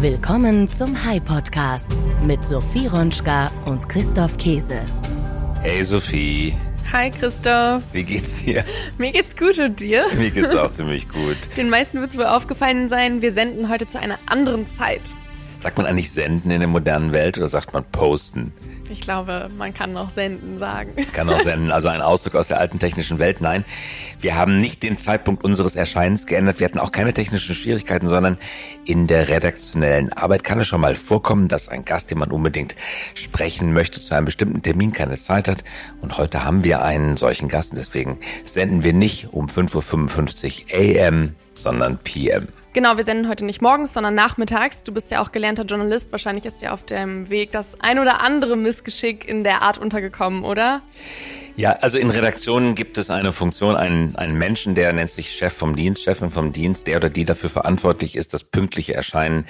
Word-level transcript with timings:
Willkommen 0.00 0.66
zum 0.66 1.04
High 1.04 1.22
Podcast 1.22 1.84
mit 2.24 2.42
Sophie 2.46 2.86
Ronschka 2.86 3.50
und 3.66 3.86
Christoph 3.86 4.38
Käse. 4.38 4.80
Hey 5.60 5.84
Sophie. 5.84 6.56
Hi 6.90 7.10
Christoph. 7.10 7.82
Wie 7.92 8.04
geht's 8.04 8.42
dir? 8.42 8.64
Mir 8.96 9.12
geht's 9.12 9.36
gut 9.36 9.58
und 9.58 9.78
dir? 9.78 10.06
Mir 10.16 10.30
geht's 10.30 10.54
auch 10.54 10.70
ziemlich 10.70 11.06
gut. 11.06 11.36
Den 11.58 11.68
meisten 11.68 12.00
wird 12.00 12.12
es 12.12 12.16
wohl 12.16 12.24
aufgefallen 12.24 12.88
sein, 12.88 13.20
wir 13.20 13.34
senden 13.34 13.68
heute 13.68 13.88
zu 13.88 14.00
einer 14.00 14.18
anderen 14.24 14.66
Zeit. 14.66 15.02
Sagt 15.58 15.76
man 15.76 15.86
eigentlich 15.86 16.10
senden 16.10 16.50
in 16.50 16.60
der 16.60 16.68
modernen 16.68 17.12
Welt 17.12 17.36
oder 17.36 17.48
sagt 17.48 17.74
man 17.74 17.84
posten? 17.84 18.54
Ich 18.90 19.02
glaube, 19.02 19.48
man 19.56 19.72
kann 19.72 19.92
noch 19.92 20.10
senden 20.10 20.58
sagen. 20.58 20.94
Kann 21.12 21.28
auch 21.28 21.38
senden, 21.38 21.70
also 21.70 21.88
ein 21.88 22.02
Ausdruck 22.02 22.34
aus 22.34 22.48
der 22.48 22.58
alten 22.58 22.80
technischen 22.80 23.20
Welt. 23.20 23.40
Nein, 23.40 23.64
wir 24.18 24.34
haben 24.34 24.60
nicht 24.60 24.82
den 24.82 24.98
Zeitpunkt 24.98 25.44
unseres 25.44 25.76
Erscheinens 25.76 26.26
geändert. 26.26 26.58
Wir 26.58 26.64
hatten 26.64 26.80
auch 26.80 26.90
keine 26.90 27.14
technischen 27.14 27.54
Schwierigkeiten, 27.54 28.08
sondern 28.08 28.36
in 28.84 29.06
der 29.06 29.28
redaktionellen 29.28 30.12
Arbeit 30.12 30.42
kann 30.42 30.58
es 30.58 30.66
schon 30.66 30.80
mal 30.80 30.96
vorkommen, 30.96 31.46
dass 31.46 31.68
ein 31.68 31.84
Gast, 31.84 32.10
den 32.10 32.18
man 32.18 32.32
unbedingt 32.32 32.74
sprechen 33.14 33.72
möchte, 33.72 34.00
zu 34.00 34.12
einem 34.14 34.24
bestimmten 34.24 34.62
Termin 34.62 34.92
keine 34.92 35.16
Zeit 35.16 35.46
hat. 35.46 35.62
Und 36.00 36.18
heute 36.18 36.42
haben 36.42 36.64
wir 36.64 36.82
einen 36.82 37.16
solchen 37.16 37.48
Gast 37.48 37.70
und 37.70 37.78
deswegen 37.78 38.18
senden 38.44 38.82
wir 38.82 38.92
nicht 38.92 39.32
um 39.32 39.46
5.55 39.46 40.64
Uhr 40.66 41.06
AM, 41.06 41.36
sondern 41.54 41.98
PM. 41.98 42.48
Genau, 42.72 42.96
wir 42.96 43.04
senden 43.04 43.28
heute 43.28 43.44
nicht 43.44 43.60
morgens, 43.60 43.94
sondern 43.94 44.14
nachmittags. 44.14 44.82
Du 44.84 44.92
bist 44.92 45.10
ja 45.10 45.20
auch 45.20 45.32
gelernter 45.32 45.64
Journalist. 45.64 46.12
Wahrscheinlich 46.12 46.44
ist 46.44 46.62
dir 46.62 46.72
auf 46.72 46.84
dem 46.84 47.28
Weg 47.28 47.52
das 47.52 47.80
ein 47.80 47.98
oder 47.98 48.20
andere 48.20 48.56
Missgeschick 48.80 49.28
in 49.28 49.44
der 49.44 49.60
Art 49.60 49.76
untergekommen, 49.76 50.42
oder? 50.42 50.80
Ja, 51.60 51.72
also 51.72 51.98
in 51.98 52.08
Redaktionen 52.08 52.74
gibt 52.74 52.96
es 52.96 53.10
eine 53.10 53.34
Funktion, 53.34 53.76
einen, 53.76 54.16
einen 54.16 54.38
Menschen, 54.38 54.74
der 54.74 54.94
nennt 54.94 55.10
sich 55.10 55.32
Chef 55.32 55.52
vom 55.52 55.76
Dienst, 55.76 56.02
Chefin 56.02 56.30
vom 56.30 56.52
Dienst, 56.52 56.86
der 56.86 56.96
oder 56.96 57.10
die 57.10 57.26
dafür 57.26 57.50
verantwortlich 57.50 58.16
ist, 58.16 58.32
das 58.32 58.44
pünktliche 58.44 58.94
Erscheinen 58.94 59.44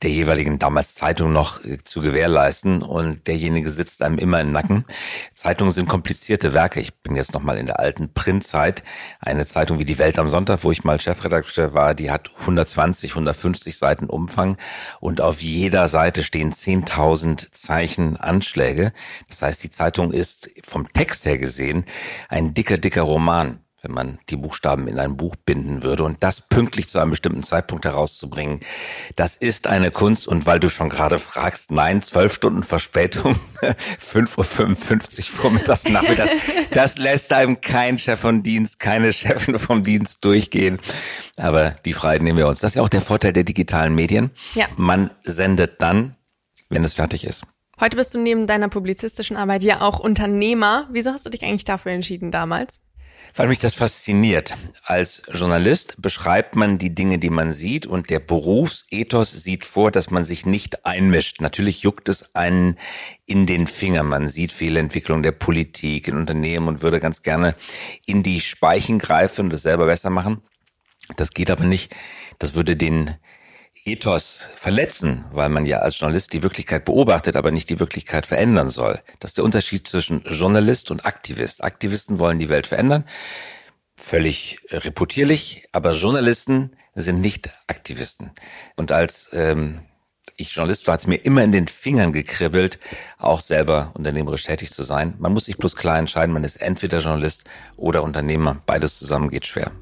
der 0.00 0.08
jeweiligen 0.08 0.58
damals 0.58 0.94
Zeitung 0.94 1.34
noch 1.34 1.62
äh, 1.62 1.76
zu 1.84 2.00
gewährleisten. 2.00 2.80
Und 2.80 3.26
derjenige 3.26 3.68
sitzt 3.68 4.00
einem 4.00 4.16
immer 4.16 4.40
im 4.40 4.50
Nacken. 4.50 4.86
Zeitungen 5.34 5.74
sind 5.74 5.90
komplizierte 5.90 6.54
Werke. 6.54 6.80
Ich 6.80 6.94
bin 6.94 7.16
jetzt 7.16 7.34
noch 7.34 7.42
mal 7.42 7.58
in 7.58 7.66
der 7.66 7.78
alten 7.78 8.14
Printzeit. 8.14 8.82
Eine 9.20 9.44
Zeitung 9.44 9.78
wie 9.78 9.84
die 9.84 9.98
Welt 9.98 10.18
am 10.18 10.30
Sonntag, 10.30 10.64
wo 10.64 10.72
ich 10.72 10.84
mal 10.84 10.98
Chefredakteur 11.00 11.74
war, 11.74 11.94
die 11.94 12.10
hat 12.10 12.30
120, 12.40 13.10
150 13.10 13.76
Seiten 13.76 14.06
Umfang 14.06 14.56
und 15.00 15.20
auf 15.20 15.42
jeder 15.42 15.88
Seite 15.88 16.24
stehen 16.24 16.54
10.000 16.54 17.52
Zeichen 17.52 18.16
Anschläge. 18.16 18.94
Das 19.28 19.42
heißt, 19.42 19.62
die 19.62 19.70
Zeitung 19.70 20.14
ist 20.14 20.50
vom 20.64 20.90
Text 20.94 21.26
her 21.26 21.41
gesehen 21.42 21.84
ein 22.30 22.54
dicker, 22.54 22.78
dicker 22.78 23.02
Roman 23.02 23.60
wenn 23.82 23.92
man 23.92 24.18
die 24.28 24.36
Buchstaben 24.36 24.86
in 24.86 24.98
ein 24.98 25.16
Buch 25.16 25.34
binden 25.34 25.82
würde 25.82 26.04
und 26.04 26.22
das 26.22 26.40
pünktlich 26.40 26.88
zu 26.88 27.00
einem 27.00 27.10
bestimmten 27.10 27.42
Zeitpunkt 27.42 27.84
herauszubringen, 27.84 28.60
das 29.16 29.36
ist 29.36 29.66
eine 29.66 29.90
Kunst. 29.90 30.28
Und 30.28 30.46
weil 30.46 30.60
du 30.60 30.70
schon 30.70 30.88
gerade 30.88 31.18
fragst, 31.18 31.72
nein, 31.72 32.00
zwölf 32.00 32.32
Stunden 32.32 32.62
Verspätung, 32.62 33.34
5.55 33.60 35.18
Uhr 35.18 35.24
vormittags, 35.24 35.88
nachmittags, 35.88 36.30
das 36.70 36.96
lässt 36.96 37.32
einem 37.32 37.60
kein 37.60 37.98
Chef 37.98 38.20
von 38.20 38.44
Dienst, 38.44 38.78
keine 38.78 39.12
Chefin 39.12 39.58
vom 39.58 39.82
Dienst 39.82 40.24
durchgehen. 40.24 40.78
Aber 41.36 41.72
die 41.84 41.92
Freiheit 41.92 42.22
nehmen 42.22 42.38
wir 42.38 42.46
uns. 42.46 42.60
Das 42.60 42.72
ist 42.72 42.76
ja 42.76 42.82
auch 42.82 42.88
der 42.88 43.02
Vorteil 43.02 43.32
der 43.32 43.44
digitalen 43.44 43.94
Medien. 43.94 44.30
Ja. 44.54 44.66
Man 44.76 45.10
sendet 45.22 45.82
dann, 45.82 46.14
wenn 46.68 46.84
es 46.84 46.94
fertig 46.94 47.26
ist. 47.26 47.42
Heute 47.80 47.96
bist 47.96 48.14
du 48.14 48.18
neben 48.18 48.46
deiner 48.46 48.68
publizistischen 48.68 49.36
Arbeit 49.36 49.64
ja 49.64 49.80
auch 49.80 49.98
Unternehmer. 49.98 50.88
Wieso 50.90 51.12
hast 51.12 51.26
du 51.26 51.30
dich 51.30 51.42
eigentlich 51.42 51.64
dafür 51.64 51.92
entschieden 51.92 52.30
damals? 52.30 52.80
Weil 53.34 53.48
mich 53.48 53.60
das 53.60 53.74
fasziniert. 53.74 54.54
Als 54.84 55.22
Journalist 55.32 55.96
beschreibt 55.98 56.54
man 56.54 56.78
die 56.78 56.94
Dinge, 56.94 57.18
die 57.18 57.30
man 57.30 57.50
sieht 57.50 57.86
und 57.86 58.10
der 58.10 58.20
Berufsethos 58.20 59.30
sieht 59.32 59.64
vor, 59.64 59.90
dass 59.90 60.10
man 60.10 60.24
sich 60.24 60.44
nicht 60.44 60.84
einmischt. 60.84 61.40
Natürlich 61.40 61.82
juckt 61.82 62.08
es 62.08 62.34
einen 62.34 62.76
in 63.24 63.46
den 63.46 63.66
Finger. 63.66 64.02
Man 64.02 64.28
sieht 64.28 64.52
Fehlentwicklung 64.52 65.22
der 65.22 65.32
Politik 65.32 66.08
in 66.08 66.16
Unternehmen 66.16 66.68
und 66.68 66.82
würde 66.82 67.00
ganz 67.00 67.22
gerne 67.22 67.54
in 68.04 68.22
die 68.22 68.40
Speichen 68.40 68.98
greifen 68.98 69.46
und 69.46 69.54
es 69.54 69.62
selber 69.62 69.86
besser 69.86 70.10
machen. 70.10 70.42
Das 71.16 71.30
geht 71.30 71.50
aber 71.50 71.64
nicht. 71.64 71.94
Das 72.38 72.54
würde 72.54 72.76
den 72.76 73.14
Ethos 73.84 74.40
verletzen, 74.54 75.24
weil 75.32 75.48
man 75.48 75.66
ja 75.66 75.78
als 75.78 75.98
Journalist 75.98 76.32
die 76.32 76.42
Wirklichkeit 76.42 76.84
beobachtet, 76.84 77.34
aber 77.34 77.50
nicht 77.50 77.68
die 77.68 77.80
Wirklichkeit 77.80 78.26
verändern 78.26 78.68
soll. 78.68 79.00
Das 79.18 79.32
ist 79.32 79.38
der 79.38 79.44
Unterschied 79.44 79.88
zwischen 79.88 80.22
Journalist 80.24 80.90
und 80.92 81.04
Aktivist. 81.04 81.64
Aktivisten 81.64 82.20
wollen 82.20 82.38
die 82.38 82.48
Welt 82.48 82.68
verändern, 82.68 83.04
völlig 83.96 84.58
reputierlich, 84.70 85.66
aber 85.72 85.94
Journalisten 85.94 86.76
sind 86.94 87.20
nicht 87.20 87.50
Aktivisten. 87.66 88.30
Und 88.76 88.92
als 88.92 89.30
ähm, 89.32 89.80
ich 90.36 90.54
Journalist 90.54 90.86
war, 90.86 90.94
hat 90.94 91.00
es 91.00 91.06
mir 91.08 91.16
immer 91.16 91.42
in 91.42 91.50
den 91.50 91.66
Fingern 91.66 92.12
gekribbelt, 92.12 92.78
auch 93.18 93.40
selber 93.40 93.90
unternehmerisch 93.94 94.44
tätig 94.44 94.70
zu 94.70 94.84
sein. 94.84 95.14
Man 95.18 95.32
muss 95.32 95.46
sich 95.46 95.56
bloß 95.56 95.74
klar 95.74 95.98
entscheiden, 95.98 96.32
man 96.32 96.44
ist 96.44 96.56
entweder 96.56 97.00
Journalist 97.00 97.44
oder 97.76 98.04
Unternehmer. 98.04 98.62
Beides 98.64 99.00
zusammen 99.00 99.28
geht 99.28 99.46
schwer. 99.46 99.72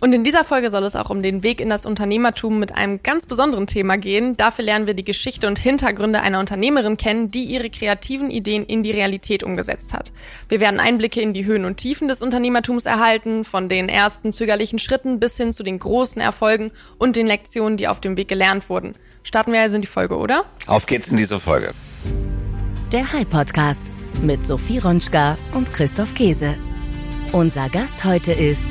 Und 0.00 0.12
in 0.12 0.22
dieser 0.22 0.44
Folge 0.44 0.70
soll 0.70 0.84
es 0.84 0.94
auch 0.94 1.10
um 1.10 1.22
den 1.22 1.42
Weg 1.42 1.60
in 1.60 1.70
das 1.70 1.84
Unternehmertum 1.84 2.60
mit 2.60 2.72
einem 2.72 3.02
ganz 3.02 3.26
besonderen 3.26 3.66
Thema 3.66 3.96
gehen. 3.96 4.36
Dafür 4.36 4.64
lernen 4.64 4.86
wir 4.86 4.94
die 4.94 5.04
Geschichte 5.04 5.48
und 5.48 5.58
Hintergründe 5.58 6.20
einer 6.20 6.38
Unternehmerin 6.38 6.96
kennen, 6.96 7.32
die 7.32 7.44
ihre 7.44 7.68
kreativen 7.68 8.30
Ideen 8.30 8.64
in 8.64 8.84
die 8.84 8.92
Realität 8.92 9.42
umgesetzt 9.42 9.94
hat. 9.94 10.12
Wir 10.48 10.60
werden 10.60 10.78
Einblicke 10.78 11.20
in 11.20 11.32
die 11.32 11.44
Höhen 11.44 11.64
und 11.64 11.78
Tiefen 11.78 12.06
des 12.06 12.22
Unternehmertums 12.22 12.86
erhalten, 12.86 13.44
von 13.44 13.68
den 13.68 13.88
ersten 13.88 14.32
zögerlichen 14.32 14.78
Schritten 14.78 15.18
bis 15.18 15.36
hin 15.36 15.52
zu 15.52 15.64
den 15.64 15.80
großen 15.80 16.22
Erfolgen 16.22 16.70
und 16.98 17.16
den 17.16 17.26
Lektionen, 17.26 17.76
die 17.76 17.88
auf 17.88 18.00
dem 18.00 18.16
Weg 18.16 18.28
gelernt 18.28 18.68
wurden. 18.68 18.94
Starten 19.24 19.52
wir 19.52 19.60
also 19.60 19.76
in 19.76 19.82
die 19.82 19.88
Folge, 19.88 20.16
oder? 20.16 20.44
Auf 20.68 20.86
geht's 20.86 21.08
in 21.08 21.16
diese 21.16 21.40
Folge. 21.40 21.74
Der 22.92 23.12
High 23.12 23.28
Podcast 23.28 23.82
mit 24.22 24.44
Sophie 24.44 24.78
Ronschka 24.78 25.36
und 25.54 25.72
Christoph 25.72 26.14
Käse. 26.14 26.54
Unser 27.32 27.68
Gast 27.68 28.04
heute 28.04 28.32
ist 28.32 28.66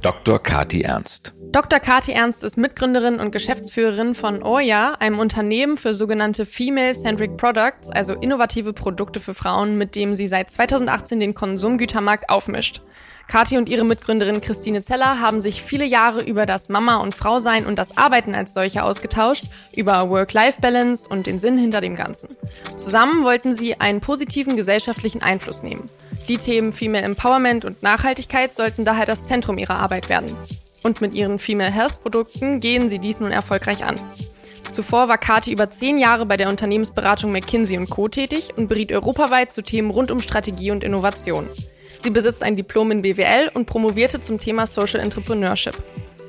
Dr. 0.00 0.38
Kati 0.38 0.82
Ernst. 0.84 1.32
Dr. 1.52 1.80
Kati 1.80 2.12
Ernst 2.12 2.44
ist 2.44 2.56
Mitgründerin 2.56 3.18
und 3.18 3.32
Geschäftsführerin 3.32 4.14
von 4.14 4.44
Oya, 4.44 4.94
einem 5.00 5.18
Unternehmen 5.18 5.78
für 5.78 5.94
sogenannte 5.94 6.46
Female-Centric 6.46 7.36
Products, 7.36 7.90
also 7.90 8.14
innovative 8.14 8.72
Produkte 8.72 9.18
für 9.18 9.34
Frauen, 9.34 9.76
mit 9.76 9.96
dem 9.96 10.14
sie 10.14 10.28
seit 10.28 10.48
2018 10.48 11.18
den 11.18 11.34
Konsumgütermarkt 11.34 12.30
aufmischt. 12.30 12.82
Kati 13.26 13.58
und 13.58 13.68
ihre 13.68 13.84
Mitgründerin 13.84 14.40
Christine 14.40 14.80
Zeller 14.80 15.20
haben 15.20 15.40
sich 15.40 15.60
viele 15.60 15.84
Jahre 15.84 16.22
über 16.22 16.46
das 16.46 16.68
Mama- 16.68 16.98
und 16.98 17.16
Frausein 17.16 17.66
und 17.66 17.80
das 17.80 17.96
Arbeiten 17.96 18.36
als 18.36 18.54
solche 18.54 18.84
ausgetauscht, 18.84 19.46
über 19.74 20.08
Work-Life-Balance 20.08 21.08
und 21.08 21.26
den 21.26 21.40
Sinn 21.40 21.58
hinter 21.58 21.80
dem 21.80 21.96
Ganzen. 21.96 22.28
Zusammen 22.76 23.24
wollten 23.24 23.54
sie 23.54 23.80
einen 23.80 24.00
positiven 24.00 24.56
gesellschaftlichen 24.56 25.20
Einfluss 25.20 25.64
nehmen. 25.64 25.90
Die 26.28 26.38
Themen 26.38 26.72
Female 26.72 27.04
Empowerment 27.04 27.64
und 27.64 27.82
Nachhaltigkeit 27.82 28.54
sollten 28.54 28.84
daher 28.84 29.06
das 29.06 29.26
Zentrum 29.26 29.58
ihrer 29.58 29.76
Arbeit 29.76 30.08
werden. 30.08 30.36
Und 30.82 31.00
mit 31.00 31.14
ihren 31.14 31.38
Female 31.38 31.70
Health 31.70 32.00
Produkten 32.02 32.60
gehen 32.60 32.88
sie 32.88 32.98
dies 32.98 33.20
nun 33.20 33.32
erfolgreich 33.32 33.84
an. 33.84 33.98
Zuvor 34.70 35.08
war 35.08 35.18
Kati 35.18 35.52
über 35.52 35.70
zehn 35.70 35.98
Jahre 35.98 36.26
bei 36.26 36.36
der 36.36 36.48
Unternehmensberatung 36.48 37.32
McKinsey 37.32 37.84
Co. 37.86 38.08
tätig 38.08 38.50
und 38.56 38.68
beriet 38.68 38.92
europaweit 38.92 39.52
zu 39.52 39.62
Themen 39.62 39.90
rund 39.90 40.10
um 40.10 40.20
Strategie 40.20 40.70
und 40.70 40.84
Innovation. 40.84 41.48
Sie 42.00 42.10
besitzt 42.10 42.42
ein 42.42 42.56
Diplom 42.56 42.92
in 42.92 43.02
BWL 43.02 43.50
und 43.52 43.66
promovierte 43.66 44.20
zum 44.20 44.38
Thema 44.38 44.66
Social 44.66 45.00
Entrepreneurship. 45.00 45.76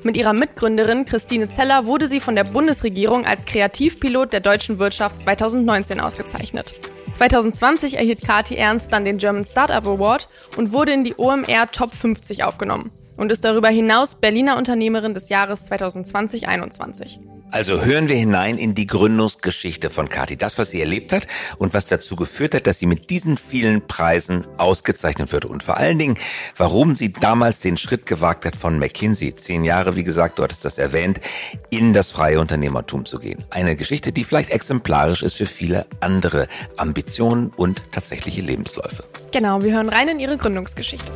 Mit 0.02 0.16
ihrer 0.16 0.32
Mitgründerin 0.32 1.04
Christine 1.04 1.48
Zeller 1.48 1.86
wurde 1.86 2.08
sie 2.08 2.20
von 2.20 2.34
der 2.34 2.44
Bundesregierung 2.44 3.24
als 3.24 3.44
Kreativpilot 3.44 4.32
der 4.32 4.40
deutschen 4.40 4.80
Wirtschaft 4.80 5.20
2019 5.20 6.00
ausgezeichnet. 6.00 6.74
2020 7.12 7.96
erhielt 7.96 8.22
Kati 8.22 8.56
Ernst 8.56 8.92
dann 8.92 9.04
den 9.04 9.18
German 9.18 9.44
Startup 9.44 9.86
Award 9.86 10.28
und 10.56 10.72
wurde 10.72 10.92
in 10.92 11.04
die 11.04 11.14
OMR 11.16 11.70
Top 11.70 11.94
50 11.94 12.42
aufgenommen 12.42 12.90
und 13.16 13.32
ist 13.32 13.44
darüber 13.44 13.68
hinaus 13.68 14.14
Berliner 14.14 14.56
Unternehmerin 14.56 15.14
des 15.14 15.28
Jahres 15.28 15.70
2020-21. 15.70 17.18
Also 17.52 17.84
hören 17.84 18.08
wir 18.08 18.16
hinein 18.16 18.56
in 18.56 18.74
die 18.74 18.86
Gründungsgeschichte 18.86 19.90
von 19.90 20.08
Kati, 20.08 20.38
das, 20.38 20.56
was 20.56 20.70
sie 20.70 20.80
erlebt 20.80 21.12
hat 21.12 21.26
und 21.58 21.74
was 21.74 21.84
dazu 21.84 22.16
geführt 22.16 22.54
hat, 22.54 22.66
dass 22.66 22.78
sie 22.78 22.86
mit 22.86 23.10
diesen 23.10 23.36
vielen 23.36 23.86
Preisen 23.86 24.46
ausgezeichnet 24.56 25.32
wird 25.32 25.44
und 25.44 25.62
vor 25.62 25.76
allen 25.76 25.98
Dingen, 25.98 26.16
warum 26.56 26.96
sie 26.96 27.12
damals 27.12 27.60
den 27.60 27.76
Schritt 27.76 28.06
gewagt 28.06 28.46
hat 28.46 28.56
von 28.56 28.78
McKinsey, 28.78 29.34
zehn 29.36 29.64
Jahre, 29.64 29.96
wie 29.96 30.02
gesagt, 30.02 30.38
du 30.38 30.44
hattest 30.44 30.64
das 30.64 30.78
erwähnt, 30.78 31.20
in 31.68 31.92
das 31.92 32.10
freie 32.10 32.40
Unternehmertum 32.40 33.04
zu 33.04 33.18
gehen. 33.18 33.44
Eine 33.50 33.76
Geschichte, 33.76 34.12
die 34.12 34.24
vielleicht 34.24 34.48
exemplarisch 34.48 35.22
ist 35.22 35.34
für 35.34 35.44
viele 35.44 35.84
andere 36.00 36.48
Ambitionen 36.78 37.50
und 37.54 37.82
tatsächliche 37.92 38.40
Lebensläufe. 38.40 39.04
Genau, 39.30 39.62
wir 39.62 39.74
hören 39.74 39.90
rein 39.90 40.08
in 40.08 40.20
ihre 40.20 40.38
Gründungsgeschichte. 40.38 41.12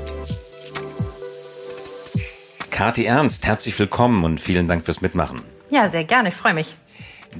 Kati 2.77 3.07
Ernst, 3.07 3.47
herzlich 3.47 3.79
willkommen 3.79 4.23
und 4.23 4.39
vielen 4.39 4.69
Dank 4.69 4.85
fürs 4.85 5.01
Mitmachen. 5.01 5.41
Ja, 5.71 5.89
sehr 5.89 6.05
gerne, 6.05 6.29
ich 6.29 6.35
freue 6.35 6.53
mich. 6.53 6.77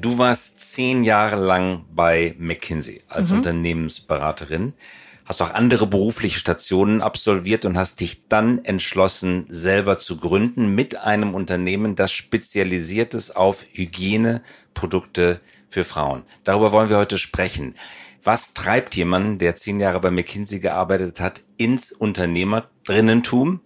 Du 0.01 0.17
warst 0.17 0.61
zehn 0.73 1.05
Jahre 1.05 1.37
lang 1.37 1.85
bei 1.95 2.35
McKinsey 2.39 3.03
als 3.07 3.31
mhm. 3.31 3.37
Unternehmensberaterin. 3.37 4.73
hast 5.27 5.43
auch 5.43 5.53
andere 5.53 5.87
berufliche 5.87 6.39
Stationen 6.39 7.03
absolviert 7.03 7.67
und 7.67 7.77
hast 7.77 8.01
dich 8.01 8.29
dann 8.29 8.65
entschlossen, 8.65 9.45
selber 9.51 9.99
zu 9.99 10.17
gründen 10.17 10.75
mit 10.75 10.97
einem 10.97 11.35
Unternehmen, 11.35 11.97
das 11.97 12.13
spezialisiert 12.13 13.13
ist 13.13 13.37
auf 13.37 13.67
Hygieneprodukte 13.73 15.43
für 15.69 15.85
Frauen. 15.85 16.23
Darüber 16.45 16.73
wollen 16.73 16.89
wir 16.89 16.97
heute 16.97 17.19
sprechen. 17.19 17.75
Was 18.25 18.55
treibt 18.55 18.97
jemanden, 18.97 19.37
der 19.37 19.55
zehn 19.55 19.81
Jahre 19.81 20.01
bei 20.01 20.11
McKinsey 20.11 20.61
gearbeitet 20.61 21.21
hat, 21.21 21.43
ins 21.59 21.93
Unternehmerinnentum? 21.93 23.61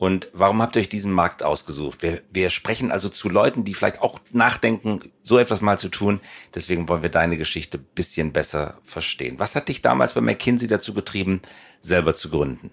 Und 0.00 0.28
warum 0.32 0.62
habt 0.62 0.76
ihr 0.76 0.80
euch 0.80 0.88
diesen 0.88 1.12
Markt 1.12 1.42
ausgesucht? 1.42 2.02
Wir, 2.02 2.22
wir 2.32 2.48
sprechen 2.48 2.90
also 2.90 3.10
zu 3.10 3.28
Leuten, 3.28 3.64
die 3.64 3.74
vielleicht 3.74 4.00
auch 4.00 4.18
nachdenken, 4.32 5.00
so 5.22 5.36
etwas 5.36 5.60
mal 5.60 5.78
zu 5.78 5.90
tun. 5.90 6.20
Deswegen 6.54 6.88
wollen 6.88 7.02
wir 7.02 7.10
deine 7.10 7.36
Geschichte 7.36 7.76
bisschen 7.76 8.32
besser 8.32 8.78
verstehen. 8.82 9.38
Was 9.38 9.54
hat 9.54 9.68
dich 9.68 9.82
damals 9.82 10.14
bei 10.14 10.22
McKinsey 10.22 10.68
dazu 10.68 10.94
getrieben, 10.94 11.42
selber 11.82 12.14
zu 12.14 12.30
gründen? 12.30 12.70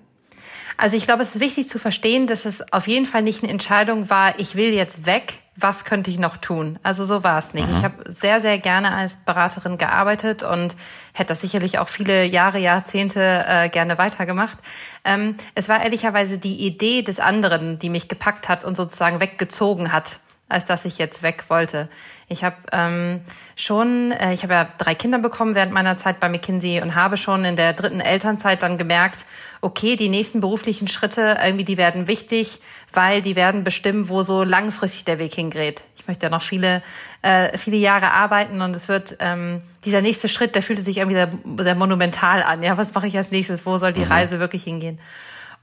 Also 0.78 0.96
ich 0.96 1.04
glaube, 1.04 1.22
es 1.22 1.36
ist 1.36 1.42
wichtig 1.42 1.68
zu 1.68 1.80
verstehen, 1.80 2.28
dass 2.28 2.46
es 2.46 2.72
auf 2.72 2.88
jeden 2.88 3.06
Fall 3.06 3.24
nicht 3.24 3.44
eine 3.44 3.52
Entscheidung 3.52 4.10
war, 4.10 4.40
ich 4.40 4.56
will 4.56 4.72
jetzt 4.74 5.06
weg, 5.06 5.34
was 5.60 5.86
könnte 5.86 6.12
ich 6.12 6.20
noch 6.20 6.38
tun? 6.38 6.78
Also 6.84 7.04
so 7.04 7.24
war 7.24 7.40
es 7.40 7.54
nicht. 7.54 7.68
Mhm. 7.68 7.78
Ich 7.78 7.84
habe 7.84 8.12
sehr, 8.12 8.40
sehr 8.40 8.60
gerne 8.60 8.94
als 8.94 9.18
Beraterin 9.18 9.78
gearbeitet 9.78 10.44
und 10.44 10.76
hätte 11.14 11.30
das 11.30 11.42
sicherlich 11.42 11.80
auch 11.80 11.90
viele 11.90 12.24
Jahre, 12.26 12.60
Jahrzehnte 12.60 13.44
äh, 13.48 13.68
gerne 13.70 13.98
weitergemacht. 13.98 14.58
Ähm, 15.04 15.36
es 15.56 15.68
war 15.68 15.82
ehrlicherweise 15.82 16.38
die 16.38 16.66
Idee 16.66 17.02
des 17.02 17.20
anderen, 17.20 17.80
die 17.80 17.90
mich 17.90 18.08
gepackt 18.08 18.48
hat 18.48 18.64
und 18.64 18.78
sozusagen 18.78 19.20
weggezogen 19.20 19.92
hat, 19.92 20.20
als 20.48 20.66
dass 20.66 20.86
ich 20.86 21.00
jetzt 21.00 21.24
weg 21.24 21.46
wollte. 21.48 21.90
Ich 22.30 22.44
habe 22.44 22.58
ähm, 22.72 23.22
schon, 23.56 24.12
äh, 24.12 24.34
ich 24.34 24.44
habe 24.44 24.54
ja 24.54 24.68
drei 24.78 24.94
Kinder 24.94 25.18
bekommen 25.18 25.56
während 25.56 25.72
meiner 25.72 25.98
Zeit 25.98 26.20
bei 26.20 26.30
McKinsey 26.30 26.82
und 26.82 26.94
habe 26.94 27.18
schon 27.18 27.46
in 27.46 27.56
der 27.56 27.74
dritten 27.74 28.02
Elternzeit 28.02 28.62
dann 28.62 28.78
gemerkt, 28.78 29.26
okay, 29.62 29.96
die 29.96 30.10
nächsten 30.10 30.40
beruflichen 30.40 30.88
Schritte 30.88 31.40
irgendwie, 31.44 31.66
die 31.66 31.78
werden 31.78 32.08
wichtig, 32.08 32.60
weil 32.98 33.22
die 33.22 33.36
werden 33.36 33.64
bestimmen, 33.64 34.10
wo 34.10 34.24
so 34.24 34.44
langfristig 34.44 35.06
der 35.06 35.20
Weg 35.20 35.36
hingeht. 35.36 35.84
Ich 35.98 36.08
möchte 36.08 36.26
ja 36.26 36.30
noch 36.32 36.42
viele, 36.42 36.82
äh, 37.22 37.56
viele 37.56 37.78
Jahre 37.78 38.10
arbeiten 38.12 38.60
und 38.60 38.76
es 38.76 38.88
wird 38.88 39.18
ähm, 39.20 39.62
dieser 39.86 40.02
nächste 40.02 40.28
Schritt, 40.28 40.56
der 40.56 40.64
fühlte 40.64 40.82
sich 40.82 40.98
irgendwie 40.98 41.16
sehr, 41.16 41.32
sehr 41.60 41.76
monumental 41.76 42.42
an. 42.42 42.64
Ja, 42.64 42.76
was 42.76 42.96
mache 42.96 43.06
ich 43.06 43.16
als 43.16 43.30
nächstes? 43.30 43.68
Wo 43.68 43.78
soll 43.78 43.94
die 43.94 44.00
mhm. 44.00 44.12
Reise 44.12 44.40
wirklich 44.40 44.64
hingehen? 44.64 44.98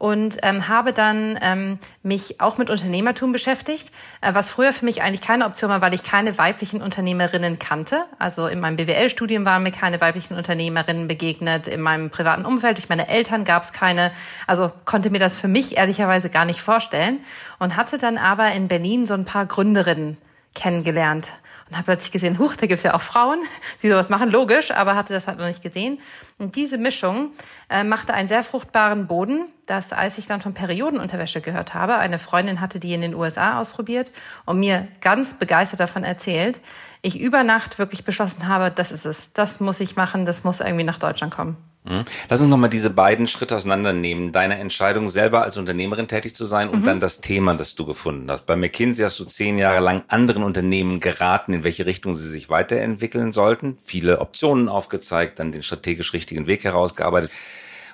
Und 0.04 0.36
ähm, 0.42 0.68
habe 0.68 0.92
dann 0.92 1.38
ähm, 1.40 1.78
mich 2.02 2.38
auch 2.38 2.58
mit 2.58 2.68
Unternehmertum 2.68 3.32
beschäftigt, 3.32 3.90
äh, 4.20 4.34
was 4.34 4.50
früher 4.50 4.74
für 4.74 4.84
mich 4.84 5.00
eigentlich 5.00 5.22
keine 5.22 5.46
Option 5.46 5.70
war, 5.70 5.80
weil 5.80 5.94
ich 5.94 6.02
keine 6.02 6.36
weiblichen 6.36 6.82
Unternehmerinnen 6.82 7.58
kannte. 7.58 8.04
Also 8.18 8.46
in 8.46 8.60
meinem 8.60 8.76
BWL-Studium 8.76 9.46
waren 9.46 9.62
mir 9.62 9.72
keine 9.72 10.02
weiblichen 10.02 10.36
Unternehmerinnen 10.36 11.08
begegnet, 11.08 11.68
in 11.68 11.80
meinem 11.80 12.10
privaten 12.10 12.44
Umfeld 12.44 12.76
durch 12.76 12.90
meine 12.90 13.08
Eltern 13.08 13.46
gab 13.46 13.62
es 13.62 13.72
keine, 13.72 14.12
also 14.46 14.70
konnte 14.84 15.08
mir 15.08 15.20
das 15.20 15.40
für 15.40 15.48
mich 15.48 15.78
ehrlicherweise 15.78 16.28
gar 16.28 16.44
nicht 16.44 16.60
vorstellen 16.60 17.20
und 17.58 17.74
hatte 17.78 17.96
dann 17.96 18.18
aber 18.18 18.52
in 18.52 18.68
Berlin 18.68 19.06
so 19.06 19.14
ein 19.14 19.24
paar 19.24 19.46
Gründerinnen 19.46 20.18
kennengelernt 20.54 21.28
und 21.68 21.76
habe 21.76 21.84
plötzlich 21.84 22.12
gesehen, 22.12 22.38
huch, 22.38 22.56
da 22.56 22.66
gibt's 22.66 22.84
ja 22.84 22.94
auch 22.94 23.02
Frauen, 23.02 23.40
die 23.82 23.90
sowas 23.90 24.08
machen, 24.08 24.30
logisch, 24.30 24.70
aber 24.70 24.96
hatte 24.96 25.12
das 25.12 25.26
halt 25.26 25.38
noch 25.38 25.46
nicht 25.46 25.62
gesehen. 25.62 25.98
Und 26.38 26.56
diese 26.56 26.78
Mischung 26.78 27.30
äh, 27.70 27.84
machte 27.84 28.14
einen 28.14 28.28
sehr 28.28 28.42
fruchtbaren 28.42 29.06
Boden, 29.06 29.46
dass 29.66 29.92
als 29.92 30.18
ich 30.18 30.26
dann 30.26 30.42
von 30.42 30.54
Periodenunterwäsche 30.54 31.40
gehört 31.40 31.74
habe, 31.74 31.96
eine 31.96 32.18
Freundin 32.18 32.60
hatte 32.60 32.80
die 32.80 32.92
in 32.92 33.00
den 33.00 33.14
USA 33.14 33.60
ausprobiert 33.60 34.10
und 34.44 34.60
mir 34.60 34.88
ganz 35.00 35.38
begeistert 35.38 35.80
davon 35.80 36.04
erzählt, 36.04 36.60
ich 37.02 37.20
über 37.20 37.42
Nacht 37.42 37.78
wirklich 37.78 38.04
beschlossen 38.04 38.48
habe, 38.48 38.70
das 38.70 38.90
ist 38.90 39.04
es, 39.04 39.32
das 39.32 39.60
muss 39.60 39.80
ich 39.80 39.94
machen, 39.94 40.26
das 40.26 40.42
muss 40.42 40.60
irgendwie 40.60 40.84
nach 40.84 40.98
Deutschland 40.98 41.34
kommen. 41.34 41.56
Mhm. 41.84 42.04
Lass 42.30 42.40
uns 42.40 42.48
nochmal 42.48 42.70
diese 42.70 42.88
beiden 42.88 43.28
Schritte 43.28 43.54
auseinandernehmen. 43.54 44.32
Deine 44.32 44.58
Entscheidung, 44.58 45.08
selber 45.10 45.42
als 45.42 45.58
Unternehmerin 45.58 46.08
tätig 46.08 46.34
zu 46.34 46.46
sein 46.46 46.70
und 46.70 46.80
mhm. 46.80 46.84
dann 46.84 47.00
das 47.00 47.20
Thema, 47.20 47.54
das 47.54 47.74
du 47.74 47.84
gefunden 47.84 48.30
hast. 48.30 48.46
Bei 48.46 48.56
McKinsey 48.56 49.04
hast 49.04 49.20
du 49.20 49.24
zehn 49.24 49.58
Jahre 49.58 49.80
lang 49.80 50.02
anderen 50.08 50.42
Unternehmen 50.42 51.00
geraten, 51.00 51.52
in 51.52 51.62
welche 51.62 51.84
Richtung 51.84 52.16
sie 52.16 52.28
sich 52.28 52.48
weiterentwickeln 52.48 53.32
sollten. 53.32 53.76
Viele 53.80 54.20
Optionen 54.20 54.70
aufgezeigt, 54.70 55.38
dann 55.38 55.52
den 55.52 55.62
strategisch 55.62 56.14
richtigen 56.14 56.46
Weg 56.46 56.64
herausgearbeitet. 56.64 57.30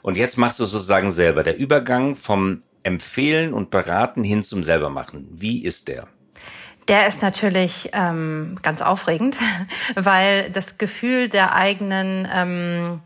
Und 0.02 0.16
jetzt 0.16 0.38
machst 0.38 0.60
du 0.60 0.64
sozusagen 0.64 1.10
selber. 1.10 1.42
Der 1.42 1.58
Übergang 1.58 2.14
vom 2.14 2.62
Empfehlen 2.84 3.52
und 3.52 3.70
Beraten 3.70 4.22
hin 4.22 4.42
zum 4.42 4.62
Selbermachen. 4.62 5.28
Wie 5.32 5.64
ist 5.64 5.88
der? 5.88 6.06
Der 6.88 7.06
ist 7.06 7.22
natürlich 7.22 7.90
ähm, 7.92 8.58
ganz 8.62 8.82
aufregend, 8.82 9.36
weil 9.96 10.50
das 10.50 10.78
Gefühl 10.78 11.28
der 11.28 11.54
eigenen 11.54 12.26
ähm, 12.32 13.00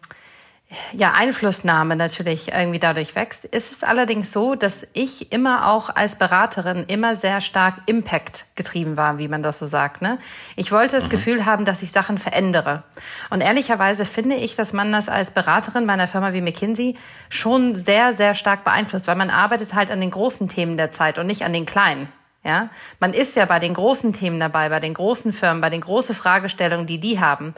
ja, 0.92 1.12
Einflussnahme 1.12 1.96
natürlich 1.96 2.52
irgendwie 2.52 2.78
dadurch 2.78 3.14
wächst. 3.14 3.44
Ist 3.44 3.72
es 3.72 3.82
allerdings 3.82 4.32
so, 4.32 4.54
dass 4.54 4.86
ich 4.92 5.32
immer 5.32 5.68
auch 5.68 5.94
als 5.94 6.16
Beraterin 6.16 6.84
immer 6.86 7.16
sehr 7.16 7.40
stark 7.40 7.76
Impact 7.86 8.46
getrieben 8.54 8.96
war, 8.96 9.18
wie 9.18 9.28
man 9.28 9.42
das 9.42 9.58
so 9.58 9.66
sagt. 9.66 10.02
Ne? 10.02 10.18
Ich 10.56 10.72
wollte 10.72 10.96
das 10.96 11.06
mhm. 11.06 11.10
Gefühl 11.10 11.46
haben, 11.46 11.64
dass 11.64 11.82
ich 11.82 11.92
Sachen 11.92 12.18
verändere. 12.18 12.82
Und 13.30 13.40
ehrlicherweise 13.40 14.04
finde 14.04 14.36
ich, 14.36 14.56
dass 14.56 14.72
man 14.72 14.92
das 14.92 15.08
als 15.08 15.30
Beraterin 15.30 15.86
bei 15.86 15.92
einer 15.92 16.08
Firma 16.08 16.32
wie 16.32 16.40
McKinsey 16.40 16.96
schon 17.28 17.76
sehr, 17.76 18.14
sehr 18.14 18.34
stark 18.34 18.64
beeinflusst, 18.64 19.06
weil 19.06 19.16
man 19.16 19.30
arbeitet 19.30 19.74
halt 19.74 19.90
an 19.90 20.00
den 20.00 20.10
großen 20.10 20.48
Themen 20.48 20.76
der 20.76 20.92
Zeit 20.92 21.18
und 21.18 21.26
nicht 21.26 21.44
an 21.44 21.52
den 21.52 21.66
kleinen. 21.66 22.08
Ja, 22.44 22.68
man 23.00 23.14
ist 23.14 23.36
ja 23.36 23.46
bei 23.46 23.58
den 23.58 23.72
großen 23.72 24.12
Themen 24.12 24.38
dabei, 24.38 24.68
bei 24.68 24.78
den 24.78 24.92
großen 24.92 25.32
Firmen, 25.32 25.62
bei 25.62 25.70
den 25.70 25.80
großen 25.80 26.14
Fragestellungen, 26.14 26.86
die 26.86 26.98
die 26.98 27.18
haben. 27.18 27.54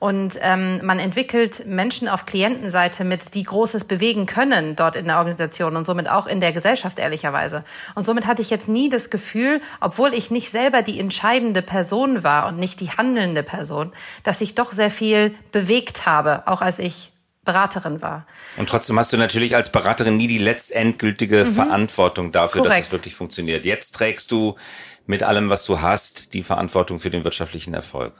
Und 0.00 0.38
ähm, 0.40 0.80
man 0.82 0.98
entwickelt 0.98 1.66
Menschen 1.66 2.08
auf 2.08 2.24
Klientenseite 2.24 3.04
mit, 3.04 3.34
die 3.34 3.42
Großes 3.42 3.84
bewegen 3.84 4.24
können 4.24 4.74
dort 4.74 4.96
in 4.96 5.04
der 5.04 5.18
Organisation 5.18 5.76
und 5.76 5.84
somit 5.84 6.08
auch 6.08 6.26
in 6.26 6.40
der 6.40 6.54
Gesellschaft 6.54 6.98
ehrlicherweise. 6.98 7.64
Und 7.94 8.06
somit 8.06 8.26
hatte 8.26 8.40
ich 8.40 8.48
jetzt 8.48 8.66
nie 8.66 8.88
das 8.88 9.10
Gefühl, 9.10 9.60
obwohl 9.78 10.14
ich 10.14 10.30
nicht 10.30 10.50
selber 10.50 10.80
die 10.80 10.98
entscheidende 10.98 11.60
Person 11.60 12.24
war 12.24 12.48
und 12.48 12.58
nicht 12.58 12.80
die 12.80 12.90
handelnde 12.90 13.42
Person, 13.42 13.92
dass 14.24 14.40
ich 14.40 14.54
doch 14.54 14.72
sehr 14.72 14.90
viel 14.90 15.34
bewegt 15.52 16.06
habe, 16.06 16.44
auch 16.46 16.62
als 16.62 16.78
ich 16.78 17.12
Beraterin 17.44 18.00
war. 18.00 18.26
Und 18.56 18.70
trotzdem 18.70 18.98
hast 18.98 19.12
du 19.12 19.18
natürlich 19.18 19.54
als 19.54 19.70
Beraterin 19.70 20.16
nie 20.16 20.28
die 20.28 20.38
letztendgültige 20.38 21.44
mhm. 21.44 21.52
Verantwortung 21.52 22.32
dafür, 22.32 22.62
Korrekt. 22.62 22.78
dass 22.78 22.86
es 22.86 22.92
wirklich 22.92 23.14
funktioniert. 23.14 23.66
Jetzt 23.66 23.96
trägst 23.96 24.32
du 24.32 24.56
mit 25.04 25.22
allem, 25.22 25.50
was 25.50 25.66
du 25.66 25.82
hast, 25.82 26.32
die 26.32 26.42
Verantwortung 26.42 27.00
für 27.00 27.10
den 27.10 27.24
wirtschaftlichen 27.24 27.74
Erfolg. 27.74 28.14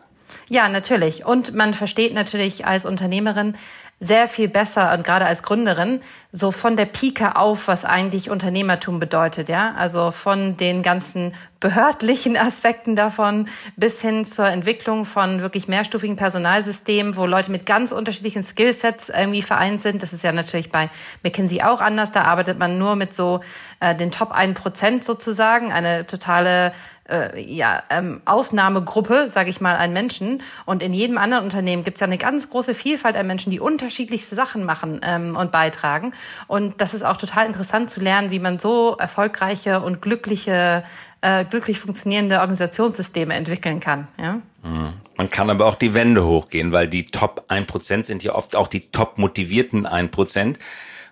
Ja, 0.49 0.69
natürlich. 0.69 1.25
Und 1.25 1.55
man 1.55 1.75
versteht 1.75 2.15
natürlich 2.15 2.67
als 2.67 2.85
Unternehmerin 2.85 3.55
sehr 4.03 4.29
viel 4.29 4.49
besser 4.49 4.95
und 4.95 5.05
gerade 5.05 5.27
als 5.27 5.43
Gründerin 5.43 6.01
so 6.33 6.53
von 6.53 6.75
der 6.79 6.87
Pike 6.87 7.37
auf, 7.37 7.69
was 7.69 7.85
eigentlich 7.85 8.31
Unternehmertum 8.31 8.99
bedeutet, 8.99 9.51
ja? 9.51 9.75
Also 9.77 10.11
von 10.11 10.57
den 10.57 10.83
ganzen 10.83 11.35
behördlichen 11.61 12.35
Aspekten 12.39 12.97
davon 12.97 13.49
bis 13.77 14.01
hin 14.01 14.25
zur 14.25 14.47
Entwicklung 14.47 15.05
von 15.05 15.43
wirklich 15.43 15.69
mehrstufigen 15.69 16.17
Personalsystemen, 16.17 17.15
wo 17.15 17.27
Leute 17.27 17.51
mit 17.51 17.67
ganz 17.67 17.93
unterschiedlichen 17.93 18.43
Skillsets 18.43 19.11
irgendwie 19.11 19.43
vereint 19.43 19.83
sind. 19.83 20.03
Das 20.03 20.15
ist 20.15 20.25
ja 20.25 20.33
natürlich 20.33 20.73
bei 20.73 20.89
McKinsey 21.23 21.61
auch 21.61 21.83
anders. 21.83 22.11
Da 22.11 22.23
arbeitet 22.23 22.59
man 22.59 22.79
nur 22.79 22.97
mit 22.97 23.15
so 23.15 23.43
äh, 23.81 23.95
den 23.95 24.11
Top 24.11 24.33
1% 24.33 25.03
sozusagen, 25.03 25.73
eine 25.73 26.07
totale 26.07 26.73
äh, 27.11 27.41
ja, 27.41 27.83
ähm, 27.91 28.21
Ausnahmegruppe, 28.25 29.29
sage 29.29 29.51
ich 29.51 29.61
mal, 29.61 29.77
an 29.77 29.93
Menschen. 29.93 30.43
Und 30.67 30.83
in 30.83 30.95
jedem 30.95 31.19
anderen 31.19 31.45
Unternehmen 31.45 31.85
gibt 31.85 31.97
es 31.97 32.01
ja 32.01 32.07
eine 32.07 32.19
ganz 32.19 32.51
große 32.51 32.75
Vielfalt 32.75 33.17
an 33.17 33.27
Menschen, 33.27 33.51
die 33.51 33.61
unterschiedlichste 33.61 34.35
Sachen 34.35 34.65
machen 34.65 35.01
ähm, 35.03 35.37
und 35.37 35.53
beitragen. 35.53 36.13
Und 36.47 36.81
das 36.81 36.95
ist 36.95 37.05
auch 37.05 37.17
total 37.17 37.47
interessant 37.47 37.91
zu 37.91 38.01
lernen, 38.01 38.31
wie 38.31 38.39
man 38.39 38.59
so 38.59 38.97
erfolgreiche 38.99 39.81
und 39.81 40.01
glückliche 40.03 40.85
äh, 41.23 41.45
glücklich 41.45 41.79
funktionierende 41.79 42.41
Organisationssysteme 42.41 43.35
entwickeln 43.35 43.81
kann. 43.81 44.09
Ja? 44.19 44.41
Mhm. 44.63 44.95
Man 45.17 45.29
kann 45.29 45.51
aber 45.51 45.67
auch 45.67 45.75
die 45.75 45.93
Wände 45.93 46.25
hochgehen, 46.25 46.73
weil 46.73 46.89
die 46.89 47.05
Top 47.05 47.45
1% 47.49 48.05
sind 48.05 48.23
ja 48.23 48.35
oft 48.35 48.57
auch 48.57 48.69
die 48.69 48.91
top 48.91 49.19
motivierten 49.19 49.87
1%. 49.87 50.57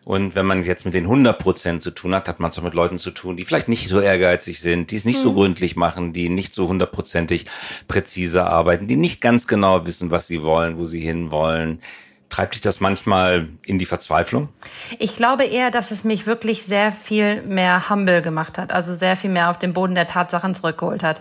Und 0.08 0.34
wenn 0.34 0.46
man 0.46 0.62
jetzt 0.62 0.86
mit 0.86 0.94
den 0.94 1.04
100 1.04 1.38
Prozent 1.38 1.82
zu 1.82 1.90
tun 1.90 2.14
hat, 2.14 2.28
hat 2.28 2.40
man 2.40 2.48
es 2.48 2.58
auch 2.58 2.62
mit 2.62 2.72
Leuten 2.72 2.96
zu 2.96 3.10
tun, 3.10 3.36
die 3.36 3.44
vielleicht 3.44 3.68
nicht 3.68 3.88
so 3.88 4.00
ehrgeizig 4.00 4.58
sind, 4.58 4.90
die 4.90 4.96
es 4.96 5.04
nicht 5.04 5.18
mhm. 5.18 5.22
so 5.22 5.34
gründlich 5.34 5.76
machen, 5.76 6.14
die 6.14 6.30
nicht 6.30 6.54
so 6.54 6.66
hundertprozentig 6.66 7.44
präzise 7.88 8.46
arbeiten, 8.46 8.88
die 8.88 8.96
nicht 8.96 9.20
ganz 9.20 9.46
genau 9.46 9.84
wissen, 9.84 10.10
was 10.10 10.26
sie 10.26 10.42
wollen, 10.42 10.78
wo 10.78 10.86
sie 10.86 11.00
hinwollen. 11.00 11.80
Treibt 12.30 12.54
dich 12.54 12.62
das 12.62 12.80
manchmal 12.80 13.50
in 13.66 13.78
die 13.78 13.84
Verzweiflung? 13.84 14.48
Ich 14.98 15.14
glaube 15.14 15.44
eher, 15.44 15.70
dass 15.70 15.90
es 15.90 16.04
mich 16.04 16.26
wirklich 16.26 16.62
sehr 16.62 16.90
viel 16.90 17.42
mehr 17.42 17.90
humble 17.90 18.22
gemacht 18.22 18.56
hat, 18.56 18.72
also 18.72 18.94
sehr 18.94 19.14
viel 19.14 19.28
mehr 19.28 19.50
auf 19.50 19.58
den 19.58 19.74
Boden 19.74 19.94
der 19.94 20.08
Tatsachen 20.08 20.54
zurückgeholt 20.54 21.02
hat. 21.02 21.20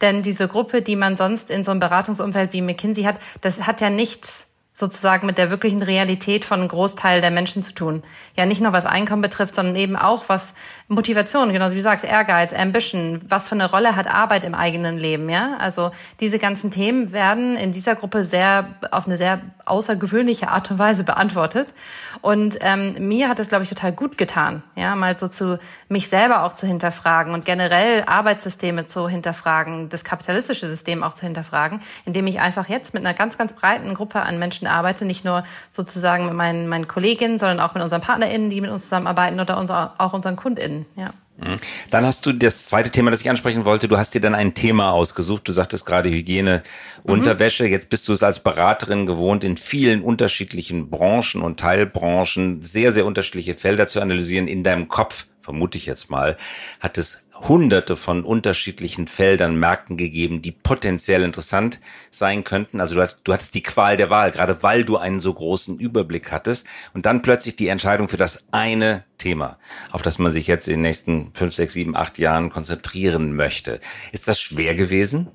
Denn 0.00 0.22
diese 0.22 0.46
Gruppe, 0.46 0.80
die 0.80 0.94
man 0.94 1.16
sonst 1.16 1.50
in 1.50 1.64
so 1.64 1.72
einem 1.72 1.80
Beratungsumfeld 1.80 2.52
wie 2.52 2.62
McKinsey 2.62 3.02
hat, 3.02 3.16
das 3.40 3.66
hat 3.66 3.80
ja 3.80 3.90
nichts 3.90 4.47
sozusagen 4.78 5.26
mit 5.26 5.38
der 5.38 5.50
wirklichen 5.50 5.82
Realität 5.82 6.44
von 6.44 6.60
einem 6.60 6.68
Großteil 6.68 7.20
der 7.20 7.32
Menschen 7.32 7.64
zu 7.64 7.72
tun. 7.74 8.04
Ja, 8.36 8.46
nicht 8.46 8.60
nur 8.60 8.72
was 8.72 8.86
Einkommen 8.86 9.22
betrifft, 9.22 9.56
sondern 9.56 9.74
eben 9.74 9.96
auch 9.96 10.28
was 10.28 10.54
Motivation, 10.90 11.52
genauso 11.52 11.72
wie 11.72 11.78
du 11.78 11.82
sagst, 11.82 12.02
Ehrgeiz, 12.02 12.54
Ambition, 12.54 13.20
was 13.28 13.46
für 13.46 13.54
eine 13.54 13.70
Rolle 13.70 13.94
hat 13.94 14.06
Arbeit 14.06 14.42
im 14.44 14.54
eigenen 14.54 14.96
Leben, 14.96 15.28
ja? 15.28 15.58
Also 15.58 15.90
diese 16.20 16.38
ganzen 16.38 16.70
Themen 16.70 17.12
werden 17.12 17.56
in 17.56 17.72
dieser 17.72 17.94
Gruppe 17.94 18.24
sehr 18.24 18.74
auf 18.90 19.06
eine 19.06 19.18
sehr 19.18 19.42
außergewöhnliche 19.66 20.48
Art 20.48 20.70
und 20.70 20.78
Weise 20.78 21.04
beantwortet. 21.04 21.74
Und 22.22 22.56
ähm, 22.60 23.06
mir 23.06 23.28
hat 23.28 23.38
es, 23.38 23.48
glaube 23.48 23.64
ich, 23.64 23.68
total 23.68 23.92
gut 23.92 24.18
getan, 24.18 24.62
ja, 24.76 24.96
mal 24.96 25.18
so 25.18 25.28
zu 25.28 25.58
mich 25.88 26.08
selber 26.08 26.42
auch 26.44 26.54
zu 26.54 26.66
hinterfragen 26.66 27.32
und 27.34 27.44
generell 27.44 28.04
Arbeitssysteme 28.04 28.86
zu 28.86 29.08
hinterfragen, 29.08 29.88
das 29.88 30.04
kapitalistische 30.04 30.66
System 30.66 31.02
auch 31.02 31.14
zu 31.14 31.26
hinterfragen, 31.26 31.80
indem 32.06 32.26
ich 32.26 32.40
einfach 32.40 32.68
jetzt 32.68 32.94
mit 32.94 33.04
einer 33.04 33.14
ganz, 33.14 33.38
ganz 33.38 33.52
breiten 33.52 33.94
Gruppe 33.94 34.20
an 34.22 34.38
Menschen 34.38 34.66
arbeite, 34.66 35.04
nicht 35.04 35.24
nur 35.24 35.44
sozusagen 35.72 36.24
mit 36.24 36.34
meinen, 36.34 36.66
meinen 36.68 36.88
Kolleginnen, 36.88 37.38
sondern 37.38 37.60
auch 37.60 37.74
mit 37.74 37.82
unseren 37.82 38.00
PartnerInnen, 38.00 38.50
die 38.50 38.60
mit 38.60 38.70
uns 38.70 38.84
zusammenarbeiten 38.84 39.38
oder 39.38 39.58
unser, 39.58 39.94
auch 39.98 40.12
unseren 40.12 40.36
KundInnen, 40.36 40.77
ja. 40.96 41.14
Mhm. 41.38 41.58
Dann 41.90 42.04
hast 42.04 42.26
du 42.26 42.32
das 42.32 42.66
zweite 42.66 42.90
Thema, 42.90 43.10
das 43.10 43.20
ich 43.20 43.30
ansprechen 43.30 43.64
wollte. 43.64 43.86
Du 43.86 43.96
hast 43.96 44.14
dir 44.14 44.20
dann 44.20 44.34
ein 44.34 44.54
Thema 44.54 44.90
ausgesucht. 44.90 45.46
Du 45.46 45.52
sagtest 45.52 45.86
gerade 45.86 46.10
Hygiene, 46.10 46.62
mhm. 47.04 47.12
Unterwäsche. 47.12 47.66
Jetzt 47.66 47.88
bist 47.90 48.08
du 48.08 48.12
es 48.12 48.22
als 48.22 48.40
Beraterin 48.40 49.06
gewohnt, 49.06 49.44
in 49.44 49.56
vielen 49.56 50.02
unterschiedlichen 50.02 50.90
Branchen 50.90 51.40
und 51.42 51.60
Teilbranchen 51.60 52.62
sehr, 52.62 52.92
sehr 52.92 53.06
unterschiedliche 53.06 53.54
Felder 53.54 53.86
zu 53.86 54.00
analysieren. 54.00 54.48
In 54.48 54.64
deinem 54.64 54.88
Kopf, 54.88 55.26
vermute 55.40 55.78
ich 55.78 55.86
jetzt 55.86 56.10
mal, 56.10 56.36
hat 56.80 56.98
es 56.98 57.27
hunderte 57.46 57.96
von 57.96 58.24
unterschiedlichen 58.24 59.06
Feldern, 59.06 59.58
Märkten 59.58 59.96
gegeben, 59.96 60.42
die 60.42 60.52
potenziell 60.52 61.22
interessant 61.22 61.80
sein 62.10 62.44
könnten. 62.44 62.80
Also 62.80 62.94
du, 62.94 63.08
du 63.24 63.32
hattest 63.32 63.54
die 63.54 63.62
Qual 63.62 63.96
der 63.96 64.10
Wahl, 64.10 64.30
gerade 64.32 64.62
weil 64.62 64.84
du 64.84 64.96
einen 64.96 65.20
so 65.20 65.32
großen 65.32 65.78
Überblick 65.78 66.32
hattest. 66.32 66.66
Und 66.94 67.06
dann 67.06 67.22
plötzlich 67.22 67.56
die 67.56 67.68
Entscheidung 67.68 68.08
für 68.08 68.16
das 68.16 68.46
eine 68.50 69.04
Thema, 69.18 69.58
auf 69.90 70.02
das 70.02 70.18
man 70.18 70.32
sich 70.32 70.46
jetzt 70.46 70.68
in 70.68 70.74
den 70.74 70.82
nächsten 70.82 71.30
fünf, 71.34 71.54
sechs, 71.54 71.74
sieben, 71.74 71.96
acht 71.96 72.18
Jahren 72.18 72.50
konzentrieren 72.50 73.34
möchte. 73.34 73.80
Ist 74.12 74.28
das 74.28 74.40
schwer 74.40 74.74
gewesen? 74.74 75.28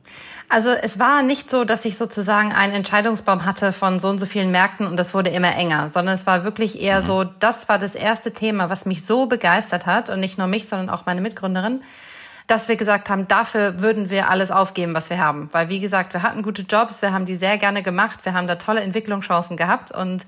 Also 0.54 0.70
es 0.70 1.00
war 1.00 1.24
nicht 1.24 1.50
so, 1.50 1.64
dass 1.64 1.84
ich 1.84 1.98
sozusagen 1.98 2.52
einen 2.52 2.74
Entscheidungsbaum 2.74 3.44
hatte 3.44 3.74
von 3.74 4.00
so 4.00 4.10
und 4.10 4.20
so 4.20 4.28
vielen 4.28 4.52
Märkten 4.52 4.86
und 4.86 4.98
das 4.98 5.16
wurde 5.16 5.32
immer 5.32 5.56
enger, 5.56 5.90
sondern 5.90 6.14
es 6.14 6.28
war 6.28 6.44
wirklich 6.44 6.80
eher 6.80 7.02
mhm. 7.02 7.06
so, 7.08 7.24
das 7.24 7.68
war 7.70 7.80
das 7.80 7.96
erste 7.96 8.34
Thema, 8.34 8.70
was 8.70 8.86
mich 8.86 9.04
so 9.04 9.26
begeistert 9.26 9.88
hat 9.88 10.12
und 10.12 10.20
nicht 10.20 10.38
nur 10.38 10.46
mich, 10.46 10.68
sondern 10.68 10.92
auch 10.92 11.08
meine 11.08 11.22
Mitgründerin, 11.22 11.82
dass 12.46 12.68
wir 12.68 12.76
gesagt 12.76 13.10
haben, 13.10 13.28
dafür 13.28 13.82
würden 13.82 14.12
wir 14.12 14.30
alles 14.30 14.52
aufgeben, 14.52 14.94
was 14.94 15.10
wir 15.10 15.18
haben. 15.18 15.50
Weil 15.54 15.70
wie 15.70 15.80
gesagt, 15.80 16.14
wir 16.14 16.22
hatten 16.22 16.44
gute 16.44 16.62
Jobs, 16.62 17.02
wir 17.02 17.14
haben 17.14 17.26
die 17.26 17.36
sehr 17.36 17.58
gerne 17.58 17.82
gemacht, 17.82 18.20
wir 18.22 18.36
haben 18.36 18.48
da 18.48 18.54
tolle 18.54 18.82
Entwicklungschancen 18.82 19.58
gehabt 19.58 19.92
und 19.92 20.24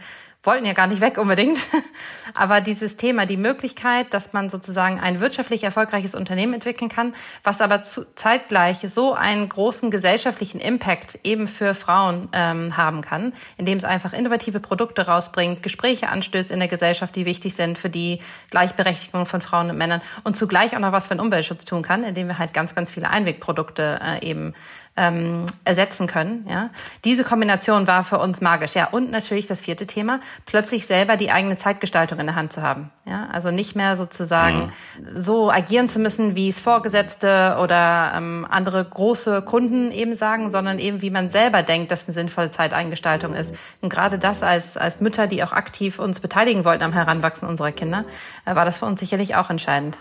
wollten 0.46 0.66
ja 0.66 0.74
gar 0.74 0.88
nicht 0.88 1.02
weg 1.02 1.18
unbedingt. 1.18 1.60
Aber 2.34 2.62
dieses 2.62 2.98
Thema, 2.98 3.26
die 3.26 3.38
Möglichkeit, 3.38 4.14
dass 4.14 4.34
man 4.34 4.50
sozusagen 4.50 5.00
ein 5.00 5.20
wirtschaftlich 5.20 5.64
erfolgreiches 5.64 6.16
Unternehmen 6.16 6.54
entwickeln 6.54 6.90
kann, 6.90 7.14
was 7.44 7.62
aber 7.62 7.84
zu, 7.84 8.06
zeitgleich 8.16 8.80
so 8.88 9.14
einen 9.14 9.48
großen 9.48 9.92
gesellschaftlichen 9.92 10.60
Impact 10.60 11.20
eben 11.24 11.48
für 11.48 11.74
Frauen 11.74 12.30
ähm, 12.34 12.76
haben 12.78 13.02
kann, 13.02 13.34
indem 13.58 13.78
es 13.78 13.84
einfach 13.84 14.14
innovative 14.14 14.60
Produkte 14.60 15.08
rausbringt, 15.08 15.64
Gespräche 15.64 16.10
anstößt 16.10 16.52
in 16.52 16.60
der 16.60 16.68
Gesellschaft, 16.68 17.16
die 17.16 17.26
wichtig 17.26 17.56
sind 17.56 17.78
für 17.78 17.90
die 17.90 18.20
Gleichberechtigung 18.50 19.26
von 19.26 19.42
Frauen 19.42 19.70
und 19.70 19.78
Männern 19.78 20.02
und 20.24 20.36
zugleich 20.36 20.76
auch 20.76 20.80
noch 20.80 20.92
was 20.92 21.08
für 21.08 21.16
den 21.16 21.22
Umweltschutz 21.22 21.66
tun 21.66 21.84
kann, 21.84 22.04
indem 22.04 22.28
wir 22.28 22.38
halt 22.38 22.54
ganz, 22.54 22.76
ganz 22.76 22.92
viele 22.92 23.10
Einwegprodukte 23.10 24.00
äh, 24.04 24.28
eben 24.28 24.54
ähm, 24.98 25.46
ersetzen 25.66 26.08
können. 26.08 26.46
Ja? 26.50 26.70
Diese 27.04 27.24
Kombination 27.24 27.88
war 27.88 28.04
für 28.04 28.18
uns 28.20 28.42
magisch. 28.42 28.76
Ja, 28.76 28.88
und 28.88 29.12
natürlich 29.12 29.48
das 29.48 29.62
vierte 29.62 29.88
Thema, 29.88 30.22
plötzlich 30.46 30.86
selber 30.86 31.18
die 31.18 31.32
eigene 31.32 31.58
Zeitgestaltung 31.58 32.20
in 32.20 32.28
der 32.28 32.36
Hand 32.36 32.54
zu 32.54 32.62
haben. 32.62 32.92
Ja? 33.06 33.28
Also 33.32 33.52
nicht 33.52 33.76
mehr 33.76 33.98
sozusagen 33.98 34.72
mhm. 34.98 35.20
so 35.20 35.52
agieren 35.52 35.88
zu 35.88 36.00
müssen, 36.00 36.36
wie 36.36 36.48
es 36.48 36.60
Vorgesetzte 36.60 37.58
oder 37.62 38.14
ähm, 38.16 38.48
andere 38.50 38.86
große 38.86 39.42
Kunden 39.42 39.92
eben 39.92 40.16
sagen, 40.16 40.50
sondern 40.50 40.80
eben 40.80 41.02
wie 41.02 41.10
man 41.10 41.30
selber 41.30 41.62
denkt, 41.62 41.92
dass 41.92 42.06
eine 42.06 42.14
sinnvolle 42.14 42.52
Zeiteingestaltung 42.52 43.34
ist. 43.34 43.54
Und 43.82 43.90
gerade 43.90 44.18
das 44.18 44.44
als, 44.44 44.78
als 44.78 45.02
Mütter, 45.02 45.28
die 45.28 45.44
auch 45.44 45.52
aktiv 45.52 46.00
uns 46.00 46.22
beteiligen 46.22 46.64
wollten 46.64 46.84
am 46.84 46.94
Heranwachsen 46.94 47.48
unserer 47.48 47.74
Kinder, 47.74 48.06
äh, 48.46 48.56
war 48.56 48.64
das 48.64 48.78
für 48.78 48.86
uns 48.86 49.02
sicherlich 49.02 49.36
auch 49.36 49.50
entscheidend. 49.50 49.98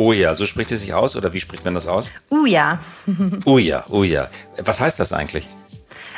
Oh 0.00 0.14
ja, 0.14 0.34
so 0.34 0.46
spricht 0.46 0.72
es 0.72 0.80
sich 0.80 0.94
aus 0.94 1.14
oder 1.14 1.34
wie 1.34 1.40
spricht 1.40 1.62
man 1.62 1.74
das 1.74 1.86
aus? 1.86 2.10
Uh 2.30 2.46
ja. 2.46 2.78
uh 3.44 3.58
ja, 3.58 3.84
uh 3.90 4.02
ja. 4.02 4.28
Was 4.56 4.80
heißt 4.80 4.98
das 4.98 5.12
eigentlich? 5.12 5.46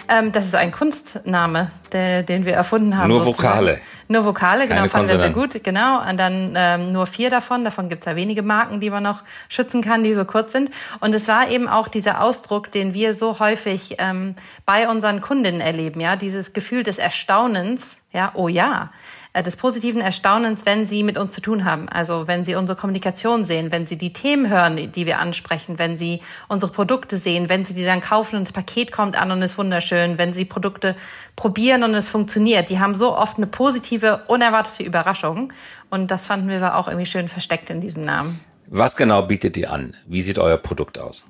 Ähm, 0.09 0.31
das 0.31 0.47
ist 0.47 0.55
ein 0.55 0.71
Kunstname, 0.71 1.73
der, 1.91 2.23
den 2.23 2.45
wir 2.47 2.55
erfunden 2.55 2.97
haben. 2.97 3.09
Nur 3.09 3.27
Vokale. 3.27 3.81
Nur 4.07 4.25
Vokale, 4.25 4.69
Keine 4.69 4.83
genau, 4.83 4.93
fanden 4.93 5.11
wir 5.11 5.19
sehr 5.19 5.31
gut, 5.31 5.65
genau. 5.65 6.09
Und 6.09 6.17
dann 6.17 6.53
ähm, 6.55 6.93
nur 6.93 7.07
vier 7.07 7.29
davon. 7.29 7.65
Davon 7.65 7.89
gibt 7.89 8.03
es 8.03 8.07
ja 8.07 8.15
wenige 8.15 8.43
Marken, 8.43 8.79
die 8.79 8.89
man 8.89 9.03
noch 9.03 9.25
schützen 9.49 9.83
kann, 9.83 10.05
die 10.05 10.15
so 10.15 10.25
kurz 10.25 10.53
sind. 10.53 10.71
Und 11.01 11.13
es 11.13 11.27
war 11.27 11.51
eben 11.51 11.67
auch 11.67 11.89
dieser 11.89 12.21
Ausdruck, 12.21 12.71
den 12.71 12.95
wir 12.95 13.15
so 13.15 13.41
häufig 13.41 13.97
ähm, 13.99 14.37
bei 14.65 14.89
unseren 14.89 15.21
Kundinnen 15.21 15.61
erleben, 15.61 16.01
ja, 16.01 16.15
dieses 16.15 16.53
Gefühl 16.53 16.85
des 16.85 16.99
Erstaunens, 16.99 17.97
ja, 18.13 18.31
oh 18.35 18.47
ja. 18.47 18.93
Äh, 19.35 19.43
des 19.43 19.57
positiven 19.57 20.03
Erstaunens, 20.03 20.67
wenn 20.67 20.87
sie 20.87 21.03
mit 21.03 21.17
uns 21.17 21.33
zu 21.33 21.41
tun 21.41 21.65
haben. 21.65 21.89
Also 21.89 22.27
wenn 22.27 22.45
sie 22.45 22.55
unsere 22.55 22.79
Kommunikation 22.79 23.47
sehen, 23.47 23.73
wenn 23.73 23.87
sie 23.87 23.97
die 23.97 24.13
Themen 24.13 24.51
hören, 24.51 24.93
die 24.93 25.07
wir 25.07 25.19
ansprechen, 25.21 25.79
wenn 25.79 25.97
sie 25.97 26.21
unsere 26.49 26.71
Produkte 26.71 27.17
sehen, 27.17 27.49
wenn 27.49 27.65
sie 27.65 27.73
die 27.73 27.85
dann 27.85 28.03
kaufen 28.03 28.37
und 28.37 28.47
das 28.47 28.53
Paket 28.53 28.93
kommt 28.93 29.17
an 29.17 29.31
und 29.31 29.41
ist 29.41 29.57
wunderschön, 29.57 30.19
wenn 30.19 30.35
sie 30.35 30.45
Produkte 30.45 30.97
probieren 31.35 31.83
und 31.83 31.95
es 31.95 32.11
funktioniert. 32.11 32.69
Die 32.69 32.79
haben 32.79 32.95
so 32.95 33.17
oft 33.17 33.39
eine 33.39 33.47
positive, 33.47 34.25
unerwartete 34.29 34.83
Überraschung. 34.83 35.53
Und 35.89 36.11
das 36.11 36.27
fanden 36.27 36.49
wir 36.49 36.77
auch 36.77 36.89
irgendwie 36.89 37.07
schön 37.07 37.29
versteckt 37.29 37.71
in 37.71 37.81
diesem 37.81 38.05
Namen. 38.05 38.41
Was 38.67 38.97
genau 38.97 39.23
bietet 39.23 39.57
ihr 39.57 39.73
an? 39.73 39.95
Wie 40.07 40.21
sieht 40.21 40.39
euer 40.39 40.59
Produkt 40.59 40.99
aus? 40.99 41.25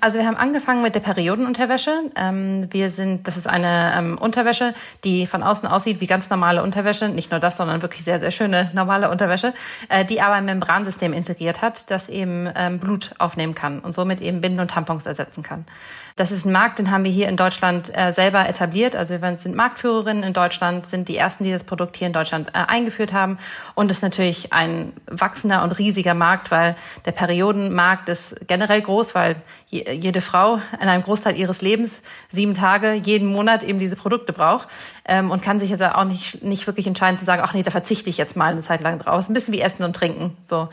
Also 0.00 0.18
wir 0.18 0.26
haben 0.26 0.36
angefangen 0.36 0.82
mit 0.82 0.94
der 0.94 1.00
Periodenunterwäsche. 1.00 2.10
Ähm, 2.16 2.68
wir 2.70 2.90
sind, 2.90 3.26
das 3.26 3.36
ist 3.36 3.46
eine 3.46 3.92
ähm, 3.96 4.18
Unterwäsche, 4.18 4.74
die 5.04 5.26
von 5.26 5.42
außen 5.42 5.68
aussieht 5.68 6.00
wie 6.00 6.06
ganz 6.06 6.30
normale 6.30 6.62
Unterwäsche. 6.62 7.08
Nicht 7.08 7.30
nur 7.30 7.40
das, 7.40 7.56
sondern 7.56 7.82
wirklich 7.82 8.04
sehr, 8.04 8.20
sehr 8.20 8.30
schöne 8.30 8.70
normale 8.74 9.10
Unterwäsche, 9.10 9.54
äh, 9.88 10.04
die 10.04 10.20
aber 10.20 10.34
ein 10.34 10.44
Membransystem 10.44 11.12
integriert 11.12 11.62
hat, 11.62 11.90
das 11.90 12.08
eben 12.08 12.50
ähm, 12.54 12.78
Blut 12.78 13.12
aufnehmen 13.18 13.54
kann 13.54 13.80
und 13.80 13.92
somit 13.92 14.20
eben 14.20 14.40
Binden 14.40 14.60
und 14.60 14.70
Tampons 14.70 15.06
ersetzen 15.06 15.42
kann. 15.42 15.64
Das 16.18 16.32
ist 16.32 16.44
ein 16.44 16.50
Markt, 16.50 16.80
den 16.80 16.90
haben 16.90 17.04
wir 17.04 17.12
hier 17.12 17.28
in 17.28 17.36
Deutschland 17.36 17.96
äh, 17.96 18.12
selber 18.12 18.48
etabliert. 18.48 18.96
Also 18.96 19.14
wir 19.14 19.38
sind 19.38 19.54
Marktführerinnen 19.54 20.24
in 20.24 20.32
Deutschland, 20.32 20.84
sind 20.84 21.08
die 21.08 21.16
ersten, 21.16 21.44
die 21.44 21.52
das 21.52 21.62
Produkt 21.62 21.96
hier 21.96 22.08
in 22.08 22.12
Deutschland 22.12 22.48
äh, 22.48 22.58
eingeführt 22.66 23.12
haben. 23.12 23.38
Und 23.76 23.88
ist 23.88 24.02
natürlich 24.02 24.52
ein 24.52 24.92
wachsender 25.06 25.62
und 25.62 25.78
riesiger 25.78 26.14
Markt, 26.14 26.50
weil 26.50 26.74
der 27.04 27.12
Periodenmarkt 27.12 28.08
ist 28.08 28.34
generell 28.48 28.82
groß, 28.82 29.14
weil 29.14 29.36
jede 29.70 30.20
Frau 30.20 30.60
in 30.80 30.88
einem 30.88 31.04
Großteil 31.04 31.36
ihres 31.36 31.60
Lebens 31.60 32.00
sieben 32.30 32.54
Tage 32.54 32.94
jeden 32.94 33.28
Monat 33.28 33.62
eben 33.62 33.78
diese 33.78 33.96
Produkte 33.96 34.32
braucht 34.32 34.66
ähm, 35.04 35.30
und 35.30 35.42
kann 35.42 35.60
sich 35.60 35.70
jetzt 35.70 35.84
auch 35.84 36.04
nicht, 36.04 36.42
nicht 36.42 36.66
wirklich 36.66 36.86
entscheiden 36.86 37.18
zu 37.18 37.26
sagen, 37.26 37.42
ach 37.44 37.52
nee, 37.52 37.62
da 37.62 37.70
verzichte 37.70 38.10
ich 38.10 38.16
jetzt 38.16 38.34
mal 38.34 38.50
eine 38.50 38.62
Zeit 38.62 38.80
lang 38.80 38.98
drauf. 38.98 39.28
Ein 39.28 39.34
bisschen 39.34 39.54
wie 39.54 39.60
Essen 39.60 39.84
und 39.84 39.94
Trinken. 39.94 40.36
So. 40.48 40.68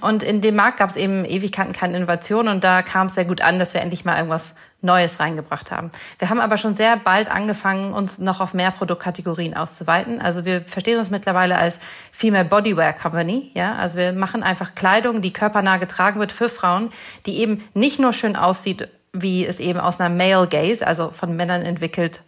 Und 0.00 0.22
in 0.22 0.40
dem 0.40 0.56
Markt 0.56 0.78
gab 0.78 0.90
es 0.90 0.96
eben 0.96 1.24
Ewigkeiten 1.24 1.72
keine 1.72 1.96
Innovation 1.96 2.48
und 2.48 2.64
da 2.64 2.82
kam 2.82 3.06
es 3.06 3.14
sehr 3.14 3.24
gut 3.24 3.40
an, 3.40 3.58
dass 3.58 3.72
wir 3.72 3.80
endlich 3.80 4.04
mal 4.04 4.16
irgendwas 4.16 4.56
Neues 4.82 5.20
reingebracht 5.20 5.70
haben. 5.70 5.90
Wir 6.18 6.30
haben 6.30 6.40
aber 6.40 6.56
schon 6.56 6.74
sehr 6.74 6.96
bald 6.96 7.30
angefangen, 7.30 7.92
uns 7.92 8.18
noch 8.18 8.40
auf 8.40 8.54
mehr 8.54 8.70
Produktkategorien 8.70 9.54
auszuweiten. 9.54 10.20
Also 10.20 10.44
wir 10.44 10.62
verstehen 10.62 10.98
uns 10.98 11.10
mittlerweile 11.10 11.56
als 11.56 11.78
Female 12.12 12.46
Bodywear 12.46 12.92
Company. 12.94 13.50
Ja, 13.54 13.74
also 13.76 13.98
wir 13.98 14.12
machen 14.12 14.42
einfach 14.42 14.74
Kleidung, 14.74 15.20
die 15.20 15.32
körpernah 15.32 15.76
getragen 15.76 16.20
wird 16.20 16.32
für 16.32 16.48
Frauen, 16.48 16.92
die 17.26 17.38
eben 17.38 17.64
nicht 17.74 17.98
nur 17.98 18.12
schön 18.12 18.36
aussieht, 18.36 18.88
wie 19.12 19.44
es 19.44 19.60
eben 19.60 19.80
aus 19.80 20.00
einer 20.00 20.14
Male 20.14 20.46
Gaze, 20.46 20.86
also 20.86 21.10
von 21.10 21.36
Männern 21.36 21.62
entwickelt 21.62 22.22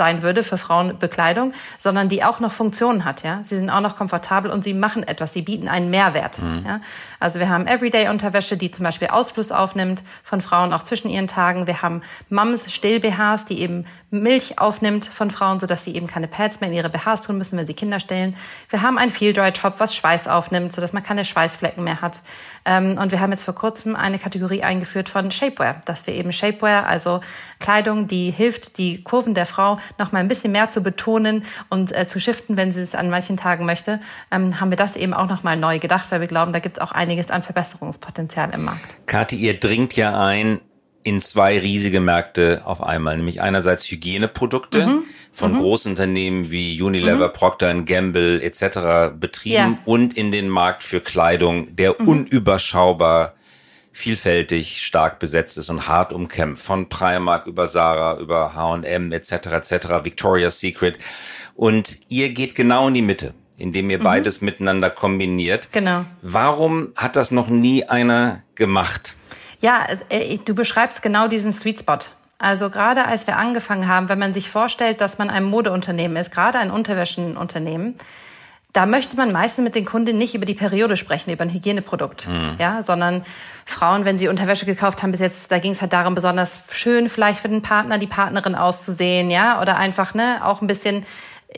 sein 0.00 0.22
würde 0.22 0.44
für 0.44 0.56
Frauenbekleidung, 0.56 1.52
sondern 1.76 2.08
die 2.08 2.24
auch 2.24 2.40
noch 2.40 2.52
Funktionen 2.52 3.04
hat. 3.04 3.22
Ja, 3.22 3.40
sie 3.44 3.56
sind 3.56 3.68
auch 3.68 3.82
noch 3.82 3.98
komfortabel 3.98 4.50
und 4.50 4.64
sie 4.64 4.72
machen 4.72 5.06
etwas. 5.06 5.34
Sie 5.34 5.42
bieten 5.42 5.68
einen 5.68 5.90
Mehrwert. 5.90 6.40
Mhm. 6.40 6.64
Ja? 6.66 6.80
Also 7.18 7.38
wir 7.38 7.50
haben 7.50 7.66
Everyday-Unterwäsche, 7.66 8.56
die 8.56 8.70
zum 8.70 8.84
Beispiel 8.84 9.08
Ausfluss 9.08 9.52
aufnimmt 9.52 10.02
von 10.22 10.40
Frauen 10.40 10.72
auch 10.72 10.84
zwischen 10.84 11.10
ihren 11.10 11.26
Tagen. 11.26 11.66
Wir 11.66 11.82
haben 11.82 12.00
Mums 12.30 12.72
Still-BHs, 12.72 13.44
die 13.44 13.60
eben 13.60 13.84
Milch 14.10 14.58
aufnimmt 14.58 15.04
von 15.04 15.30
Frauen, 15.30 15.60
sodass 15.60 15.84
sie 15.84 15.94
eben 15.94 16.06
keine 16.06 16.26
Pads 16.26 16.60
mehr 16.60 16.68
in 16.68 16.76
ihre 16.76 16.90
BHs 16.90 17.22
tun 17.22 17.38
müssen, 17.38 17.56
wenn 17.58 17.66
sie 17.66 17.74
Kinder 17.74 18.00
stillen. 18.00 18.36
Wir 18.68 18.82
haben 18.82 18.98
ein 18.98 19.10
Feel 19.10 19.32
Dry 19.32 19.52
Top, 19.52 19.74
was 19.78 19.94
Schweiß 19.94 20.26
aufnimmt, 20.26 20.72
sodass 20.72 20.92
man 20.92 21.02
keine 21.02 21.24
Schweißflecken 21.24 21.84
mehr 21.84 22.00
hat. 22.00 22.20
Ähm, 22.64 22.98
und 22.98 23.12
wir 23.12 23.20
haben 23.20 23.30
jetzt 23.30 23.44
vor 23.44 23.54
kurzem 23.54 23.96
eine 23.96 24.18
Kategorie 24.18 24.62
eingeführt 24.62 25.08
von 25.08 25.30
Shapewear, 25.30 25.80
dass 25.84 26.06
wir 26.06 26.14
eben 26.14 26.32
Shapewear, 26.32 26.86
also 26.86 27.20
Kleidung, 27.58 28.06
die 28.06 28.30
hilft, 28.30 28.78
die 28.78 29.02
Kurven 29.02 29.34
der 29.34 29.46
Frau 29.46 29.78
noch 29.98 30.12
mal 30.12 30.18
ein 30.18 30.28
bisschen 30.28 30.52
mehr 30.52 30.70
zu 30.70 30.82
betonen 30.82 31.44
und 31.68 31.96
äh, 31.96 32.06
zu 32.06 32.20
shiften, 32.20 32.56
wenn 32.56 32.72
sie 32.72 32.80
es 32.80 32.94
an 32.94 33.10
manchen 33.10 33.36
Tagen 33.36 33.64
möchte, 33.64 34.00
ähm, 34.30 34.60
haben 34.60 34.70
wir 34.70 34.76
das 34.76 34.96
eben 34.96 35.14
auch 35.14 35.28
noch 35.28 35.42
mal 35.42 35.56
neu 35.56 35.78
gedacht, 35.78 36.06
weil 36.10 36.20
wir 36.20 36.28
glauben, 36.28 36.52
da 36.52 36.58
gibt 36.58 36.76
es 36.78 36.82
auch 36.82 36.92
einiges 36.92 37.30
an 37.30 37.42
Verbesserungspotenzial 37.42 38.50
im 38.54 38.64
Markt. 38.64 39.06
Kathi, 39.06 39.36
ihr 39.36 39.58
dringt 39.58 39.96
ja 39.96 40.20
ein 40.20 40.60
in 41.02 41.20
zwei 41.20 41.58
riesige 41.58 42.00
Märkte 42.00 42.62
auf 42.64 42.82
einmal, 42.82 43.16
nämlich 43.16 43.40
einerseits 43.40 43.90
Hygieneprodukte 43.90 44.86
mhm. 44.86 45.04
von 45.32 45.52
mhm. 45.52 45.58
großen 45.58 45.92
Unternehmen 45.92 46.50
wie 46.50 46.80
Unilever, 46.80 47.28
mhm. 47.28 47.32
Procter 47.32 47.74
Gamble 47.82 48.42
etc. 48.42 49.14
betrieben 49.18 49.54
ja. 49.54 49.78
und 49.86 50.16
in 50.16 50.30
den 50.30 50.48
Markt 50.48 50.82
für 50.82 51.00
Kleidung, 51.00 51.74
der 51.74 51.96
mhm. 51.98 52.08
unüberschaubar 52.08 53.34
vielfältig 53.92 54.82
stark 54.82 55.18
besetzt 55.18 55.58
ist 55.58 55.68
und 55.70 55.88
hart 55.88 56.12
umkämpft, 56.12 56.64
von 56.64 56.88
Primark 56.88 57.46
über 57.46 57.66
Sarah, 57.66 58.18
über 58.18 58.54
H&M 58.54 59.12
etc. 59.12 59.32
etc. 59.32 59.72
Victoria's 60.04 60.60
Secret 60.60 60.98
und 61.54 61.98
ihr 62.08 62.30
geht 62.30 62.54
genau 62.54 62.88
in 62.88 62.94
die 62.94 63.02
Mitte 63.02 63.34
indem 63.60 63.90
ihr 63.90 63.98
mhm. 63.98 64.04
beides 64.04 64.40
miteinander 64.40 64.88
kombiniert. 64.88 65.68
Genau. 65.70 66.06
Warum 66.22 66.92
hat 66.96 67.14
das 67.16 67.30
noch 67.30 67.48
nie 67.48 67.84
einer 67.84 68.42
gemacht? 68.54 69.14
Ja, 69.60 69.86
äh, 70.08 70.38
du 70.38 70.54
beschreibst 70.54 71.02
genau 71.02 71.28
diesen 71.28 71.52
Sweet 71.52 71.80
Spot. 71.80 71.98
Also 72.38 72.70
gerade 72.70 73.04
als 73.04 73.26
wir 73.26 73.36
angefangen 73.36 73.86
haben, 73.86 74.08
wenn 74.08 74.18
man 74.18 74.32
sich 74.32 74.48
vorstellt, 74.48 75.00
dass 75.02 75.18
man 75.18 75.28
ein 75.28 75.44
Modeunternehmen 75.44 76.16
ist, 76.16 76.32
gerade 76.32 76.58
ein 76.58 76.70
Unterwäschenunternehmen, 76.70 77.96
da 78.72 78.86
möchte 78.86 79.16
man 79.16 79.32
meistens 79.32 79.64
mit 79.64 79.74
den 79.74 79.84
Kunden 79.84 80.16
nicht 80.16 80.34
über 80.34 80.46
die 80.46 80.54
Periode 80.54 80.96
sprechen, 80.96 81.30
über 81.30 81.42
ein 81.42 81.52
Hygieneprodukt, 81.52 82.28
mhm. 82.28 82.54
ja, 82.58 82.82
sondern 82.82 83.24
Frauen, 83.66 84.04
wenn 84.04 84.16
sie 84.16 84.28
Unterwäsche 84.28 84.64
gekauft 84.64 85.02
haben 85.02 85.10
bis 85.10 85.20
jetzt, 85.20 85.50
da 85.50 85.58
ging 85.58 85.72
es 85.72 85.80
halt 85.80 85.92
darum, 85.92 86.14
besonders 86.14 86.60
schön 86.70 87.08
vielleicht 87.08 87.40
für 87.40 87.48
den 87.48 87.62
Partner, 87.62 87.98
die 87.98 88.06
Partnerin 88.06 88.54
auszusehen, 88.54 89.30
ja, 89.30 89.60
oder 89.60 89.76
einfach 89.76 90.14
ne, 90.14 90.40
auch 90.44 90.62
ein 90.62 90.66
bisschen 90.68 91.04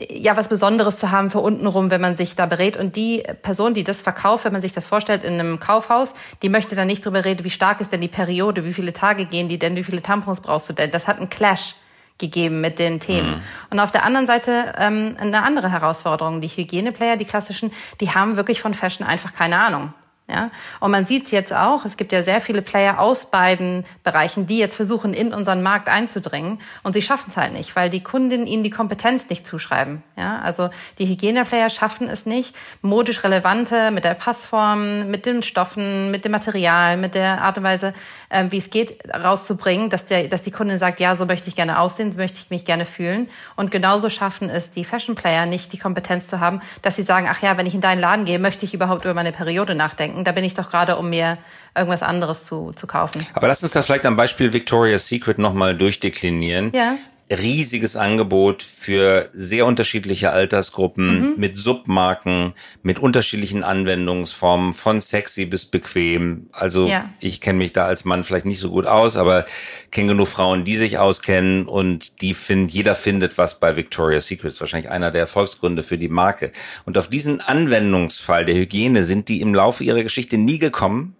ja 0.09 0.35
was 0.35 0.49
Besonderes 0.49 0.97
zu 0.97 1.11
haben 1.11 1.29
für 1.29 1.39
untenrum, 1.39 1.91
wenn 1.91 2.01
man 2.01 2.17
sich 2.17 2.35
da 2.35 2.45
berät. 2.45 2.77
Und 2.77 2.95
die 2.95 3.23
Person, 3.41 3.73
die 3.73 3.83
das 3.83 4.01
verkauft, 4.01 4.45
wenn 4.45 4.53
man 4.53 4.61
sich 4.61 4.73
das 4.73 4.87
vorstellt 4.87 5.23
in 5.23 5.33
einem 5.33 5.59
Kaufhaus, 5.59 6.13
die 6.41 6.49
möchte 6.49 6.75
dann 6.75 6.87
nicht 6.87 7.05
drüber 7.05 7.25
reden, 7.25 7.43
wie 7.43 7.49
stark 7.49 7.81
ist 7.81 7.91
denn 7.91 8.01
die 8.01 8.07
Periode, 8.07 8.65
wie 8.65 8.73
viele 8.73 8.93
Tage 8.93 9.25
gehen 9.25 9.49
die 9.49 9.59
denn, 9.59 9.75
wie 9.75 9.83
viele 9.83 10.01
Tampons 10.01 10.41
brauchst 10.41 10.69
du 10.69 10.73
denn. 10.73 10.91
Das 10.91 11.07
hat 11.07 11.17
einen 11.17 11.29
Clash 11.29 11.75
gegeben 12.17 12.61
mit 12.61 12.79
den 12.79 12.99
Themen. 12.99 13.29
Mhm. 13.29 13.41
Und 13.71 13.79
auf 13.79 13.91
der 13.91 14.03
anderen 14.03 14.27
Seite 14.27 14.73
ähm, 14.77 15.15
eine 15.19 15.43
andere 15.43 15.71
Herausforderung. 15.71 16.41
Die 16.41 16.47
Hygieneplayer, 16.47 17.17
die 17.17 17.25
klassischen, 17.25 17.71
die 18.01 18.11
haben 18.11 18.35
wirklich 18.35 18.61
von 18.61 18.73
Fashion 18.73 19.05
einfach 19.05 19.33
keine 19.33 19.59
Ahnung. 19.59 19.93
Ja? 20.29 20.51
Und 20.79 20.91
man 20.91 21.05
sieht 21.05 21.25
es 21.25 21.31
jetzt 21.31 21.53
auch, 21.53 21.83
es 21.83 21.97
gibt 21.97 22.13
ja 22.13 22.23
sehr 22.23 22.39
viele 22.39 22.61
Player 22.61 22.99
aus 22.99 23.29
beiden 23.29 23.85
Bereichen, 24.03 24.47
die 24.47 24.57
jetzt 24.57 24.75
versuchen, 24.75 25.13
in 25.13 25.33
unseren 25.33 25.61
Markt 25.61 25.89
einzudringen 25.89 26.61
und 26.83 26.93
sie 26.93 27.01
schaffen 27.01 27.29
es 27.29 27.37
halt 27.37 27.51
nicht, 27.51 27.75
weil 27.75 27.89
die 27.89 28.01
Kundinnen 28.01 28.47
ihnen 28.47 28.63
die 28.63 28.69
Kompetenz 28.69 29.29
nicht 29.29 29.45
zuschreiben. 29.45 30.01
Ja? 30.15 30.39
Also 30.41 30.69
die 30.97 31.07
Hygieneplayer 31.07 31.69
schaffen 31.69 32.07
es 32.07 32.25
nicht, 32.25 32.55
modisch 32.81 33.23
relevante 33.23 33.91
mit 33.91 34.05
der 34.05 34.13
Passform, 34.13 35.11
mit 35.11 35.25
den 35.25 35.43
Stoffen, 35.43 36.09
mit 36.11 36.23
dem 36.23 36.31
Material, 36.31 36.95
mit 36.95 37.15
der 37.15 37.41
Art 37.41 37.57
und 37.57 37.63
Weise, 37.63 37.93
äh, 38.29 38.45
wie 38.49 38.57
es 38.57 38.69
geht, 38.69 38.97
rauszubringen, 39.13 39.89
dass, 39.89 40.05
der, 40.05 40.29
dass 40.29 40.41
die 40.41 40.51
Kundin 40.51 40.77
sagt, 40.77 41.01
ja, 41.01 41.15
so 41.15 41.25
möchte 41.25 41.49
ich 41.49 41.55
gerne 41.55 41.79
aussehen, 41.79 42.13
so 42.13 42.17
möchte 42.17 42.39
ich 42.39 42.49
mich 42.49 42.63
gerne 42.63 42.85
fühlen. 42.85 43.29
Und 43.55 43.71
genauso 43.71 44.09
schaffen 44.09 44.49
es 44.49 44.71
die 44.71 44.85
Fashion 44.85 45.15
Player 45.15 45.45
nicht, 45.45 45.73
die 45.73 45.77
Kompetenz 45.77 46.27
zu 46.27 46.39
haben, 46.39 46.61
dass 46.81 46.95
sie 46.95 47.03
sagen, 47.03 47.27
ach 47.29 47.41
ja, 47.41 47.57
wenn 47.57 47.65
ich 47.65 47.75
in 47.75 47.81
deinen 47.81 47.99
Laden 47.99 48.25
gehe, 48.25 48.39
möchte 48.39 48.65
ich 48.65 48.73
überhaupt 48.73 49.03
über 49.03 49.13
meine 49.13 49.33
Periode 49.33 49.75
nachdenken. 49.75 50.12
Da 50.23 50.31
bin 50.31 50.43
ich 50.43 50.53
doch 50.53 50.69
gerade, 50.69 50.97
um 50.97 51.09
mir 51.09 51.37
irgendwas 51.75 52.03
anderes 52.03 52.45
zu, 52.45 52.71
zu 52.73 52.85
kaufen. 52.87 53.25
Aber 53.33 53.47
lass 53.47 53.63
uns 53.63 53.71
das 53.71 53.85
vielleicht 53.85 54.05
am 54.05 54.15
Beispiel 54.15 54.53
Victoria's 54.53 55.07
Secret 55.07 55.37
nochmal 55.37 55.75
durchdeklinieren. 55.75 56.71
Ja 56.73 56.97
riesiges 57.39 57.95
Angebot 57.95 58.63
für 58.63 59.29
sehr 59.33 59.65
unterschiedliche 59.65 60.31
Altersgruppen 60.31 61.31
mhm. 61.31 61.33
mit 61.37 61.57
Submarken, 61.57 62.53
mit 62.81 62.99
unterschiedlichen 62.99 63.63
Anwendungsformen, 63.63 64.73
von 64.73 65.01
sexy 65.01 65.45
bis 65.45 65.65
bequem. 65.65 66.47
Also 66.51 66.87
ja. 66.87 67.09
ich 67.19 67.41
kenne 67.41 67.59
mich 67.59 67.73
da 67.73 67.85
als 67.85 68.05
Mann 68.05 68.23
vielleicht 68.23 68.45
nicht 68.45 68.59
so 68.59 68.69
gut 68.71 68.85
aus, 68.85 69.17
aber 69.17 69.45
kenne 69.91 70.09
genug 70.09 70.27
Frauen, 70.27 70.63
die 70.63 70.75
sich 70.75 70.97
auskennen 70.97 71.67
und 71.67 72.21
die 72.21 72.33
finden, 72.33 72.69
jeder 72.69 72.95
findet 72.95 73.37
was 73.37 73.59
bei 73.59 73.75
Victoria's 73.75 74.27
Secret. 74.27 74.59
wahrscheinlich 74.59 74.89
einer 74.89 75.11
der 75.11 75.21
Erfolgsgründe 75.21 75.83
für 75.83 75.97
die 75.97 76.09
Marke. 76.09 76.51
Und 76.85 76.97
auf 76.97 77.07
diesen 77.07 77.41
Anwendungsfall 77.41 78.45
der 78.45 78.55
Hygiene 78.55 79.03
sind 79.03 79.29
die 79.29 79.41
im 79.41 79.53
Laufe 79.53 79.83
ihrer 79.83 80.03
Geschichte 80.03 80.37
nie 80.37 80.59
gekommen? 80.59 81.15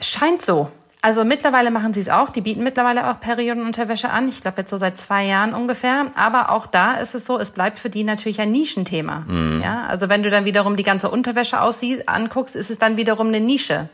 Scheint 0.00 0.42
so. 0.42 0.70
Also 1.04 1.24
mittlerweile 1.24 1.72
machen 1.72 1.92
sie 1.92 2.00
es 2.00 2.08
auch. 2.08 2.30
Die 2.30 2.40
bieten 2.40 2.62
mittlerweile 2.62 3.10
auch 3.10 3.18
Periodenunterwäsche 3.18 4.08
an. 4.08 4.28
Ich 4.28 4.40
glaube 4.40 4.60
jetzt 4.60 4.70
so 4.70 4.78
seit 4.78 4.98
zwei 4.98 5.24
Jahren 5.24 5.52
ungefähr. 5.52 6.06
Aber 6.14 6.50
auch 6.50 6.64
da 6.64 6.94
ist 6.94 7.16
es 7.16 7.26
so, 7.26 7.40
es 7.40 7.50
bleibt 7.50 7.80
für 7.80 7.90
die 7.90 8.04
natürlich 8.04 8.40
ein 8.40 8.52
Nischenthema. 8.52 9.24
Mhm. 9.26 9.60
Ja, 9.62 9.84
also 9.88 10.08
wenn 10.08 10.22
du 10.22 10.30
dann 10.30 10.44
wiederum 10.44 10.76
die 10.76 10.84
ganze 10.84 11.10
Unterwäsche 11.10 11.60
aussiehst, 11.60 12.08
anguckst, 12.08 12.54
ist 12.54 12.70
es 12.70 12.78
dann 12.78 12.96
wiederum 12.96 13.26
eine 13.26 13.40
Nische. 13.40 13.88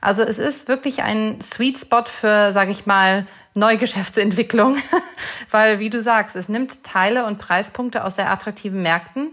Also 0.00 0.22
es 0.22 0.38
ist 0.38 0.68
wirklich 0.68 1.02
ein 1.02 1.40
Sweet 1.40 1.78
Spot 1.78 2.04
für, 2.04 2.52
sage 2.52 2.70
ich 2.70 2.86
mal, 2.86 3.26
Neugeschäftsentwicklung, 3.54 4.76
weil 5.50 5.80
wie 5.80 5.90
du 5.90 6.02
sagst, 6.02 6.36
es 6.36 6.48
nimmt 6.48 6.84
Teile 6.84 7.26
und 7.26 7.38
Preispunkte 7.38 8.04
aus 8.04 8.14
sehr 8.14 8.30
attraktiven 8.30 8.80
Märkten 8.80 9.32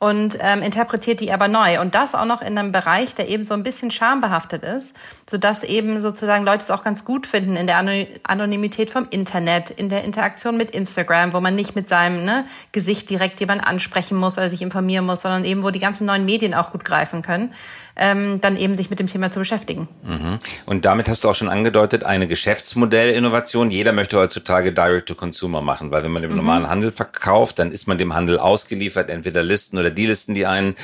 und 0.00 0.38
ähm, 0.40 0.62
interpretiert 0.62 1.20
die 1.20 1.30
aber 1.30 1.46
neu. 1.46 1.80
Und 1.80 1.94
das 1.94 2.14
auch 2.14 2.24
noch 2.24 2.40
in 2.40 2.58
einem 2.58 2.72
Bereich, 2.72 3.14
der 3.14 3.28
eben 3.28 3.44
so 3.44 3.54
ein 3.54 3.62
bisschen 3.62 3.90
schambehaftet 3.90 4.62
ist, 4.62 4.96
sodass 5.30 5.62
eben 5.62 6.00
sozusagen 6.00 6.44
Leute 6.44 6.64
es 6.64 6.70
auch 6.70 6.82
ganz 6.82 7.04
gut 7.04 7.26
finden 7.26 7.56
in 7.56 7.68
der 7.68 7.78
Anonymität 8.24 8.90
vom 8.90 9.06
Internet, 9.10 9.70
in 9.70 9.88
der 9.88 10.02
Interaktion 10.02 10.56
mit 10.56 10.72
Instagram, 10.72 11.32
wo 11.32 11.40
man 11.40 11.54
nicht 11.54 11.76
mit 11.76 11.88
seinem 11.88 12.24
ne, 12.24 12.46
Gesicht 12.72 13.08
direkt 13.10 13.38
jemanden 13.38 13.62
ansprechen 13.64 14.18
muss 14.18 14.36
oder 14.36 14.48
sich 14.48 14.60
informieren 14.60 15.06
muss, 15.06 15.22
sondern 15.22 15.44
eben, 15.44 15.62
wo 15.62 15.70
die 15.70 15.78
ganzen 15.78 16.06
neuen 16.06 16.24
Medien 16.24 16.52
auch 16.52 16.72
gut 16.72 16.84
greifen 16.84 17.22
können 17.22 17.52
ähm, 18.00 18.40
dann 18.40 18.56
eben 18.56 18.74
sich 18.74 18.90
mit 18.90 18.98
dem 18.98 19.06
Thema 19.06 19.30
zu 19.30 19.38
beschäftigen. 19.38 19.86
Mhm. 20.02 20.38
Und 20.64 20.84
damit 20.86 21.08
hast 21.08 21.22
du 21.22 21.28
auch 21.28 21.34
schon 21.34 21.50
angedeutet, 21.50 22.02
eine 22.02 22.26
Geschäftsmodellinnovation. 22.26 23.70
Jeder 23.70 23.92
möchte 23.92 24.18
heutzutage 24.18 24.72
Direct-to-Consumer 24.72 25.60
machen, 25.60 25.90
weil 25.90 26.02
wenn 26.02 26.10
man 26.10 26.24
im 26.24 26.30
mhm. 26.30 26.36
normalen 26.36 26.68
Handel 26.68 26.92
verkauft, 26.92 27.58
dann 27.58 27.72
ist 27.72 27.86
man 27.86 27.98
dem 27.98 28.14
Handel 28.14 28.38
ausgeliefert, 28.38 29.10
entweder 29.10 29.42
Listen 29.42 29.78
oder 29.78 29.90
die 29.90 30.06
Listen 30.06 30.34
die 30.34 30.46
einen 30.46 30.74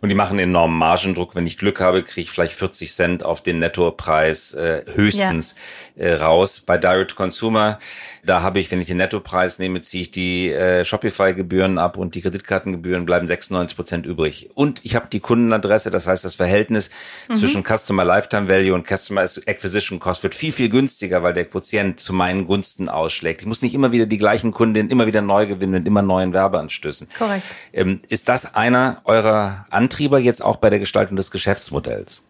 und 0.00 0.08
die 0.08 0.14
machen 0.14 0.38
enormen 0.38 0.78
Margendruck. 0.78 1.34
Wenn 1.34 1.46
ich 1.46 1.58
Glück 1.58 1.80
habe, 1.80 2.04
kriege 2.04 2.20
ich 2.20 2.30
vielleicht 2.30 2.54
40 2.54 2.92
Cent 2.92 3.24
auf 3.24 3.42
den 3.42 3.58
Nettopreis 3.90 4.54
äh, 4.54 4.84
höchstens 4.94 5.54
ja. 5.96 6.04
äh, 6.04 6.14
raus. 6.14 6.60
Bei 6.60 6.78
Direct-to-Consumer, 6.78 7.78
da 8.24 8.42
habe 8.42 8.60
ich, 8.60 8.70
wenn 8.70 8.80
ich 8.80 8.86
den 8.86 8.98
Nettopreis 8.98 9.58
nehme, 9.58 9.80
ziehe 9.80 10.02
ich 10.02 10.10
die 10.10 10.50
äh, 10.50 10.84
Shopify-Gebühren 10.84 11.78
ab 11.78 11.96
und 11.96 12.14
die 12.14 12.22
Kreditkartengebühren 12.22 13.06
bleiben 13.06 13.26
96 13.26 13.76
Prozent 13.76 14.06
übrig. 14.06 14.50
Und 14.54 14.84
ich 14.84 14.94
habe 14.94 15.08
die 15.10 15.20
Kundenadresse, 15.20 15.90
das 15.90 16.06
heißt, 16.06 16.24
das 16.24 16.36
Verhältnis 16.36 16.90
mhm. 17.28 17.34
zwischen 17.34 17.64
Customer 17.64 18.04
Lifetime 18.04 18.48
Value 18.48 18.74
und 18.74 18.86
Customer 18.86 19.22
Acquisition 19.22 19.98
Cost 19.98 20.22
wird 20.22 20.34
viel, 20.34 20.52
viel 20.52 20.68
günstiger, 20.68 21.22
weil 21.22 21.34
der 21.34 21.46
Quotient 21.46 22.00
zu 22.00 22.12
meinen 22.12 22.46
Gunsten 22.46 22.88
ausschlägt. 22.88 23.42
Ich 23.42 23.46
muss 23.46 23.62
nicht 23.62 23.74
immer 23.74 23.92
wieder 23.92 24.06
die 24.06 24.18
gleichen 24.18 24.52
Kundinnen 24.52 24.90
immer 24.90 25.06
wieder 25.06 25.22
neu 25.22 25.46
gewinnen 25.46 25.72
mit 25.72 25.86
immer 25.86 26.02
neuen 26.02 26.32
Werbeanstößen. 26.34 27.08
Korrekt. 27.18 27.44
Ähm, 27.72 28.00
ist 28.08 28.28
das 28.28 28.54
einer 28.54 29.00
eurer 29.04 29.66
Antrieber 29.70 30.18
jetzt 30.18 30.42
auch 30.42 30.56
bei 30.56 30.70
der 30.70 30.78
Gestaltung 30.78 31.16
des 31.16 31.30
Geschäftsmodells? 31.30 32.24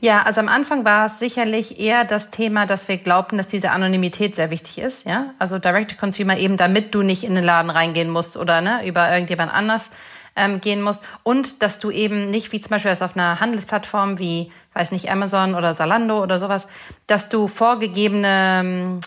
Ja, 0.00 0.22
also 0.22 0.40
am 0.40 0.48
Anfang 0.48 0.84
war 0.84 1.06
es 1.06 1.18
sicherlich 1.18 1.80
eher 1.80 2.04
das 2.04 2.30
Thema, 2.30 2.66
dass 2.66 2.86
wir 2.86 2.98
glaubten, 2.98 3.36
dass 3.36 3.48
diese 3.48 3.70
Anonymität 3.72 4.36
sehr 4.36 4.50
wichtig 4.50 4.78
ist. 4.78 5.06
Ja, 5.06 5.34
also 5.38 5.58
Direct 5.58 5.98
Consumer 5.98 6.36
eben, 6.36 6.56
damit 6.56 6.94
du 6.94 7.02
nicht 7.02 7.24
in 7.24 7.34
den 7.34 7.44
Laden 7.44 7.70
reingehen 7.70 8.08
musst 8.08 8.36
oder 8.36 8.60
ne, 8.60 8.86
über 8.86 9.10
irgendjemand 9.12 9.52
anders 9.52 9.90
ähm, 10.36 10.60
gehen 10.60 10.82
musst 10.82 11.02
und 11.24 11.62
dass 11.62 11.80
du 11.80 11.90
eben 11.90 12.30
nicht 12.30 12.52
wie 12.52 12.60
zum 12.60 12.70
Beispiel 12.70 12.92
auf 12.92 13.16
einer 13.16 13.40
Handelsplattform 13.40 14.18
wie, 14.20 14.52
weiß 14.74 14.92
nicht, 14.92 15.10
Amazon 15.10 15.56
oder 15.56 15.76
Zalando 15.76 16.22
oder 16.22 16.38
sowas, 16.38 16.68
dass 17.08 17.28
du 17.28 17.48
vorgegebene 17.48 18.60
ähm, 18.60 19.00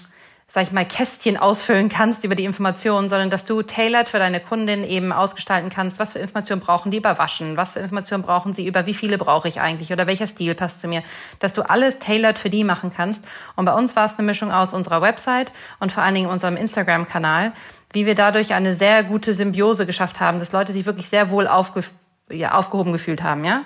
sag 0.54 0.64
ich 0.64 0.72
mal, 0.74 0.84
Kästchen 0.84 1.38
ausfüllen 1.38 1.88
kannst 1.88 2.26
über 2.26 2.36
die 2.36 2.44
Informationen, 2.44 3.08
sondern 3.08 3.30
dass 3.30 3.46
du 3.46 3.62
tailored 3.62 4.10
für 4.10 4.20
deine 4.20 4.42
Kundin 4.42 4.84
eben 4.84 5.14
ausgestalten 5.14 5.70
kannst, 5.70 5.98
was 5.98 6.12
für 6.12 6.20
Informationen 6.20 6.62
brauchen 6.62 6.92
die 6.92 6.98
über 6.98 7.18
Waschen, 7.18 7.56
was 7.56 7.74
für 7.74 7.80
Informationen 7.80 8.24
brauchen 8.24 8.54
sie 8.54 8.68
über 8.68 8.86
wie 8.86 8.94
viele 8.94 9.18
brauche 9.18 9.48
ich 9.48 9.62
eigentlich 9.62 9.94
oder 9.94 10.08
welcher 10.08 10.28
Stil 10.28 10.54
passt 10.54 10.82
zu 10.82 10.90
mir, 10.90 11.04
dass 11.40 11.54
du 11.54 11.62
alles 11.62 12.00
tailored 12.00 12.38
für 12.38 12.50
die 12.50 12.66
machen 12.66 12.92
kannst. 12.94 13.24
Und 13.56 13.64
bei 13.64 13.74
uns 13.74 13.96
war 13.96 14.06
es 14.06 14.18
eine 14.18 14.26
Mischung 14.26 14.52
aus 14.52 14.74
unserer 14.74 15.02
Website 15.02 15.54
und 15.80 15.94
vor 15.94 16.04
allen 16.04 16.16
Dingen 16.16 16.30
unserem 16.30 16.58
Instagram-Kanal, 16.58 17.54
wie 17.94 18.06
wir 18.06 18.16
dadurch 18.16 18.54
eine 18.54 18.74
sehr 18.74 19.06
gute 19.06 19.34
Symbiose 19.34 19.86
geschafft 19.86 20.20
haben, 20.20 20.40
dass 20.40 20.52
Leute 20.52 20.74
sich 20.74 20.86
wirklich 20.86 21.08
sehr 21.08 21.30
wohl 21.30 21.48
aufge 21.48 21.84
ja, 22.32 22.54
aufgehoben 22.54 22.94
gefühlt 22.94 23.24
haben, 23.24 23.46
ja. 23.46 23.64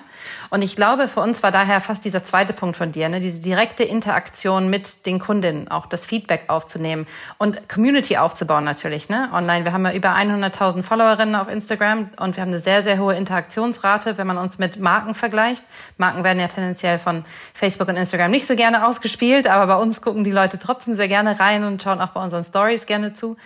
Und 0.50 0.62
ich 0.62 0.76
glaube, 0.76 1.08
für 1.08 1.20
uns 1.20 1.42
war 1.42 1.50
daher 1.52 1.80
fast 1.80 2.04
dieser 2.04 2.24
zweite 2.24 2.52
Punkt 2.52 2.76
von 2.76 2.92
dir, 2.92 3.08
ne, 3.08 3.20
diese 3.20 3.40
direkte 3.40 3.84
Interaktion 3.84 4.70
mit 4.70 5.06
den 5.06 5.18
Kundinnen, 5.18 5.68
auch 5.68 5.86
das 5.86 6.06
Feedback 6.06 6.44
aufzunehmen 6.48 7.06
und 7.38 7.68
Community 7.68 8.16
aufzubauen 8.16 8.64
natürlich, 8.64 9.08
ne, 9.08 9.28
online. 9.32 9.64
Wir 9.64 9.72
haben 9.72 9.84
ja 9.84 9.92
über 9.92 10.10
100.000 10.10 10.82
Followerinnen 10.82 11.34
auf 11.34 11.48
Instagram 11.48 12.10
und 12.18 12.36
wir 12.36 12.42
haben 12.42 12.50
eine 12.50 12.60
sehr, 12.60 12.82
sehr 12.82 12.98
hohe 12.98 13.14
Interaktionsrate, 13.14 14.18
wenn 14.18 14.26
man 14.26 14.38
uns 14.38 14.58
mit 14.58 14.78
Marken 14.78 15.14
vergleicht. 15.14 15.64
Marken 15.98 16.24
werden 16.24 16.40
ja 16.40 16.48
tendenziell 16.48 16.98
von 16.98 17.24
Facebook 17.54 17.88
und 17.88 17.96
Instagram 17.96 18.30
nicht 18.30 18.46
so 18.46 18.56
gerne 18.56 18.86
ausgespielt, 18.86 19.46
aber 19.46 19.66
bei 19.66 19.80
uns 19.80 20.00
gucken 20.00 20.24
die 20.24 20.32
Leute 20.32 20.58
trotzdem 20.58 20.94
sehr 20.94 21.08
gerne 21.08 21.38
rein 21.40 21.64
und 21.64 21.82
schauen 21.82 22.00
auch 22.00 22.10
bei 22.10 22.22
unseren 22.22 22.44
Stories 22.44 22.86
gerne 22.86 23.14
zu. 23.14 23.36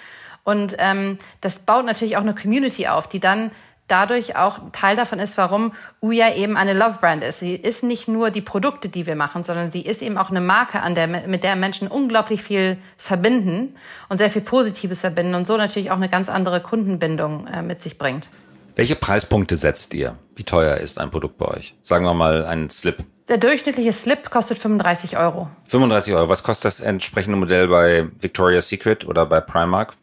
Und 0.45 0.75
ähm, 0.79 1.19
das 1.41 1.59
baut 1.59 1.85
natürlich 1.85 2.17
auch 2.17 2.23
eine 2.23 2.35
Community 2.35 2.89
auf, 2.89 3.09
die 3.09 3.21
dann 3.21 3.51
dadurch 3.91 4.37
auch 4.37 4.59
Teil 4.73 4.97
davon 4.97 5.19
ist, 5.19 5.37
warum 5.37 5.73
Uya 6.01 6.35
eben 6.35 6.57
eine 6.57 6.73
Love 6.73 6.99
Brand 7.01 7.25
ist. 7.25 7.41
Sie 7.41 7.55
ist 7.55 7.83
nicht 7.83 8.09
nur 8.09 8.31
die 8.31 8.41
Produkte, 8.41 8.89
die 8.89 9.07
wir 9.07 9.17
machen, 9.17 9.45
sondern 9.45 9.71
sie 9.71 9.83
ist 9.83 10.03
eben 10.03 10.17
auch 10.19 10.31
eine 10.31 10.41
Marke, 10.41 10.81
an 10.81 10.95
der, 10.95 11.07
mit 11.07 11.43
der 11.43 11.57
Menschen 11.57 11.89
unglaublich 11.89 12.43
viel 12.43 12.79
verbinden 12.97 13.75
und 14.09 14.19
sehr 14.19 14.31
viel 14.31 14.43
Positives 14.43 15.01
verbinden 15.01 15.35
und 15.35 15.47
so 15.47 15.57
natürlich 15.57 15.91
auch 15.91 15.97
eine 15.97 16.09
ganz 16.09 16.29
andere 16.29 16.61
Kundenbindung 16.61 17.47
äh, 17.47 17.63
mit 17.63 17.83
sich 17.83 17.99
bringt. 17.99 18.31
Welche 18.77 18.97
Preispunkte 18.97 19.57
setzt 19.57 19.93
ihr? 19.95 20.17
Wie 20.35 20.45
teuer 20.45 20.77
ist 20.77 20.99
ein 20.99 21.11
Produkt 21.11 21.37
bei 21.39 21.47
euch? 21.47 21.75
Sagen 21.83 22.05
wir 22.05 22.15
mal 22.15 22.47
einen 22.47 22.71
Slip. 22.71 23.05
Der 23.29 23.39
durchschnittliche 23.39 23.93
Slip 23.93 24.31
kostet 24.31 24.59
35 24.59 25.17
Euro. 25.17 25.49
35 25.67 26.15
Euro. 26.15 26.29
Was 26.29 26.43
kostet 26.43 26.65
das 26.67 26.81
entsprechende 26.81 27.37
Modell 27.37 27.69
bei 27.69 28.09
Victoria's 28.19 28.69
Secret 28.69 29.07
oder 29.07 29.27
bei 29.27 29.41
Primark? 29.41 29.95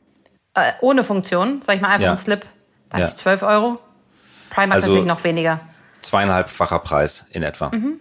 Äh, 0.54 0.74
ohne 0.82 1.04
Funktion, 1.04 1.62
sag 1.66 1.76
ich 1.76 1.82
mal 1.82 1.90
einfach 1.90 2.06
ja. 2.06 2.12
ein 2.12 2.18
Slip 2.18 2.46
weiß 2.90 3.02
ja. 3.02 3.08
ich, 3.10 3.16
12 3.16 3.44
Euro. 3.44 3.80
Prime 4.50 4.68
hat 4.68 4.76
also 4.76 4.88
natürlich 4.88 5.08
noch 5.08 5.24
weniger. 5.24 5.60
Zweieinhalbfacher 6.02 6.80
Preis 6.80 7.26
in 7.32 7.44
etwa. 7.44 7.70
Mhm. 7.70 8.00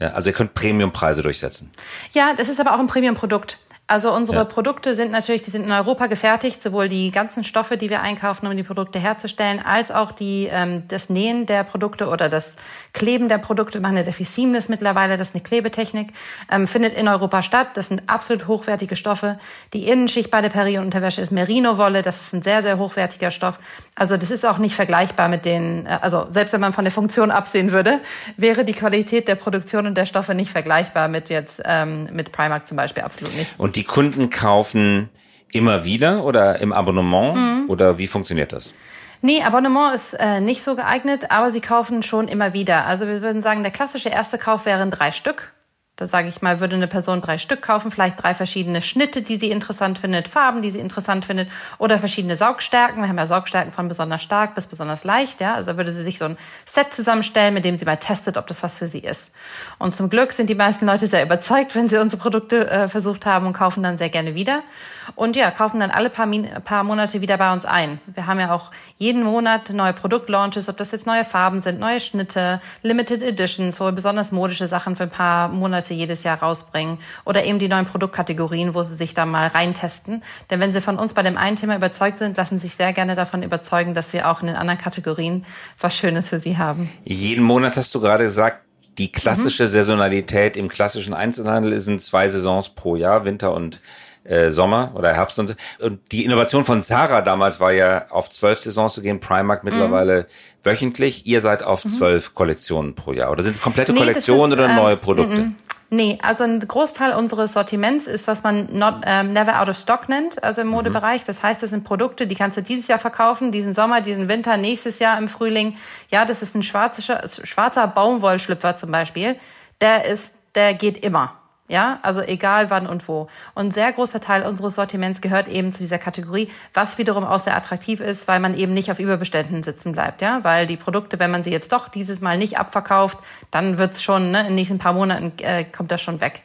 Ja, 0.00 0.08
also 0.12 0.30
ihr 0.30 0.34
könnt 0.34 0.54
Premiumpreise 0.54 1.22
durchsetzen. 1.22 1.70
Ja, 2.12 2.34
das 2.34 2.48
ist 2.48 2.60
aber 2.60 2.74
auch 2.74 2.78
ein 2.78 2.86
Premium-Produkt. 2.86 3.58
Also 3.88 4.12
unsere 4.12 4.38
ja. 4.38 4.44
Produkte 4.44 4.96
sind 4.96 5.12
natürlich, 5.12 5.42
die 5.42 5.50
sind 5.50 5.62
in 5.64 5.70
Europa 5.70 6.08
gefertigt, 6.08 6.60
sowohl 6.60 6.88
die 6.88 7.12
ganzen 7.12 7.44
Stoffe, 7.44 7.76
die 7.76 7.88
wir 7.88 8.02
einkaufen, 8.02 8.48
um 8.48 8.56
die 8.56 8.64
Produkte 8.64 8.98
herzustellen, 8.98 9.60
als 9.64 9.92
auch 9.92 10.10
die, 10.10 10.48
ähm, 10.50 10.82
das 10.88 11.08
Nähen 11.08 11.46
der 11.46 11.62
Produkte 11.62 12.08
oder 12.08 12.28
das 12.28 12.56
Kleben 12.92 13.28
der 13.28 13.38
Produkte. 13.38 13.74
Wir 13.74 13.82
machen 13.82 13.96
ja 13.96 14.02
sehr 14.02 14.12
viel 14.12 14.26
Seamless 14.26 14.68
mittlerweile, 14.68 15.16
das 15.16 15.28
ist 15.28 15.36
eine 15.36 15.44
Klebetechnik, 15.44 16.08
ähm, 16.50 16.66
findet 16.66 16.94
in 16.94 17.06
Europa 17.06 17.44
statt. 17.44 17.68
Das 17.74 17.86
sind 17.86 18.02
absolut 18.08 18.48
hochwertige 18.48 18.96
Stoffe. 18.96 19.38
Die 19.72 19.86
Innenschicht 19.86 20.32
bei 20.32 20.40
der 20.40 20.48
Peri-Unterwäsche 20.48 21.20
ist 21.20 21.30
Merino-Wolle, 21.30 22.02
das 22.02 22.20
ist 22.20 22.32
ein 22.32 22.42
sehr, 22.42 22.62
sehr 22.62 22.78
hochwertiger 22.78 23.30
Stoff. 23.30 23.60
Also 23.94 24.16
das 24.16 24.32
ist 24.32 24.44
auch 24.44 24.58
nicht 24.58 24.74
vergleichbar 24.74 25.28
mit 25.28 25.44
den, 25.44 25.86
äh, 25.86 25.98
also 26.02 26.26
selbst 26.30 26.52
wenn 26.52 26.60
man 26.60 26.72
von 26.72 26.84
der 26.84 26.92
Funktion 26.92 27.30
absehen 27.30 27.70
würde, 27.70 28.00
wäre 28.36 28.64
die 28.64 28.72
Qualität 28.74 29.28
der 29.28 29.36
Produktion 29.36 29.86
und 29.86 29.94
der 29.94 30.06
Stoffe 30.06 30.34
nicht 30.34 30.50
vergleichbar 30.50 31.06
mit 31.06 31.30
jetzt 31.30 31.62
ähm, 31.64 32.08
mit 32.12 32.32
Primark 32.32 32.66
zum 32.66 32.76
Beispiel 32.76 33.04
absolut 33.04 33.32
nicht. 33.36 33.54
Und 33.58 33.75
die 33.76 33.84
Kunden 33.84 34.30
kaufen 34.30 35.10
immer 35.52 35.84
wieder 35.84 36.24
oder 36.24 36.60
im 36.60 36.72
Abonnement 36.72 37.36
mhm. 37.36 37.70
oder 37.70 37.98
wie 37.98 38.06
funktioniert 38.06 38.52
das? 38.52 38.74
Nee, 39.22 39.42
Abonnement 39.42 39.94
ist 39.94 40.14
äh, 40.14 40.40
nicht 40.40 40.62
so 40.62 40.76
geeignet, 40.76 41.30
aber 41.30 41.50
sie 41.50 41.60
kaufen 41.60 42.02
schon 42.02 42.28
immer 42.28 42.52
wieder. 42.52 42.86
Also 42.86 43.06
wir 43.06 43.22
würden 43.22 43.40
sagen, 43.40 43.62
der 43.62 43.72
klassische 43.72 44.08
erste 44.08 44.38
Kauf 44.38 44.66
wären 44.66 44.90
drei 44.90 45.10
Stück. 45.10 45.52
Da 45.96 46.06
sage 46.06 46.28
ich 46.28 46.42
mal, 46.42 46.60
würde 46.60 46.76
eine 46.76 46.88
Person 46.88 47.22
drei 47.22 47.38
Stück 47.38 47.62
kaufen, 47.62 47.90
vielleicht 47.90 48.22
drei 48.22 48.34
verschiedene 48.34 48.82
Schnitte, 48.82 49.22
die 49.22 49.36
sie 49.36 49.50
interessant 49.50 49.98
findet, 49.98 50.28
Farben, 50.28 50.60
die 50.60 50.70
sie 50.70 50.78
interessant 50.78 51.24
findet, 51.24 51.48
oder 51.78 51.98
verschiedene 51.98 52.36
Saugstärken. 52.36 53.00
Wir 53.00 53.08
haben 53.08 53.16
ja 53.16 53.26
Saugstärken 53.26 53.72
von 53.72 53.88
besonders 53.88 54.22
stark 54.22 54.54
bis 54.54 54.66
besonders 54.66 55.04
leicht, 55.04 55.40
ja. 55.40 55.54
Also 55.54 55.78
würde 55.78 55.92
sie 55.92 56.02
sich 56.02 56.18
so 56.18 56.26
ein 56.26 56.36
Set 56.66 56.92
zusammenstellen, 56.92 57.54
mit 57.54 57.64
dem 57.64 57.78
sie 57.78 57.86
mal 57.86 57.96
testet, 57.96 58.36
ob 58.36 58.46
das 58.46 58.62
was 58.62 58.76
für 58.76 58.88
sie 58.88 58.98
ist. 58.98 59.34
Und 59.78 59.94
zum 59.94 60.10
Glück 60.10 60.32
sind 60.32 60.50
die 60.50 60.54
meisten 60.54 60.84
Leute 60.84 61.06
sehr 61.06 61.22
überzeugt, 61.22 61.74
wenn 61.74 61.88
sie 61.88 61.96
unsere 61.96 62.20
Produkte 62.20 62.68
äh, 62.70 62.88
versucht 62.88 63.24
haben 63.24 63.46
und 63.46 63.54
kaufen 63.54 63.82
dann 63.82 63.96
sehr 63.96 64.10
gerne 64.10 64.34
wieder. 64.34 64.64
Und 65.14 65.36
ja, 65.36 65.50
kaufen 65.50 65.80
dann 65.80 65.90
alle 65.90 66.10
paar, 66.10 66.28
paar 66.64 66.84
Monate 66.84 67.20
wieder 67.20 67.36
bei 67.38 67.52
uns 67.52 67.64
ein. 67.64 68.00
Wir 68.06 68.26
haben 68.26 68.40
ja 68.40 68.52
auch 68.52 68.70
jeden 68.98 69.22
Monat 69.22 69.70
neue 69.70 69.92
Produktlaunches, 69.92 70.68
ob 70.68 70.76
das 70.76 70.90
jetzt 70.90 71.06
neue 71.06 71.24
Farben 71.24 71.60
sind, 71.60 71.78
neue 71.78 72.00
Schnitte, 72.00 72.60
Limited 72.82 73.22
Editions, 73.22 73.78
wo 73.80 73.84
wir 73.84 73.92
besonders 73.92 74.32
modische 74.32 74.66
Sachen 74.66 74.96
für 74.96 75.04
ein 75.04 75.10
paar 75.10 75.48
Monate 75.48 75.94
jedes 75.94 76.22
Jahr 76.22 76.38
rausbringen 76.42 76.98
oder 77.24 77.44
eben 77.44 77.58
die 77.58 77.68
neuen 77.68 77.86
Produktkategorien, 77.86 78.74
wo 78.74 78.82
sie 78.82 78.94
sich 78.94 79.14
da 79.14 79.26
mal 79.26 79.48
reintesten. 79.48 80.22
Denn 80.50 80.60
wenn 80.60 80.72
sie 80.72 80.80
von 80.80 80.98
uns 80.98 81.14
bei 81.14 81.22
dem 81.22 81.36
einen 81.36 81.56
Thema 81.56 81.76
überzeugt 81.76 82.18
sind, 82.18 82.36
lassen 82.36 82.58
sie 82.58 82.66
sich 82.66 82.76
sehr 82.76 82.92
gerne 82.92 83.14
davon 83.14 83.42
überzeugen, 83.42 83.94
dass 83.94 84.12
wir 84.12 84.28
auch 84.28 84.40
in 84.40 84.48
den 84.48 84.56
anderen 84.56 84.78
Kategorien 84.78 85.44
was 85.80 85.94
Schönes 85.94 86.28
für 86.28 86.38
sie 86.38 86.58
haben. 86.58 86.90
Jeden 87.04 87.44
Monat 87.44 87.76
hast 87.76 87.94
du 87.94 88.00
gerade 88.00 88.24
gesagt, 88.24 88.62
die 88.98 89.12
klassische 89.12 89.64
mhm. 89.64 89.68
Saisonalität 89.68 90.56
im 90.56 90.68
klassischen 90.68 91.14
Einzelhandel 91.14 91.78
sind 91.78 92.00
zwei 92.00 92.28
Saisons 92.28 92.70
pro 92.70 92.96
Jahr, 92.96 93.24
Winter 93.24 93.52
und 93.52 93.80
äh, 94.28 94.50
Sommer 94.50 94.92
oder 94.94 95.14
Herbst 95.14 95.38
und, 95.38 95.56
und 95.80 96.00
die 96.12 96.24
Innovation 96.24 96.64
von 96.64 96.82
Zara 96.82 97.22
damals 97.22 97.60
war 97.60 97.72
ja 97.72 98.06
auf 98.10 98.30
zwölf 98.30 98.58
Saisons 98.58 98.94
zu 98.94 99.02
gehen, 99.02 99.20
Primark 99.20 99.64
mittlerweile 99.64 100.22
mhm. 100.22 100.26
wöchentlich. 100.64 101.26
Ihr 101.26 101.40
seid 101.40 101.62
auf 101.62 101.84
mhm. 101.84 101.90
zwölf 101.90 102.34
Kollektionen 102.34 102.94
pro 102.94 103.12
Jahr. 103.12 103.30
Oder 103.30 103.42
sind 103.42 103.54
es 103.54 103.62
komplette 103.62 103.92
nee, 103.92 103.98
Kollektionen 103.98 104.52
ist, 104.52 104.58
oder 104.58 104.74
neue 104.74 104.94
ähm, 104.94 105.00
Produkte? 105.00 105.40
M 105.40 105.56
Nee, 105.88 106.18
also 106.20 106.42
ein 106.42 106.58
Großteil 106.58 107.12
unseres 107.12 107.52
Sortiments 107.52 108.08
ist, 108.08 108.26
was 108.26 108.42
man 108.42 108.76
not, 108.76 108.96
ähm, 109.04 109.32
never 109.32 109.60
out 109.60 109.68
of 109.68 109.78
stock 109.78 110.08
nennt, 110.08 110.42
also 110.42 110.62
im 110.62 110.66
mhm. 110.66 110.74
Modebereich. 110.74 111.22
Das 111.22 111.42
heißt, 111.42 111.62
das 111.62 111.70
sind 111.70 111.84
Produkte, 111.84 112.26
die 112.26 112.34
kannst 112.34 112.58
du 112.58 112.62
dieses 112.62 112.88
Jahr 112.88 112.98
verkaufen, 112.98 113.52
diesen 113.52 113.72
Sommer, 113.72 114.00
diesen 114.00 114.28
Winter, 114.28 114.56
nächstes 114.56 114.98
Jahr 114.98 115.16
im 115.16 115.28
Frühling. 115.28 115.76
Ja, 116.10 116.24
das 116.24 116.42
ist 116.42 116.56
ein 116.56 116.64
schwarzer, 116.64 117.22
schwarzer 117.28 117.86
Baumwollschlüpfer 117.86 118.76
zum 118.76 118.90
Beispiel. 118.90 119.36
Der 119.80 120.06
ist, 120.06 120.34
der 120.56 120.74
geht 120.74 121.04
immer. 121.04 121.34
Ja, 121.68 121.98
also 122.02 122.20
egal 122.20 122.70
wann 122.70 122.86
und 122.86 123.08
wo. 123.08 123.28
Und 123.54 123.66
ein 123.66 123.70
sehr 123.72 123.92
großer 123.92 124.20
Teil 124.20 124.44
unseres 124.44 124.76
Sortiments 124.76 125.20
gehört 125.20 125.48
eben 125.48 125.72
zu 125.72 125.78
dieser 125.78 125.98
Kategorie, 125.98 126.48
was 126.74 126.96
wiederum 126.96 127.24
auch 127.24 127.40
sehr 127.40 127.56
attraktiv 127.56 127.98
ist, 128.00 128.28
weil 128.28 128.38
man 128.38 128.56
eben 128.56 128.72
nicht 128.72 128.90
auf 128.90 129.00
Überbeständen 129.00 129.64
sitzen 129.64 129.92
bleibt. 129.92 130.22
Ja, 130.22 130.44
weil 130.44 130.68
die 130.68 130.76
Produkte, 130.76 131.18
wenn 131.18 131.32
man 131.32 131.42
sie 131.42 131.50
jetzt 131.50 131.72
doch 131.72 131.88
dieses 131.88 132.20
Mal 132.20 132.38
nicht 132.38 132.56
abverkauft, 132.56 133.18
dann 133.50 133.78
wird's 133.78 134.02
schon, 134.02 134.30
ne, 134.30 134.40
in 134.40 134.46
den 134.46 134.54
nächsten 134.54 134.78
paar 134.78 134.92
Monaten 134.92 135.32
äh, 135.42 135.64
kommt 135.64 135.90
das 135.90 136.00
schon 136.00 136.20
weg. 136.20 136.42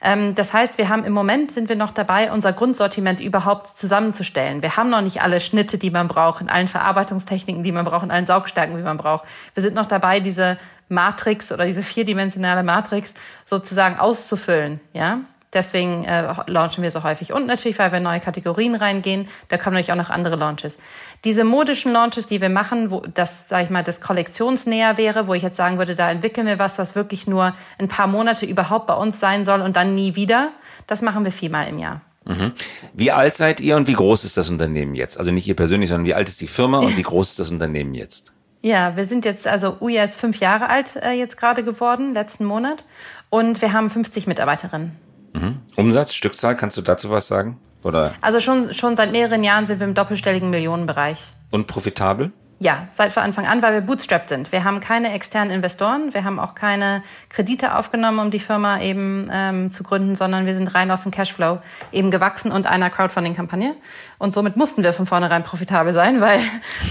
Ähm, 0.00 0.34
das 0.34 0.52
heißt, 0.52 0.78
wir 0.78 0.88
haben 0.88 1.04
im 1.04 1.12
Moment 1.12 1.50
sind 1.50 1.68
wir 1.68 1.76
noch 1.76 1.90
dabei, 1.90 2.30
unser 2.30 2.52
Grundsortiment 2.52 3.20
überhaupt 3.20 3.68
zusammenzustellen. 3.68 4.62
Wir 4.62 4.76
haben 4.76 4.90
noch 4.90 5.00
nicht 5.00 5.22
alle 5.22 5.40
Schnitte, 5.40 5.78
die 5.78 5.90
man 5.90 6.08
braucht, 6.08 6.40
in 6.40 6.48
allen 6.48 6.68
Verarbeitungstechniken, 6.68 7.64
die 7.64 7.72
man 7.72 7.84
braucht, 7.84 8.04
in 8.04 8.10
allen 8.10 8.26
Saugstärken, 8.26 8.76
wie 8.78 8.82
man 8.82 8.98
braucht. 8.98 9.24
Wir 9.54 9.62
sind 9.62 9.74
noch 9.74 9.86
dabei, 9.86 10.20
diese 10.20 10.58
Matrix 10.88 11.52
oder 11.52 11.66
diese 11.66 11.82
vierdimensionale 11.82 12.62
Matrix 12.62 13.14
sozusagen 13.44 13.98
auszufüllen, 13.98 14.80
ja. 14.92 15.20
Deswegen 15.54 16.04
äh, 16.04 16.34
launchen 16.46 16.82
wir 16.82 16.90
so 16.90 17.02
häufig. 17.04 17.32
Und 17.32 17.46
natürlich, 17.46 17.78
weil 17.78 17.90
wir 17.90 18.00
neue 18.00 18.20
Kategorien 18.20 18.74
reingehen, 18.74 19.28
da 19.48 19.56
kommen 19.56 19.74
natürlich 19.74 19.92
auch 19.92 19.96
noch 19.96 20.10
andere 20.10 20.36
Launches. 20.36 20.78
Diese 21.24 21.42
modischen 21.42 21.90
Launches, 21.90 22.26
die 22.26 22.42
wir 22.42 22.50
machen, 22.50 22.90
wo 22.90 23.00
das, 23.00 23.48
sage 23.48 23.64
ich 23.64 23.70
mal, 23.70 23.82
das 23.82 24.02
kollektionsnäher 24.02 24.98
wäre, 24.98 25.26
wo 25.26 25.32
ich 25.32 25.42
jetzt 25.42 25.56
sagen 25.56 25.78
würde, 25.78 25.94
da 25.94 26.10
entwickeln 26.10 26.46
wir 26.46 26.58
was, 26.58 26.78
was 26.78 26.94
wirklich 26.94 27.26
nur 27.26 27.54
ein 27.78 27.88
paar 27.88 28.08
Monate 28.08 28.44
überhaupt 28.44 28.86
bei 28.86 28.94
uns 28.94 29.20
sein 29.20 29.46
soll 29.46 29.62
und 29.62 29.74
dann 29.74 29.94
nie 29.94 30.16
wieder, 30.16 30.50
das 30.86 31.00
machen 31.00 31.24
wir 31.24 31.32
viermal 31.32 31.66
im 31.68 31.78
Jahr. 31.78 32.02
Mhm. 32.26 32.52
Wie 32.92 33.10
alt 33.10 33.32
seid 33.32 33.58
ihr 33.60 33.76
und 33.76 33.86
wie 33.86 33.94
groß 33.94 34.24
ist 34.24 34.36
das 34.36 34.50
Unternehmen 34.50 34.94
jetzt? 34.94 35.18
Also 35.18 35.30
nicht 35.30 35.48
ihr 35.48 35.56
persönlich, 35.56 35.88
sondern 35.88 36.04
wie 36.04 36.14
alt 36.14 36.28
ist 36.28 36.42
die 36.42 36.46
Firma 36.46 36.78
und 36.80 36.96
wie 36.98 37.02
groß 37.02 37.30
ist 37.30 37.38
das 37.38 37.50
Unternehmen 37.50 37.94
jetzt? 37.94 38.34
Ja, 38.60 38.96
wir 38.96 39.04
sind 39.04 39.24
jetzt, 39.24 39.46
also 39.46 39.76
Uja 39.80 40.02
ist 40.04 40.18
fünf 40.18 40.40
Jahre 40.40 40.68
alt 40.68 40.96
äh, 40.96 41.12
jetzt 41.12 41.36
gerade 41.36 41.62
geworden, 41.64 42.14
letzten 42.14 42.44
Monat. 42.44 42.84
Und 43.30 43.62
wir 43.62 43.72
haben 43.72 43.90
50 43.90 44.26
Mitarbeiterinnen. 44.26 44.96
Mhm. 45.32 45.58
Umsatz, 45.76 46.14
Stückzahl, 46.14 46.56
kannst 46.56 46.76
du 46.76 46.82
dazu 46.82 47.10
was 47.10 47.28
sagen? 47.28 47.58
Oder? 47.84 48.14
Also 48.20 48.40
schon, 48.40 48.74
schon 48.74 48.96
seit 48.96 49.12
mehreren 49.12 49.44
Jahren 49.44 49.66
sind 49.66 49.78
wir 49.80 49.86
im 49.86 49.94
doppelstelligen 49.94 50.50
Millionenbereich. 50.50 51.18
Und 51.50 51.66
profitabel? 51.66 52.32
Ja, 52.60 52.88
seit 52.92 53.12
von 53.12 53.22
Anfang 53.22 53.46
an, 53.46 53.62
weil 53.62 53.74
wir 53.74 53.80
bootstrapped 53.82 54.28
sind. 54.28 54.50
Wir 54.50 54.64
haben 54.64 54.80
keine 54.80 55.12
externen 55.12 55.52
Investoren, 55.52 56.12
wir 56.12 56.24
haben 56.24 56.40
auch 56.40 56.56
keine 56.56 57.04
Kredite 57.28 57.76
aufgenommen, 57.76 58.18
um 58.18 58.30
die 58.32 58.40
Firma 58.40 58.80
eben 58.80 59.30
ähm, 59.32 59.72
zu 59.72 59.84
gründen, 59.84 60.16
sondern 60.16 60.44
wir 60.44 60.56
sind 60.56 60.74
rein 60.74 60.90
aus 60.90 61.02
dem 61.02 61.12
Cashflow 61.12 61.60
eben 61.92 62.10
gewachsen 62.10 62.50
und 62.50 62.66
einer 62.66 62.90
Crowdfunding-Kampagne. 62.90 63.76
Und 64.18 64.34
somit 64.34 64.56
mussten 64.56 64.82
wir 64.82 64.92
von 64.92 65.06
vornherein 65.06 65.44
profitabel 65.44 65.92
sein, 65.92 66.20
weil 66.20 66.40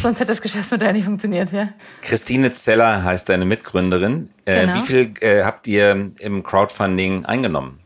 sonst 0.02 0.20
hätte 0.20 0.30
das 0.30 0.42
Geschäftsmodell 0.42 0.94
nicht 0.94 1.06
funktioniert. 1.06 1.52
Ja. 1.52 1.68
Christine 2.02 2.54
Zeller 2.54 3.04
heißt 3.04 3.28
deine 3.28 3.44
Mitgründerin. 3.44 4.30
Äh, 4.46 4.62
genau. 4.62 4.76
Wie 4.76 4.82
viel 4.82 5.14
äh, 5.20 5.44
habt 5.44 5.68
ihr 5.68 6.12
im 6.18 6.44
Crowdfunding 6.44 7.26
eingenommen? 7.26 7.80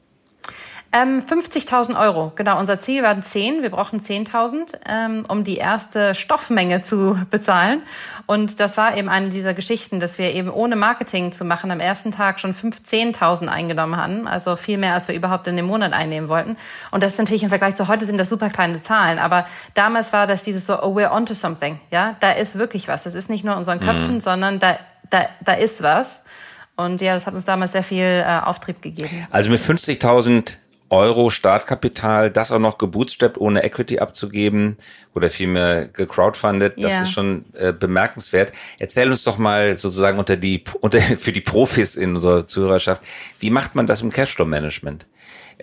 Ähm, 0.93 1.21
50.000 1.21 1.97
Euro, 1.97 2.33
genau. 2.35 2.59
Unser 2.59 2.81
Ziel 2.81 3.01
waren 3.01 3.23
10. 3.23 3.61
Wir 3.61 3.69
brauchen 3.69 4.01
10.000, 4.01 4.73
ähm, 4.85 5.23
um 5.29 5.45
die 5.45 5.55
erste 5.55 6.15
Stoffmenge 6.15 6.81
zu 6.81 7.17
bezahlen. 7.29 7.83
Und 8.25 8.59
das 8.59 8.75
war 8.75 8.97
eben 8.97 9.07
eine 9.07 9.29
dieser 9.29 9.53
Geschichten, 9.53 10.01
dass 10.01 10.17
wir 10.17 10.33
eben 10.33 10.49
ohne 10.49 10.75
Marketing 10.75 11.31
zu 11.31 11.45
machen 11.45 11.71
am 11.71 11.79
ersten 11.79 12.11
Tag 12.11 12.41
schon 12.41 12.53
15.000 12.53 13.47
eingenommen 13.47 13.95
hatten. 13.95 14.27
Also 14.27 14.57
viel 14.57 14.77
mehr, 14.77 14.93
als 14.93 15.07
wir 15.07 15.15
überhaupt 15.15 15.47
in 15.47 15.55
dem 15.55 15.65
Monat 15.65 15.93
einnehmen 15.93 16.27
wollten. 16.27 16.57
Und 16.91 17.01
das 17.03 17.13
ist 17.13 17.19
natürlich 17.19 17.43
im 17.43 17.49
Vergleich 17.49 17.75
zu 17.75 17.87
heute 17.87 18.05
sind 18.05 18.17
das 18.17 18.27
super 18.27 18.49
kleine 18.49 18.83
Zahlen. 18.83 19.17
Aber 19.17 19.47
damals 19.75 20.11
war 20.11 20.27
das 20.27 20.43
dieses 20.43 20.65
so, 20.65 20.73
oh, 20.81 20.97
we're 20.97 21.11
onto 21.11 21.33
something. 21.33 21.79
Ja, 21.91 22.17
da 22.19 22.31
ist 22.31 22.57
wirklich 22.57 22.89
was. 22.89 23.03
Das 23.03 23.15
ist 23.15 23.29
nicht 23.29 23.45
nur 23.45 23.53
in 23.53 23.59
unseren 23.59 23.79
Köpfen, 23.79 24.15
mhm. 24.15 24.21
sondern 24.21 24.59
da, 24.59 24.77
da, 25.09 25.29
da 25.39 25.53
ist 25.53 25.81
was. 25.81 26.19
Und 26.75 26.99
ja, 26.99 27.13
das 27.13 27.27
hat 27.27 27.33
uns 27.33 27.45
damals 27.45 27.71
sehr 27.71 27.83
viel 27.83 28.03
äh, 28.03 28.39
Auftrieb 28.43 28.81
gegeben. 28.81 29.27
Also 29.29 29.49
mit 29.49 29.61
50.000 29.61 30.57
Euro 30.91 31.29
Startkapital, 31.29 32.29
das 32.29 32.51
auch 32.51 32.59
noch 32.59 32.77
gebootstrapped, 32.77 33.37
ohne 33.37 33.63
Equity 33.63 33.99
abzugeben 33.99 34.77
oder 35.15 35.29
vielmehr 35.29 35.87
gecrowdfundet, 35.87 36.83
das 36.83 36.93
ja. 36.93 37.01
ist 37.03 37.11
schon 37.11 37.45
äh, 37.53 37.71
bemerkenswert. 37.71 38.51
Erzähl 38.77 39.09
uns 39.09 39.23
doch 39.23 39.37
mal 39.37 39.77
sozusagen 39.77 40.19
unter 40.19 40.35
die 40.35 40.63
unter 40.81 40.99
für 40.99 41.31
die 41.31 41.41
Profis 41.41 41.95
in 41.95 42.15
unserer 42.15 42.45
Zuhörerschaft, 42.45 43.01
wie 43.39 43.49
macht 43.49 43.73
man 43.73 43.87
das 43.87 44.01
im 44.01 44.11
Cashflow 44.11 44.45
Management? 44.45 45.07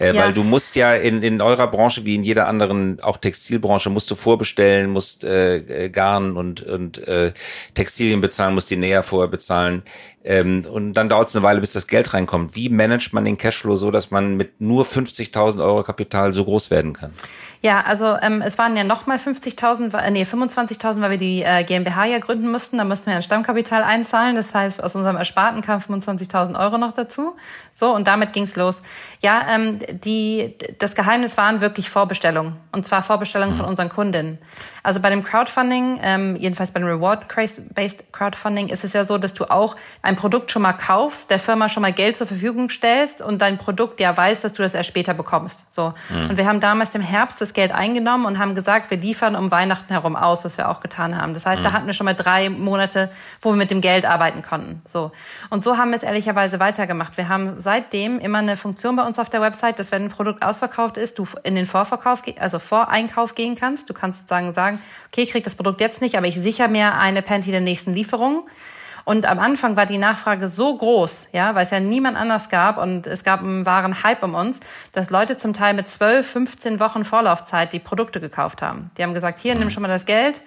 Äh, 0.01 0.15
ja. 0.15 0.23
Weil 0.23 0.33
du 0.33 0.45
musst 0.45 0.77
ja 0.77 0.95
in, 0.95 1.23
in 1.23 1.41
eurer 1.41 1.67
Branche 1.67 2.05
wie 2.05 2.15
in 2.15 2.23
jeder 2.23 2.47
anderen, 2.47 3.01
auch 3.01 3.17
Textilbranche, 3.17 3.91
musst 3.91 4.09
du 4.11 4.15
vorbestellen, 4.15 4.91
musst 4.91 5.25
äh, 5.25 5.91
Garn 5.91 6.37
und, 6.37 6.63
und 6.63 6.99
äh, 7.09 7.33
Textilien 7.75 8.21
bezahlen, 8.21 8.55
musst 8.55 8.71
die 8.71 8.77
näher 8.77 9.03
vorher 9.03 9.29
bezahlen. 9.29 9.83
Ähm, 10.29 10.67
und 10.71 10.93
dann 10.93 11.09
dauert 11.09 11.29
es 11.29 11.35
eine 11.35 11.43
Weile, 11.43 11.59
bis 11.59 11.73
das 11.73 11.87
Geld 11.87 12.13
reinkommt. 12.13 12.55
Wie 12.55 12.69
managt 12.69 13.15
man 13.15 13.25
den 13.25 13.39
Cashflow 13.39 13.77
so, 13.77 13.91
dass 13.91 14.11
man 14.11 14.37
mit 14.37 14.61
nur 14.61 14.85
50.000 14.85 15.65
Euro 15.65 15.83
Kapital 15.83 16.35
so 16.35 16.45
groß 16.45 16.71
werden 16.71 16.93
kann? 16.93 17.15
Ja, 17.61 17.81
also 17.81 18.17
ähm, 18.23 18.41
es 18.41 18.57
waren 18.57 18.77
ja 18.77 18.85
nochmal 18.85 19.17
50.000, 19.17 19.97
äh, 19.99 20.11
nee, 20.13 20.23
25.000, 20.23 21.01
weil 21.01 21.13
wir 21.13 21.19
die 21.19 21.43
äh, 21.43 21.65
GmbH 21.65 22.05
ja 22.05 22.19
gründen 22.21 22.53
mussten. 22.53 22.79
Da 22.79 22.85
mussten 22.85 23.07
wir 23.07 23.17
ein 23.17 23.23
Stammkapital 23.23 23.83
einzahlen. 23.83 24.37
Das 24.37 24.55
heißt, 24.55 24.83
aus 24.85 24.95
unserem 24.95 25.17
Ersparten 25.17 25.63
kamen 25.63 25.83
25.000 25.83 26.57
Euro 26.57 26.79
noch 26.79 26.95
dazu. 26.95 27.35
So, 27.73 27.93
und 27.93 28.07
damit 28.07 28.33
ging's 28.33 28.55
los. 28.55 28.83
Ja, 29.23 29.45
ähm, 29.51 29.81
die, 30.05 30.57
das 30.79 30.95
Geheimnis 30.95 31.37
waren 31.37 31.61
wirklich 31.61 31.91
Vorbestellungen. 31.91 32.55
Und 32.71 32.87
zwar 32.87 33.03
Vorbestellungen 33.03 33.55
mhm. 33.55 33.59
von 33.59 33.67
unseren 33.67 33.89
Kundinnen. 33.89 34.39
Also 34.85 35.01
bei 35.01 35.11
dem 35.11 35.25
Crowdfunding, 35.25 35.99
ähm, 36.03 36.37
jedenfalls 36.37 36.71
bei 36.71 36.79
dem 36.79 36.89
Reward-Based 36.89 38.13
Crowdfunding, 38.13 38.69
ist 38.69 38.85
es 38.85 38.93
ja 38.93 39.05
so, 39.05 39.19
dass 39.19 39.35
du 39.35 39.51
auch 39.51 39.75
ein 40.03 40.15
Produkt 40.19 40.51
schon 40.51 40.63
mal 40.63 40.73
kaufst, 40.73 41.31
der 41.31 41.39
Firma 41.39 41.69
schon 41.69 41.81
mal 41.81 41.93
Geld 41.93 42.17
zur 42.17 42.27
Verfügung 42.27 42.69
stellst 42.69 43.23
und 43.23 43.41
dein 43.41 43.57
Produkt 43.57 44.01
ja 44.01 44.15
weiß, 44.15 44.43
dass 44.43 44.53
du 44.53 44.63
das 44.63 44.75
erst 44.75 44.89
später 44.89 45.15
bekommst. 45.15 45.65
So. 45.73 45.95
Mhm. 46.11 46.31
Und 46.31 46.37
wir 46.37 46.47
haben 46.47 46.61
damals 46.61 46.95
im 46.95 47.01
Herbst 47.01 47.41
das 47.41 47.55
Geld 47.55 47.73
eingenommen 47.73 48.27
und 48.27 48.39
haben 48.39 48.55
gesagt, 48.55 48.91
wir 48.91 48.99
liefern 48.99 49.37
um 49.37 49.51
Weihnachten 49.51 49.93
herum 49.93 50.17
aus, 50.17 50.45
was 50.45 50.59
wir 50.59 50.69
auch 50.69 50.81
getan 50.81 51.17
haben. 51.17 51.35
Das 51.35 51.47
heißt, 51.47 51.61
mhm. 51.61 51.65
da 51.65 51.73
hatten 51.73 51.87
wir 51.87 51.95
schon 51.95 52.05
mal 52.05 52.15
drei 52.15 52.51
Monate, 52.51 53.11
wo 53.41 53.51
wir 53.51 53.57
mit 53.57 53.71
dem 53.71 53.81
Geld 53.81 54.05
arbeiten 54.05 54.43
konnten. 54.43 54.83
So. 54.87 55.13
Und 55.51 55.63
so 55.63 55.79
haben 55.79 55.91
wir 55.91 55.97
es 55.97 56.03
ehrlicherweise 56.03 56.59
weitergemacht. 56.59 57.17
Wir 57.17 57.29
haben 57.29 57.55
seitdem 57.59 58.19
immer 58.19 58.39
eine 58.39 58.57
Funktion 58.57 58.97
bei 58.97 59.07
uns 59.07 59.19
auf 59.19 59.31
der 59.31 59.41
Website, 59.41 59.79
dass 59.79 59.93
wenn 59.93 60.05
ein 60.05 60.11
Produkt 60.11 60.43
ausverkauft 60.43 60.97
ist, 60.97 61.19
du 61.19 61.27
in 61.45 61.55
den 61.55 61.67
Vorverkauf, 61.67 62.23
also 62.41 62.59
Voreinkauf 62.59 63.37
gehen 63.37 63.55
kannst. 63.55 63.89
Du 63.89 63.95
kannst 63.95 64.21
sozusagen 64.21 64.53
sagen, 64.53 64.81
okay, 65.13 65.23
ich 65.23 65.31
kriege 65.31 65.45
das 65.45 65.55
Produkt 65.55 65.81
jetzt 65.81 66.03
nicht, 66.03 66.17
aber 66.17 66.27
ich 66.27 66.37
sichere 66.37 66.69
mir 66.69 66.95
eine 66.95 67.23
Panty 67.23 67.51
der 67.51 67.61
nächsten 67.61 67.95
Lieferung. 67.95 68.49
Und 69.09 69.25
am 69.25 69.39
Anfang 69.39 69.75
war 69.75 69.87
die 69.87 69.97
Nachfrage 69.97 70.51
so 70.51 70.77
groß, 70.77 71.29
ja, 71.33 71.55
weil 71.55 71.65
es 71.65 71.71
ja 71.71 71.81
niemand 71.81 72.19
anders 72.19 72.51
gab 72.51 72.77
und 72.77 73.07
es 73.07 73.25
gab 73.25 73.41
einen 73.41 73.65
wahren 73.65 74.03
Hype 74.03 74.23
um 74.23 74.35
uns, 74.35 74.61
dass 74.93 75.09
Leute 75.09 75.39
zum 75.39 75.55
Teil 75.55 75.73
mit 75.73 75.89
12, 75.89 76.31
15 76.31 76.79
Wochen 76.79 77.07
Vorlaufzeit 77.07 77.73
die 77.73 77.79
Produkte 77.79 78.21
gekauft 78.21 78.61
haben. 78.61 78.91
Die 78.99 79.03
haben 79.03 79.15
gesagt, 79.15 79.39
hier, 79.39 79.55
nimm 79.55 79.71
schon 79.71 79.81
mal 79.81 79.89
das 79.89 80.05
Geld, 80.05 80.43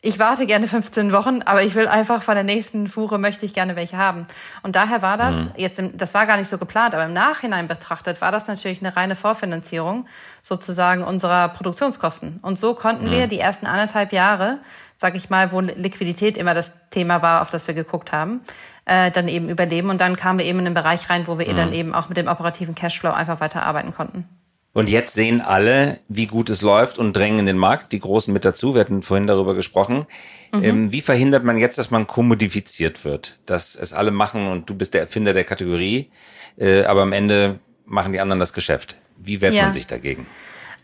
ich 0.00 0.18
warte 0.18 0.46
gerne 0.46 0.68
15 0.68 1.12
Wochen, 1.12 1.42
aber 1.42 1.64
ich 1.64 1.74
will 1.74 1.86
einfach 1.86 2.22
von 2.22 2.34
der 2.34 2.44
nächsten 2.44 2.86
Fuhre 2.88 3.18
möchte 3.18 3.44
ich 3.44 3.52
gerne 3.52 3.76
welche 3.76 3.98
haben. 3.98 4.26
Und 4.62 4.74
daher 4.74 5.02
war 5.02 5.18
das 5.18 5.36
mhm. 5.36 5.50
jetzt, 5.56 5.78
im, 5.78 5.98
das 5.98 6.14
war 6.14 6.24
gar 6.24 6.38
nicht 6.38 6.48
so 6.48 6.56
geplant, 6.56 6.94
aber 6.94 7.04
im 7.04 7.12
Nachhinein 7.12 7.68
betrachtet 7.68 8.22
war 8.22 8.32
das 8.32 8.46
natürlich 8.46 8.80
eine 8.80 8.96
reine 8.96 9.16
Vorfinanzierung 9.16 10.06
sozusagen 10.40 11.02
unserer 11.02 11.48
Produktionskosten. 11.48 12.38
Und 12.40 12.58
so 12.58 12.74
konnten 12.74 13.08
mhm. 13.08 13.10
wir 13.10 13.26
die 13.26 13.40
ersten 13.40 13.66
anderthalb 13.66 14.14
Jahre, 14.14 14.60
sag 14.98 15.14
ich 15.14 15.30
mal, 15.30 15.52
wo 15.52 15.60
Liquidität 15.60 16.36
immer 16.36 16.54
das 16.54 16.76
Thema 16.90 17.22
war, 17.22 17.40
auf 17.40 17.50
das 17.50 17.66
wir 17.66 17.74
geguckt 17.74 18.12
haben, 18.12 18.40
äh, 18.84 19.10
dann 19.12 19.28
eben 19.28 19.48
überleben. 19.48 19.90
Und 19.90 20.00
dann 20.00 20.16
kamen 20.16 20.40
wir 20.40 20.46
eben 20.46 20.58
in 20.58 20.66
den 20.66 20.74
Bereich 20.74 21.08
rein, 21.08 21.26
wo 21.26 21.38
wir 21.38 21.48
mhm. 21.50 21.56
dann 21.56 21.72
eben 21.72 21.94
auch 21.94 22.08
mit 22.08 22.18
dem 22.18 22.26
operativen 22.26 22.74
Cashflow 22.74 23.12
einfach 23.12 23.40
weiter 23.40 23.62
arbeiten 23.62 23.94
konnten. 23.94 24.28
Und 24.74 24.88
jetzt 24.90 25.14
sehen 25.14 25.40
alle, 25.40 25.98
wie 26.08 26.26
gut 26.26 26.50
es 26.50 26.62
läuft 26.62 26.98
und 26.98 27.16
drängen 27.16 27.40
in 27.40 27.46
den 27.46 27.58
Markt, 27.58 27.92
die 27.92 28.00
Großen 28.00 28.32
mit 28.32 28.44
dazu. 28.44 28.74
Wir 28.74 28.82
hatten 28.82 29.02
vorhin 29.02 29.26
darüber 29.26 29.54
gesprochen. 29.54 30.06
Mhm. 30.52 30.64
Ähm, 30.64 30.92
wie 30.92 31.00
verhindert 31.00 31.44
man 31.44 31.58
jetzt, 31.58 31.78
dass 31.78 31.90
man 31.90 32.06
kommodifiziert 32.06 33.04
wird? 33.04 33.38
Dass 33.46 33.74
es 33.76 33.92
alle 33.92 34.10
machen 34.10 34.48
und 34.48 34.68
du 34.68 34.74
bist 34.74 34.94
der 34.94 35.00
Erfinder 35.00 35.32
der 35.32 35.44
Kategorie, 35.44 36.10
äh, 36.58 36.84
aber 36.84 37.02
am 37.02 37.12
Ende 37.12 37.60
machen 37.86 38.12
die 38.12 38.20
anderen 38.20 38.40
das 38.40 38.52
Geschäft. 38.52 38.96
Wie 39.16 39.40
wehrt 39.40 39.54
ja. 39.54 39.62
man 39.62 39.72
sich 39.72 39.86
dagegen? 39.86 40.26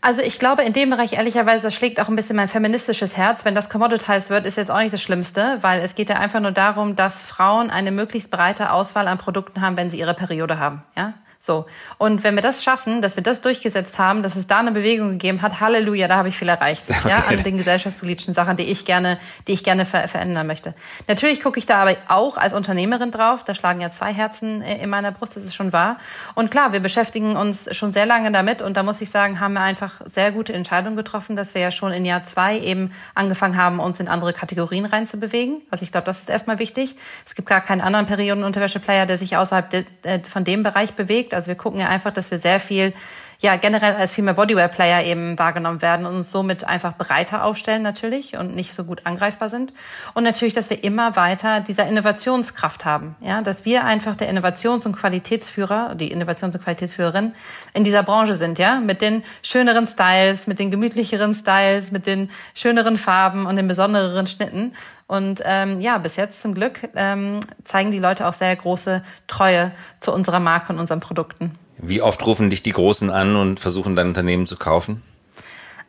Also 0.05 0.21
ich 0.21 0.37
glaube, 0.37 0.61
in 0.61 0.71
dem 0.71 0.91
Bereich 0.91 1.13
ehrlicherweise 1.13 1.71
schlägt 1.71 1.99
auch 1.99 2.09
ein 2.09 2.15
bisschen 2.15 2.35
mein 2.35 2.47
feministisches 2.47 3.17
Herz. 3.17 3.43
Wenn 3.43 3.55
das 3.55 3.71
commoditized 3.71 4.29
wird, 4.29 4.45
ist 4.45 4.55
jetzt 4.55 4.69
auch 4.69 4.77
nicht 4.77 4.93
das 4.93 5.01
Schlimmste, 5.01 5.57
weil 5.61 5.79
es 5.79 5.95
geht 5.95 6.09
ja 6.09 6.17
einfach 6.17 6.39
nur 6.39 6.51
darum, 6.51 6.95
dass 6.95 7.23
Frauen 7.23 7.71
eine 7.71 7.91
möglichst 7.91 8.29
breite 8.29 8.71
Auswahl 8.71 9.07
an 9.07 9.17
Produkten 9.17 9.61
haben, 9.61 9.77
wenn 9.77 9.89
sie 9.89 9.97
ihre 9.97 10.13
Periode 10.13 10.59
haben. 10.59 10.83
Ja? 10.95 11.15
So. 11.45 11.67
Und 11.99 12.23
wenn 12.23 12.33
wir 12.33 12.41
das 12.41 12.63
schaffen, 12.63 13.03
dass 13.03 13.15
wir 13.15 13.23
das 13.23 13.41
durchgesetzt 13.41 13.99
haben, 13.99 14.23
dass 14.23 14.35
es 14.35 14.47
da 14.47 14.59
eine 14.59 14.71
Bewegung 14.71 15.11
gegeben 15.11 15.43
hat, 15.43 15.61
Halleluja, 15.61 16.07
da 16.07 16.15
habe 16.17 16.29
ich 16.29 16.37
viel 16.37 16.49
erreicht. 16.49 16.85
Okay. 16.95 17.09
Ja, 17.09 17.25
an 17.27 17.43
den 17.43 17.57
gesellschaftspolitischen 17.57 18.33
Sachen, 18.33 18.57
die 18.57 18.63
ich 18.63 18.85
gerne, 18.85 19.19
die 19.47 19.51
ich 19.51 19.63
gerne 19.63 19.85
ver 19.85 20.07
verändern 20.07 20.47
möchte. 20.47 20.73
Natürlich 21.07 21.41
gucke 21.41 21.59
ich 21.59 21.65
da 21.65 21.81
aber 21.81 21.97
auch 22.07 22.37
als 22.37 22.53
Unternehmerin 22.53 23.11
drauf. 23.11 23.43
Da 23.43 23.53
schlagen 23.53 23.81
ja 23.81 23.91
zwei 23.91 24.13
Herzen 24.13 24.61
äh, 24.61 24.81
in 24.81 24.89
meiner 24.89 25.11
Brust, 25.11 25.35
das 25.35 25.43
ist 25.43 25.53
schon 25.53 25.73
wahr. 25.73 25.97
Und 26.33 26.49
klar, 26.49 26.71
wir 26.73 26.79
beschäftigen 26.79 27.35
uns 27.35 27.67
schon 27.75 27.93
sehr 27.93 28.05
lange 28.05 28.31
damit. 28.31 28.61
Und 28.61 28.77
da 28.77 28.81
muss 28.81 29.01
ich 29.01 29.09
sagen, 29.09 29.39
haben 29.39 29.53
wir 29.53 29.61
einfach 29.61 30.01
sehr 30.05 30.31
gute 30.31 30.53
Entscheidungen 30.53 30.95
getroffen, 30.95 31.35
dass 31.35 31.53
wir 31.53 31.61
ja 31.61 31.69
schon 31.69 31.91
in 31.91 32.05
Jahr 32.05 32.23
zwei 32.23 32.57
eben 32.59 32.91
angefangen 33.13 33.57
haben, 33.57 33.79
uns 33.79 33.99
in 33.99 34.07
andere 34.07 34.33
Kategorien 34.33 34.85
reinzubewegen. 34.85 35.61
Also 35.69 35.83
ich 35.83 35.91
glaube, 35.91 36.05
das 36.05 36.21
ist 36.21 36.29
erstmal 36.29 36.57
wichtig. 36.57 36.95
Es 37.25 37.35
gibt 37.35 37.47
gar 37.47 37.61
keinen 37.61 37.81
anderen 37.81 38.07
Periodenunterwäscheplayer, 38.07 39.05
der 39.05 39.17
sich 39.17 39.37
außerhalb 39.37 39.69
de, 39.69 39.85
äh, 40.03 40.21
von 40.23 40.43
dem 40.43 40.63
Bereich 40.63 40.93
bewegt. 40.93 41.34
Also 41.35 41.47
wir 41.47 41.55
gucken 41.55 41.79
ja 41.79 41.87
einfach, 41.87 42.11
dass 42.11 42.31
wir 42.31 42.39
sehr 42.39 42.59
viel 42.59 42.93
ja 43.39 43.55
generell 43.57 43.95
als 43.95 44.11
Female 44.11 44.35
Bodywear 44.35 44.67
Player 44.67 45.03
eben 45.03 45.37
wahrgenommen 45.37 45.81
werden 45.81 46.05
und 46.05 46.15
uns 46.15 46.31
somit 46.31 46.63
einfach 46.63 46.95
breiter 46.97 47.43
aufstellen 47.43 47.81
natürlich 47.81 48.37
und 48.37 48.55
nicht 48.55 48.73
so 48.73 48.83
gut 48.83 49.01
angreifbar 49.05 49.49
sind. 49.49 49.73
Und 50.13 50.23
natürlich, 50.23 50.53
dass 50.53 50.69
wir 50.69 50.83
immer 50.83 51.15
weiter 51.15 51.59
dieser 51.61 51.87
Innovationskraft 51.87 52.85
haben, 52.85 53.15
ja, 53.21 53.41
dass 53.41 53.65
wir 53.65 53.83
einfach 53.83 54.15
der 54.15 54.29
Innovations- 54.29 54.85
und 54.85 54.95
Qualitätsführer, 54.95 55.95
die 55.95 56.11
Innovations- 56.11 56.55
und 56.55 56.63
Qualitätsführerin 56.63 57.33
in 57.73 57.83
dieser 57.83 58.03
Branche 58.03 58.35
sind, 58.35 58.59
ja, 58.59 58.79
mit 58.79 59.01
den 59.01 59.23
schöneren 59.41 59.87
Styles, 59.87 60.47
mit 60.47 60.59
den 60.59 60.71
gemütlicheren 60.71 61.33
Styles, 61.35 61.91
mit 61.91 62.07
den 62.07 62.31
schöneren 62.53 62.97
Farben 62.97 63.45
und 63.45 63.57
den 63.57 63.67
besondereren 63.67 64.27
Schnitten 64.27 64.73
und 65.07 65.41
ähm, 65.45 65.81
ja, 65.81 65.97
bis 65.99 66.15
jetzt 66.15 66.41
zum 66.41 66.55
Glück 66.55 66.79
ähm, 66.95 67.41
zeigen 67.63 67.91
die 67.91 67.99
Leute 67.99 68.27
auch 68.27 68.33
sehr 68.33 68.55
große 68.55 69.03
Treue 69.27 69.71
zu 69.99 70.11
unserer 70.11 70.39
Marke 70.39 70.73
und 70.73 70.79
unseren 70.79 70.99
Produkten. 70.99 71.57
Wie 71.77 72.01
oft 72.01 72.25
rufen 72.25 72.49
dich 72.49 72.63
die 72.63 72.71
Großen 72.71 73.09
an 73.09 73.35
und 73.35 73.59
versuchen 73.59 73.95
dein 73.95 74.07
Unternehmen 74.07 74.47
zu 74.47 74.57
kaufen? 74.57 75.03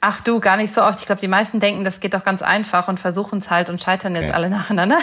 Ach 0.09 0.21
du, 0.21 0.39
gar 0.39 0.57
nicht 0.57 0.73
so 0.73 0.85
oft. 0.85 1.01
Ich 1.01 1.07
glaube, 1.07 1.21
die 1.21 1.27
meisten 1.27 1.59
denken, 1.59 1.83
das 1.83 1.99
geht 1.99 2.15
doch 2.15 2.23
ganz 2.23 2.41
einfach 2.41 2.87
und 2.87 3.01
versuchen 3.01 3.41
es 3.41 3.51
halt 3.51 3.69
und 3.69 3.83
scheitern 3.83 4.15
jetzt 4.15 4.27
okay. 4.27 4.35
alle 4.35 4.49
nacheinander. 4.49 4.99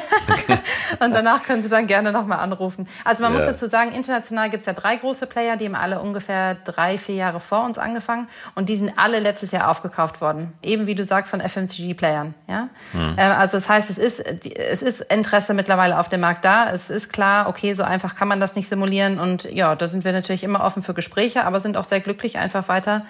und 1.01 1.11
danach 1.11 1.43
können 1.43 1.61
sie 1.61 1.67
dann 1.67 1.87
gerne 1.87 2.13
nochmal 2.13 2.39
anrufen. 2.39 2.87
Also 3.03 3.21
man 3.21 3.33
ja. 3.33 3.39
muss 3.39 3.45
dazu 3.45 3.67
sagen, 3.67 3.91
international 3.91 4.49
gibt 4.49 4.61
es 4.61 4.65
ja 4.65 4.71
drei 4.71 4.95
große 4.95 5.27
Player, 5.27 5.57
die 5.57 5.65
haben 5.65 5.75
alle 5.75 5.99
ungefähr 5.99 6.55
drei, 6.55 6.97
vier 6.97 7.15
Jahre 7.15 7.41
vor 7.41 7.65
uns 7.65 7.77
angefangen 7.77 8.29
und 8.55 8.69
die 8.69 8.77
sind 8.77 8.93
alle 8.95 9.19
letztes 9.19 9.51
Jahr 9.51 9.69
aufgekauft 9.69 10.21
worden. 10.21 10.53
Eben 10.61 10.87
wie 10.87 10.95
du 10.95 11.03
sagst, 11.03 11.31
von 11.31 11.41
FMCG-Playern. 11.41 12.33
Ja? 12.47 12.69
Hm. 12.93 13.15
also 13.17 13.57
das 13.57 13.67
heißt, 13.67 13.89
es 13.89 13.97
ist, 13.97 14.21
es 14.21 14.81
ist 14.81 15.01
Interesse 15.01 15.53
mittlerweile 15.53 15.99
auf 15.99 16.07
dem 16.07 16.21
Markt 16.21 16.45
da. 16.45 16.71
Es 16.71 16.89
ist 16.89 17.11
klar, 17.11 17.49
okay, 17.49 17.73
so 17.73 17.83
einfach 17.83 18.15
kann 18.15 18.29
man 18.29 18.39
das 18.39 18.55
nicht 18.55 18.69
simulieren. 18.69 19.19
Und 19.19 19.43
ja, 19.51 19.75
da 19.75 19.89
sind 19.89 20.05
wir 20.05 20.13
natürlich 20.13 20.45
immer 20.45 20.63
offen 20.63 20.81
für 20.81 20.93
Gespräche, 20.93 21.43
aber 21.43 21.59
sind 21.59 21.75
auch 21.75 21.83
sehr 21.83 21.99
glücklich, 21.99 22.37
einfach 22.37 22.69
weiter 22.69 23.01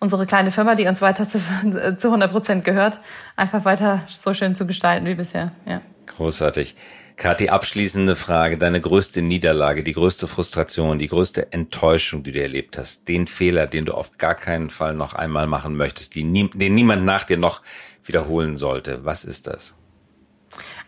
unsere 0.00 0.26
kleine 0.26 0.50
Firma, 0.50 0.74
die 0.74 0.86
uns 0.86 1.00
weiter 1.00 1.28
zu, 1.28 1.38
zu 1.98 2.08
100 2.08 2.32
Prozent 2.32 2.64
gehört, 2.64 2.98
einfach 3.36 3.64
weiter 3.64 4.02
so 4.08 4.34
schön 4.34 4.56
zu 4.56 4.66
gestalten 4.66 5.06
wie 5.06 5.14
bisher. 5.14 5.52
Ja. 5.66 5.82
Großartig. 6.06 6.74
Kathi, 7.16 7.50
abschließende 7.50 8.16
Frage. 8.16 8.56
Deine 8.56 8.80
größte 8.80 9.20
Niederlage, 9.20 9.84
die 9.84 9.92
größte 9.92 10.26
Frustration, 10.26 10.98
die 10.98 11.08
größte 11.08 11.52
Enttäuschung, 11.52 12.22
die 12.22 12.32
du 12.32 12.40
erlebt 12.40 12.78
hast, 12.78 13.08
den 13.08 13.26
Fehler, 13.26 13.66
den 13.66 13.84
du 13.84 13.92
auf 13.92 14.16
gar 14.16 14.34
keinen 14.34 14.70
Fall 14.70 14.94
noch 14.94 15.12
einmal 15.12 15.46
machen 15.46 15.76
möchtest, 15.76 16.16
nie, 16.16 16.48
den 16.48 16.74
niemand 16.74 17.04
nach 17.04 17.24
dir 17.24 17.36
noch 17.36 17.60
wiederholen 18.02 18.56
sollte. 18.56 19.04
Was 19.04 19.24
ist 19.24 19.48
das? 19.48 19.76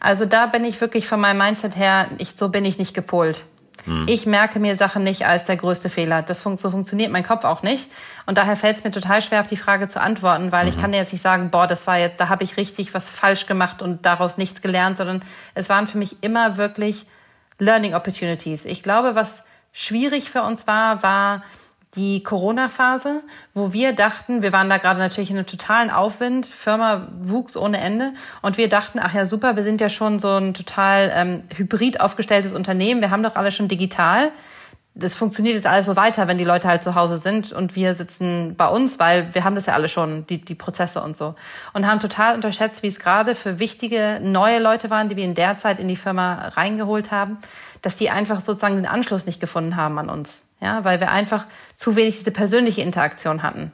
Also 0.01 0.25
da 0.25 0.47
bin 0.47 0.65
ich 0.65 0.81
wirklich 0.81 1.07
von 1.07 1.21
meinem 1.21 1.39
Mindset 1.39 1.77
her, 1.77 2.09
ich, 2.17 2.33
so 2.35 2.49
bin 2.49 2.65
ich 2.65 2.79
nicht 2.79 2.95
gepolt. 2.95 3.45
Hm. 3.85 4.07
Ich 4.09 4.27
merke 4.27 4.61
mir 4.61 4.77
Sachen 4.77 5.03
nicht 5.03 5.27
als 5.27 5.45
der 5.45 5.57
größte 5.57 5.91
Fehler. 5.91 6.23
Das 6.23 6.41
fun 6.41 6.59
so 6.59 6.71
funktioniert 6.71 7.11
mein 7.11 7.27
Kopf 7.27 7.45
auch 7.45 7.63
nicht. 7.63 7.91
Und 8.27 8.39
daher 8.39 8.57
fällt 8.57 8.77
es 8.77 8.85
mir 8.85 8.91
total 8.91 9.23
schwer, 9.23 9.41
auf 9.41 9.47
die 9.47 9.57
Frage 9.57 9.89
zu 9.89 10.01
antworten, 10.01 10.53
weil 10.53 10.65
mhm. 10.65 10.71
ich 10.71 10.81
kann 10.81 10.93
dir 10.93 10.99
jetzt 10.99 11.13
nicht 11.13 11.23
sagen, 11.23 11.51
boah, 11.51 11.67
das 11.67 11.87
war 11.87 11.99
jetzt, 11.99 12.21
da 12.21 12.29
habe 12.29 12.45
ich 12.45 12.57
richtig 12.57 12.95
was 12.95 13.09
falsch 13.09 13.47
gemacht 13.47 13.83
und 13.83 14.07
daraus 14.07 14.39
nichts 14.39 14.63
gelernt, 14.63 14.97
sondern 14.97 15.23
es 15.55 15.69
waren 15.69 15.89
für 15.89 15.99
mich 15.99 16.23
immer 16.23 16.57
wirklich 16.57 17.07
Learning 17.59 17.95
Opportunities. 17.95 18.65
Ich 18.65 18.83
glaube, 18.83 19.15
was 19.15 19.45
schwierig 19.73 20.31
für 20.31 20.43
uns 20.43 20.67
war, 20.67 21.03
war 21.03 21.43
die 21.95 22.23
Corona-Phase, 22.23 23.23
wo 23.53 23.75
wir 23.75 23.93
dachten, 23.93 24.43
wir 24.43 24.53
waren 24.53 24.71
da 24.71 24.79
gerade 24.79 24.99
natürlich 24.99 25.31
in 25.31 25.37
einem 25.37 25.47
totalen 25.47 25.91
Aufwind, 25.91 26.47
Firma 26.47 27.09
wuchs 27.21 27.55
ohne 27.55 27.79
Ende 27.79 28.15
und 28.41 28.57
wir 28.57 28.71
dachten, 28.71 28.99
ach 28.99 29.13
ja 29.13 29.27
super, 29.27 29.57
wir 29.57 29.63
sind 29.63 29.81
ja 29.81 29.91
schon 29.91 30.19
so 30.19 30.29
ein 30.29 30.55
total 30.55 31.13
ähm, 31.15 31.43
hybrid 31.55 32.01
aufgestelltes 32.01 32.55
Unternehmen, 32.55 33.03
wir 33.03 33.11
haben 33.11 33.23
doch 33.23 33.37
alle 33.37 33.53
schon 33.53 33.69
digital. 33.69 34.33
Das 34.95 35.15
funktioniert 35.15 35.55
jetzt 35.55 35.67
alles 35.67 35.87
so 35.87 35.97
weiter, 35.97 36.29
wenn 36.29 36.37
die 36.37 36.45
Leute 36.45 36.69
halt 36.69 36.83
zu 36.83 36.95
Hause 36.95 37.17
sind 37.17 37.51
und 37.51 37.77
wir 37.77 37.95
sitzen 37.95 38.57
bei 38.57 38.69
uns, 38.69 38.99
weil 38.99 39.35
wir 39.35 39.43
haben 39.43 39.55
das 39.55 39.65
ja 39.65 39.73
alle 39.73 39.89
schon, 39.89 40.27
die, 40.27 40.43
die 40.43 40.55
Prozesse 40.55 41.03
und 41.03 41.17
so. 41.17 41.35
Und 41.73 41.87
haben 41.87 41.99
total 41.99 42.35
unterschätzt, 42.35 42.83
wie 42.83 42.89
es 42.89 43.01
gerade 43.01 43.35
für 43.35 43.59
wichtige 43.59 44.21
neue 44.23 44.59
Leute 44.59 44.91
waren, 44.91 45.09
die 45.09 45.17
wir 45.17 45.25
in 45.25 45.35
der 45.35 45.57
Zeit 45.57 45.79
in 45.79 45.89
die 45.89 45.97
Firma 45.97 46.49
reingeholt 46.49 47.11
haben, 47.11 47.39
dass 47.81 47.97
die 47.97 48.11
einfach 48.11 48.43
sozusagen 48.43 48.77
den 48.77 48.87
Anschluss 48.87 49.25
nicht 49.25 49.41
gefunden 49.41 49.77
haben 49.77 49.99
an 49.99 50.11
uns. 50.11 50.43
Ja, 50.63 50.85
weil 50.85 51.01
wir 51.01 51.11
einfach 51.11 51.47
zu 51.75 51.97
wenig 51.97 52.19
diese 52.19 52.31
persönliche 52.31 52.83
Interaktion 52.83 53.43
hatten. 53.43 53.73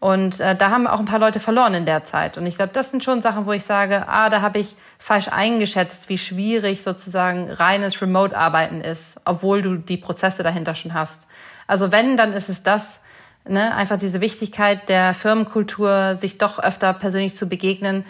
Und 0.00 0.40
äh, 0.40 0.56
da 0.56 0.70
haben 0.70 0.86
auch 0.86 0.98
ein 0.98 1.04
paar 1.04 1.18
Leute 1.18 1.38
verloren 1.38 1.74
in 1.74 1.84
der 1.84 2.04
Zeit. 2.04 2.38
Und 2.38 2.46
ich 2.46 2.56
glaube, 2.56 2.72
das 2.72 2.90
sind 2.90 3.04
schon 3.04 3.20
Sachen, 3.20 3.44
wo 3.44 3.52
ich 3.52 3.64
sage, 3.64 4.08
ah, 4.08 4.30
da 4.30 4.40
habe 4.40 4.58
ich 4.58 4.74
falsch 4.98 5.28
eingeschätzt, 5.28 6.08
wie 6.08 6.18
schwierig 6.18 6.82
sozusagen 6.82 7.50
reines 7.50 8.00
Remote-Arbeiten 8.00 8.80
ist, 8.80 9.20
obwohl 9.26 9.60
du 9.60 9.76
die 9.76 9.98
Prozesse 9.98 10.42
dahinter 10.42 10.74
schon 10.74 10.94
hast. 10.94 11.26
Also 11.66 11.92
wenn, 11.92 12.16
dann 12.16 12.32
ist 12.32 12.48
es 12.48 12.62
das, 12.62 13.02
ne, 13.46 13.74
einfach 13.74 13.98
diese 13.98 14.22
Wichtigkeit 14.22 14.88
der 14.88 15.12
Firmenkultur, 15.12 16.16
sich 16.16 16.38
doch 16.38 16.58
öfter 16.58 16.94
persönlich 16.94 17.36
zu 17.36 17.48
begegnen 17.48 18.04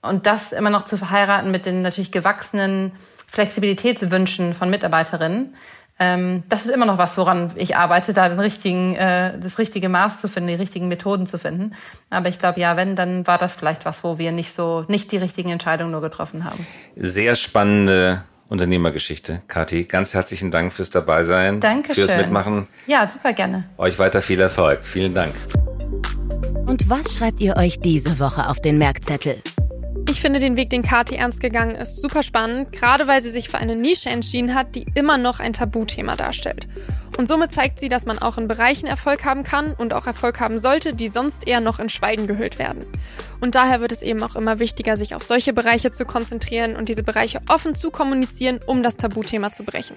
und 0.00 0.26
das 0.26 0.50
immer 0.50 0.70
noch 0.70 0.84
zu 0.84 0.96
verheiraten 0.96 1.52
mit 1.52 1.66
den 1.66 1.82
natürlich 1.82 2.10
gewachsenen 2.10 2.92
Flexibilitätswünschen 3.28 4.54
von 4.54 4.68
Mitarbeiterinnen. 4.68 5.54
Ähm, 5.98 6.42
das 6.48 6.66
ist 6.66 6.72
immer 6.74 6.86
noch 6.86 6.98
was, 6.98 7.16
woran 7.16 7.52
ich 7.56 7.76
arbeite, 7.76 8.12
da 8.12 8.28
den 8.28 8.40
richtigen, 8.40 8.94
äh, 8.96 9.38
das 9.38 9.58
richtige 9.58 9.88
Maß 9.88 10.20
zu 10.20 10.28
finden, 10.28 10.48
die 10.48 10.54
richtigen 10.54 10.88
Methoden 10.88 11.26
zu 11.26 11.38
finden. 11.38 11.74
Aber 12.10 12.28
ich 12.28 12.38
glaube, 12.38 12.60
ja, 12.60 12.76
wenn, 12.76 12.96
dann 12.96 13.26
war 13.26 13.38
das 13.38 13.54
vielleicht 13.54 13.84
was, 13.84 14.02
wo 14.02 14.18
wir 14.18 14.32
nicht 14.32 14.52
so, 14.52 14.84
nicht 14.88 15.12
die 15.12 15.18
richtigen 15.18 15.50
Entscheidungen 15.50 15.92
nur 15.92 16.00
getroffen 16.00 16.44
haben. 16.44 16.66
Sehr 16.96 17.34
spannende 17.34 18.22
Unternehmergeschichte. 18.48 19.42
Kathi, 19.48 19.84
ganz 19.84 20.12
herzlichen 20.12 20.50
Dank 20.50 20.72
fürs 20.72 20.90
Dabeisein. 20.90 21.60
Dankeschön. 21.60 22.06
Fürs 22.06 22.18
Mitmachen. 22.18 22.68
Ja, 22.86 23.06
super 23.06 23.32
gerne. 23.32 23.64
Euch 23.78 23.98
weiter 23.98 24.22
viel 24.22 24.40
Erfolg. 24.40 24.84
Vielen 24.84 25.14
Dank. 25.14 25.34
Und 26.66 26.88
was 26.88 27.14
schreibt 27.14 27.40
ihr 27.40 27.56
euch 27.56 27.80
diese 27.80 28.18
Woche 28.18 28.48
auf 28.48 28.60
den 28.60 28.78
Merkzettel? 28.78 29.42
Ich 30.12 30.20
finde 30.20 30.40
den 30.40 30.58
Weg, 30.58 30.68
den 30.68 30.82
Kati 30.82 31.14
ernst 31.14 31.40
gegangen 31.40 31.74
ist, 31.74 32.02
super 32.02 32.22
spannend, 32.22 32.70
gerade 32.70 33.06
weil 33.06 33.22
sie 33.22 33.30
sich 33.30 33.48
für 33.48 33.56
eine 33.56 33.76
Nische 33.76 34.10
entschieden 34.10 34.54
hat, 34.54 34.74
die 34.74 34.84
immer 34.94 35.16
noch 35.16 35.40
ein 35.40 35.54
Tabuthema 35.54 36.16
darstellt. 36.16 36.68
Und 37.16 37.28
somit 37.28 37.50
zeigt 37.50 37.80
sie, 37.80 37.88
dass 37.88 38.04
man 38.04 38.18
auch 38.18 38.36
in 38.36 38.46
Bereichen 38.46 38.86
Erfolg 38.86 39.24
haben 39.24 39.42
kann 39.42 39.72
und 39.72 39.94
auch 39.94 40.06
Erfolg 40.06 40.38
haben 40.38 40.58
sollte, 40.58 40.92
die 40.92 41.08
sonst 41.08 41.48
eher 41.48 41.62
noch 41.62 41.80
in 41.80 41.88
Schweigen 41.88 42.26
gehüllt 42.26 42.58
werden. 42.58 42.84
Und 43.40 43.54
daher 43.54 43.80
wird 43.80 43.90
es 43.90 44.02
eben 44.02 44.22
auch 44.22 44.36
immer 44.36 44.58
wichtiger, 44.58 44.98
sich 44.98 45.14
auf 45.14 45.22
solche 45.22 45.54
Bereiche 45.54 45.92
zu 45.92 46.04
konzentrieren 46.04 46.76
und 46.76 46.90
diese 46.90 47.02
Bereiche 47.02 47.40
offen 47.48 47.74
zu 47.74 47.90
kommunizieren, 47.90 48.60
um 48.66 48.82
das 48.82 48.98
Tabuthema 48.98 49.54
zu 49.54 49.64
brechen. 49.64 49.96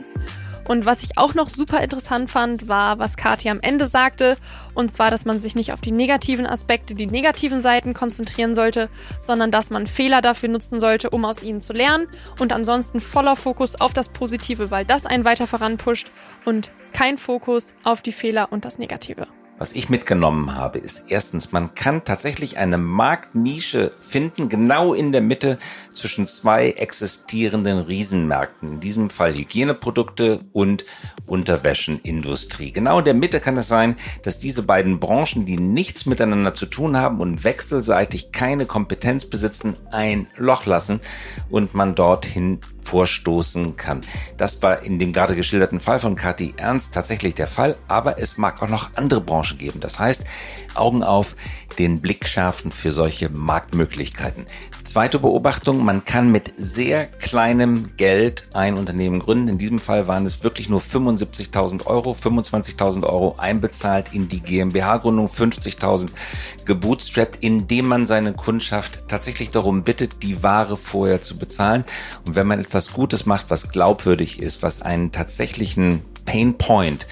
Und 0.67 0.85
was 0.85 1.03
ich 1.03 1.17
auch 1.17 1.35
noch 1.35 1.49
super 1.49 1.81
interessant 1.81 2.29
fand, 2.31 2.67
war, 2.67 2.99
was 2.99 3.17
Kathi 3.17 3.49
am 3.49 3.59
Ende 3.61 3.85
sagte, 3.85 4.35
und 4.73 4.91
zwar, 4.91 5.11
dass 5.11 5.25
man 5.25 5.39
sich 5.39 5.55
nicht 5.55 5.73
auf 5.73 5.81
die 5.81 5.91
negativen 5.91 6.47
Aspekte, 6.47 6.95
die 6.95 7.07
negativen 7.07 7.61
Seiten 7.61 7.93
konzentrieren 7.93 8.55
sollte, 8.55 8.89
sondern 9.19 9.51
dass 9.51 9.69
man 9.69 9.87
Fehler 9.87 10.21
dafür 10.21 10.49
nutzen 10.49 10.79
sollte, 10.79 11.11
um 11.11 11.23
aus 11.23 11.43
ihnen 11.43 11.61
zu 11.61 11.73
lernen 11.73 12.07
und 12.39 12.51
ansonsten 12.51 12.99
voller 12.99 13.35
Fokus 13.35 13.79
auf 13.79 13.93
das 13.93 14.09
Positive, 14.09 14.71
weil 14.71 14.85
das 14.85 15.05
einen 15.05 15.25
weiter 15.25 15.47
voranpusht 15.47 16.11
und 16.45 16.71
kein 16.93 17.17
Fokus 17.17 17.75
auf 17.83 18.01
die 18.01 18.11
Fehler 18.11 18.51
und 18.51 18.65
das 18.65 18.79
Negative. 18.79 19.27
Was 19.57 19.71
ich 19.71 19.89
mitgenommen 19.89 20.53
habe, 20.55 20.79
ist 20.79 21.05
erstens, 21.07 21.53
man 21.53 21.75
kann 21.75 22.03
tatsächlich 22.03 22.57
eine 22.57 22.77
Marktnische 22.77 23.93
finden, 23.97 24.49
genau 24.49 24.93
in 24.93 25.13
der 25.13 25.21
Mitte 25.21 25.57
zwischen 25.93 26.27
zwei 26.27 26.71
existierenden 26.71 27.79
Riesenmärkten. 27.79 28.73
In 28.73 28.79
diesem 28.81 29.09
Fall 29.09 29.33
Hygieneprodukte 29.33 30.41
und 30.51 30.83
Unterwäschenindustrie. 31.25 32.73
Genau 32.73 32.99
in 32.99 33.05
der 33.05 33.13
Mitte 33.13 33.39
kann 33.39 33.55
es 33.55 33.69
sein, 33.69 33.95
dass 34.23 34.39
diese 34.39 34.61
beiden 34.61 34.99
Branchen, 34.99 35.45
die 35.45 35.57
nichts 35.57 36.05
miteinander 36.05 36.53
zu 36.53 36.65
tun 36.65 36.97
haben 36.97 37.21
und 37.21 37.45
wechselseitig 37.45 38.33
keine 38.33 38.65
Kompetenz 38.65 39.25
besitzen, 39.25 39.77
ein 39.89 40.27
Loch 40.35 40.65
lassen 40.65 40.99
und 41.49 41.73
man 41.73 41.95
dorthin 41.95 42.59
vorstoßen 42.85 43.75
kann. 43.75 44.01
Das 44.37 44.61
war 44.61 44.83
in 44.83 44.99
dem 44.99 45.11
gerade 45.11 45.35
geschilderten 45.35 45.79
Fall 45.79 45.99
von 45.99 46.15
Kathi 46.15 46.53
Ernst 46.57 46.93
tatsächlich 46.93 47.35
der 47.35 47.47
Fall, 47.47 47.75
aber 47.87 48.19
es 48.19 48.37
mag 48.37 48.61
auch 48.61 48.69
noch 48.69 48.91
andere 48.95 49.21
Branchen 49.21 49.57
geben. 49.57 49.79
Das 49.79 49.99
heißt, 49.99 50.23
Augen 50.75 51.03
auf, 51.03 51.35
den 51.79 52.01
Blick 52.01 52.27
schärfen 52.27 52.71
für 52.71 52.93
solche 52.93 53.29
Marktmöglichkeiten. 53.29 54.45
Zweite 54.83 55.19
Beobachtung, 55.19 55.83
man 55.83 56.05
kann 56.05 56.31
mit 56.31 56.53
sehr 56.57 57.07
kleinem 57.07 57.97
Geld 57.97 58.47
ein 58.53 58.75
Unternehmen 58.75 59.19
gründen. 59.19 59.47
In 59.47 59.57
diesem 59.57 59.79
Fall 59.79 60.07
waren 60.07 60.25
es 60.25 60.43
wirklich 60.43 60.69
nur 60.69 60.79
75.000 60.79 61.87
Euro, 61.87 62.11
25.000 62.11 63.03
Euro 63.03 63.35
einbezahlt 63.37 64.13
in 64.13 64.27
die 64.27 64.41
GmbH-Gründung, 64.41 65.27
50.000 65.27 66.09
gebootstrapped, 66.65 67.43
indem 67.43 67.87
man 67.87 68.05
seine 68.05 68.33
Kundschaft 68.33 69.03
tatsächlich 69.07 69.49
darum 69.49 69.83
bittet, 69.83 70.21
die 70.21 70.43
Ware 70.43 70.77
vorher 70.77 71.21
zu 71.21 71.37
bezahlen. 71.37 71.83
Und 72.27 72.35
wenn 72.35 72.47
man 72.47 72.59
etwas 72.59 72.74
Gutes 72.93 73.25
macht, 73.25 73.49
was 73.49 73.69
glaubwürdig 73.69 74.39
ist, 74.39 74.61
was 74.63 74.81
einen 74.81 75.11
tatsächlichen 75.11 76.01
Pain 76.25 76.57
Point 76.57 77.07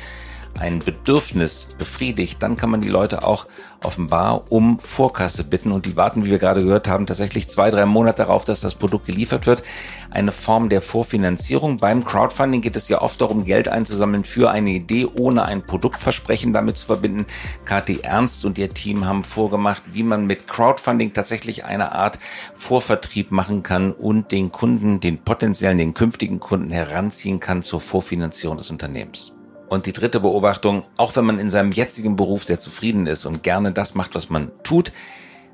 ein 0.60 0.80
Bedürfnis 0.80 1.76
befriedigt, 1.78 2.42
dann 2.42 2.58
kann 2.58 2.70
man 2.70 2.82
die 2.82 2.90
Leute 2.90 3.26
auch 3.26 3.48
offenbar 3.82 4.52
um 4.52 4.80
Vorkasse 4.80 5.44
bitten 5.44 5.72
und 5.72 5.86
die 5.86 5.96
warten, 5.96 6.26
wie 6.26 6.30
wir 6.30 6.40
gerade 6.40 6.64
gehört 6.64 6.88
haben, 6.88 7.06
tatsächlich 7.06 7.50
zwei, 7.50 7.70
drei 7.72 7.86
Monate 7.86 8.24
darauf, 8.24 8.46
dass 8.46 8.62
das 8.62 8.76
Produkt 8.76 9.06
geliefert 9.06 9.46
wird. 9.46 9.64
Eine 10.12 10.32
Form 10.32 10.70
der 10.70 10.82
Vorfinanzierung. 10.82 11.78
Beim 11.78 12.06
Crowdfunding 12.06 12.62
geht 12.62 12.76
es 12.76 12.88
ja 12.88 13.02
oft 13.02 13.20
darum, 13.20 13.46
Geld 13.46 13.68
einzusammeln 13.68 14.24
für 14.24 14.52
eine 14.52 14.72
Idee, 14.72 15.06
ohne 15.06 15.44
ein 15.44 15.66
Produktversprechen 15.66 16.54
damit 16.54 16.78
zu 16.78 16.86
verbinden. 16.86 17.26
KT 17.66 18.04
Ernst 18.04 18.46
und 18.46 18.58
ihr 18.58 18.70
Team 18.70 19.06
haben 19.06 19.24
vorgemacht, 19.24 19.84
wie 19.92 20.04
man 20.04 20.26
mit 20.26 20.48
Crowdfunding 20.48 21.14
tatsächlich 21.14 21.66
eine 21.66 21.92
Art 21.92 22.20
Vorvertrieb 22.54 23.32
machen 23.32 23.64
kann 23.64 23.92
und 23.92 24.32
den 24.32 24.52
Kunden, 24.52 25.00
den 25.00 25.24
potenziellen, 25.24 25.78
den 25.78 25.94
künftigen 25.94 26.40
Kunden 26.40 26.72
heranziehen 26.72 27.40
kann 27.40 27.64
zur 27.64 27.82
Vorfinanzierung 27.82 28.58
des 28.58 28.70
Unternehmens. 28.70 29.34
Und 29.70 29.86
die 29.86 29.94
dritte 29.94 30.20
Beobachtung, 30.20 30.84
auch 30.98 31.16
wenn 31.16 31.26
man 31.26 31.40
in 31.40 31.50
seinem 31.50 31.72
jetzigen 31.72 32.16
Beruf 32.16 32.44
sehr 32.44 32.60
zufrieden 32.60 33.08
ist 33.08 33.26
und 33.26 33.44
gerne 33.44 33.72
das 33.72 33.96
macht, 33.96 34.16
was 34.16 34.30
man 34.30 34.52
tut, 34.64 34.92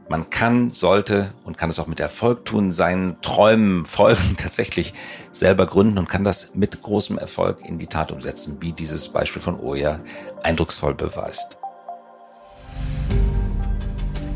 man 0.09 0.31
kann, 0.31 0.71
sollte 0.71 1.35
und 1.45 1.57
kann 1.57 1.69
es 1.69 1.77
auch 1.77 1.85
mit 1.85 1.99
Erfolg 1.99 2.43
tun, 2.43 2.73
seinen 2.73 3.21
Träumen 3.21 3.85
folgen, 3.85 4.35
tatsächlich 4.37 4.93
selber 5.31 5.67
gründen 5.67 5.99
und 5.99 6.09
kann 6.09 6.23
das 6.23 6.55
mit 6.55 6.81
großem 6.81 7.19
Erfolg 7.19 7.63
in 7.63 7.77
die 7.77 7.87
Tat 7.87 8.11
umsetzen, 8.11 8.57
wie 8.59 8.71
dieses 8.71 9.09
Beispiel 9.09 9.41
von 9.41 9.59
Oya 9.59 9.99
eindrucksvoll 10.41 10.95
beweist. 10.95 11.58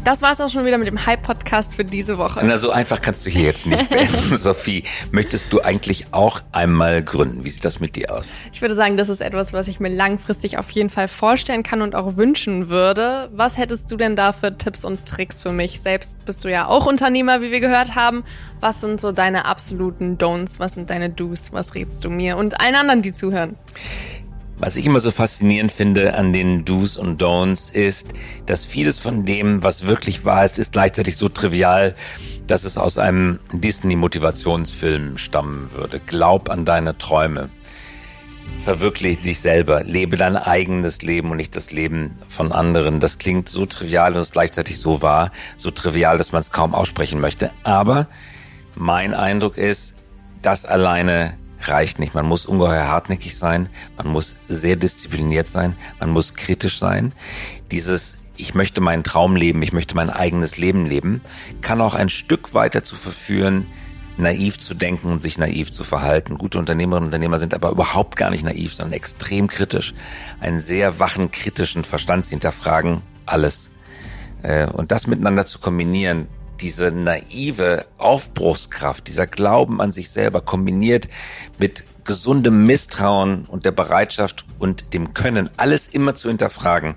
Das 0.03 0.21
war 0.21 0.33
es 0.33 0.41
auch 0.41 0.49
schon 0.49 0.65
wieder 0.65 0.77
mit 0.77 0.87
dem 0.87 1.05
Hype-Podcast 1.05 1.77
für 1.77 1.85
diese 1.85 2.17
Woche. 2.17 2.41
Na, 2.43 2.57
so 2.57 2.71
einfach 2.71 2.99
kannst 2.99 3.25
du 3.25 3.29
hier 3.29 3.43
jetzt 3.43 3.65
nicht 3.65 3.87
beenden, 3.89 4.35
Sophie. 4.35 4.83
Möchtest 5.11 5.53
du 5.53 5.61
eigentlich 5.61 6.07
auch 6.11 6.41
einmal 6.51 7.01
gründen? 7.01 7.45
Wie 7.45 7.49
sieht 7.49 7.63
das 7.63 7.79
mit 7.79 7.95
dir 7.95 8.13
aus? 8.13 8.33
Ich 8.51 8.61
würde 8.61 8.75
sagen, 8.75 8.97
das 8.97 9.07
ist 9.07 9.21
etwas, 9.21 9.53
was 9.53 9.69
ich 9.69 9.79
mir 9.79 9.87
langfristig 9.87 10.57
auf 10.57 10.69
jeden 10.71 10.89
Fall 10.89 11.07
vorstellen 11.07 11.63
kann 11.63 11.81
und 11.81 11.95
auch 11.95 12.17
wünschen 12.17 12.67
würde. 12.67 13.29
Was 13.31 13.57
hättest 13.57 13.89
du 13.93 13.95
denn 13.95 14.17
da 14.17 14.33
für 14.33 14.57
Tipps 14.57 14.83
und 14.83 15.05
Tricks 15.05 15.41
für 15.41 15.53
mich? 15.53 15.79
Selbst 15.79 16.17
bist 16.25 16.43
du 16.43 16.51
ja 16.51 16.67
auch 16.67 16.85
Unternehmer, 16.85 17.41
wie 17.41 17.51
wir 17.51 17.61
gehört 17.61 17.95
haben. 17.95 18.25
Was 18.59 18.81
sind 18.81 18.99
so 18.99 19.13
deine 19.13 19.45
absoluten 19.45 20.17
Don'ts? 20.17 20.59
Was 20.59 20.73
sind 20.73 20.89
deine 20.89 21.11
Do's? 21.11 21.53
Was 21.53 21.75
rätst 21.75 22.03
du 22.03 22.09
mir 22.09 22.35
und 22.35 22.59
allen 22.59 22.75
anderen, 22.75 23.03
die 23.03 23.13
zuhören? 23.13 23.55
Was 24.65 24.78
ich 24.78 24.86
immer 24.86 25.02
so 25.02 25.12
faszinierend 25.12 25.73
finde 25.73 26.13
an 26.13 26.32
den 26.32 26.63
Do's 26.63 26.95
und 26.95 27.21
Don'ts 27.21 27.69
ist, 27.73 28.13
dass 28.45 28.63
vieles 28.63 28.97
von 28.97 29.26
dem, 29.26 29.62
was 29.62 29.88
wirklich 29.88 30.23
wahr 30.23 30.45
ist, 30.45 30.58
ist 30.58 30.71
gleichzeitig 30.71 31.17
so 31.17 31.28
trivial, 31.28 31.95
dass 32.47 32.63
es 32.63 32.78
aus 32.78 32.97
einem 32.97 33.39
Disney-Motivationsfilm 33.52 35.17
stammen 35.17 35.73
würde. 35.73 35.99
Glaub 35.99 36.49
an 36.49 36.63
deine 36.63 36.97
Träume. 36.97 37.49
Verwirkliche 38.58 39.23
dich 39.23 39.41
selber. 39.41 39.84
Lebe 39.84 40.15
dein 40.15 40.38
eigenes 40.38 41.02
Leben 41.02 41.32
und 41.32 41.36
nicht 41.36 41.58
das 41.58 41.71
Leben 41.71 42.15
von 42.30 42.54
anderen. 42.54 43.02
Das 43.02 43.17
klingt 43.17 43.49
so 43.49 43.65
trivial 43.65 44.13
und 44.13 44.21
ist 44.21 44.32
gleichzeitig 44.32 44.80
so 44.80 45.02
wahr. 45.02 45.34
So 45.58 45.71
trivial, 45.71 46.17
dass 46.17 46.32
man 46.32 46.39
es 46.39 46.52
kaum 46.52 46.73
aussprechen 46.73 47.19
möchte. 47.19 47.52
Aber 47.63 48.08
mein 48.76 49.13
Eindruck 49.13 49.58
ist, 49.58 49.97
das 50.41 50.63
alleine 50.63 51.34
reicht 51.69 51.99
nicht. 51.99 52.13
Man 52.13 52.26
muss 52.26 52.45
ungeheuer 52.45 52.88
hartnäckig 52.88 53.38
sein, 53.38 53.69
man 53.97 54.08
muss 54.08 54.36
sehr 54.47 54.76
diszipliniert 54.76 55.47
sein, 55.47 55.76
man 55.99 56.10
muss 56.10 56.34
kritisch 56.34 56.80
sein. 56.80 57.13
Dieses 57.71 58.17
ich 58.36 58.56
möchte 58.56 58.82
meinen 58.82 59.04
Traum 59.04 59.36
leben, 59.36 59.62
ich 59.62 59.73
möchte 59.73 59.95
mein 59.95 60.10
eigenes 60.10 60.58
Leben 60.58 60.86
leben, 60.86 61.21
kann 61.62 61.82
auch 61.82 61.93
ein 61.93 62.10
Stück 62.10 62.54
weiter 62.56 62.84
zu 62.84 62.95
verführen, 62.95 63.67
naiv 64.17 64.60
zu 64.60 64.73
denken 64.73 65.12
und 65.12 65.21
sich 65.21 65.38
naiv 65.38 65.71
zu 65.71 65.84
verhalten. 65.84 66.38
Gute 66.38 66.60
Unternehmerinnen 66.60 67.04
und 67.04 67.08
Unternehmer 67.10 67.39
sind 67.39 67.54
aber 67.54 67.71
überhaupt 67.71 68.15
gar 68.15 68.30
nicht 68.30 68.43
naiv, 68.43 68.73
sondern 68.73 68.93
extrem 68.93 69.47
kritisch. 69.47 69.93
Einen 70.39 70.60
sehr 70.60 70.99
wachen, 70.99 71.32
kritischen 71.32 71.84
Verstand 71.84 72.26
hinterfragen 72.26 73.02
alles. 73.26 73.71
Äh, 74.41 74.67
und 74.67 74.91
das 74.91 75.08
miteinander 75.08 75.45
zu 75.45 75.60
kombinieren, 75.60 76.28
diese 76.63 76.91
naive 76.91 77.86
Aufbruchskraft, 77.97 79.10
dieser 79.10 79.28
Glauben 79.28 79.82
an 79.82 79.91
sich 79.91 80.10
selber 80.10 80.39
kombiniert 80.39 81.10
mit 81.60 81.83
gesundem 82.06 82.65
Misstrauen 82.65 83.44
und 83.46 83.65
der 83.65 83.71
Bereitschaft 83.71 84.46
und 84.60 84.94
dem 84.94 85.13
Können, 85.13 85.50
alles 85.58 85.90
immer 85.90 86.15
zu 86.15 86.29
hinterfragen. 86.29 86.96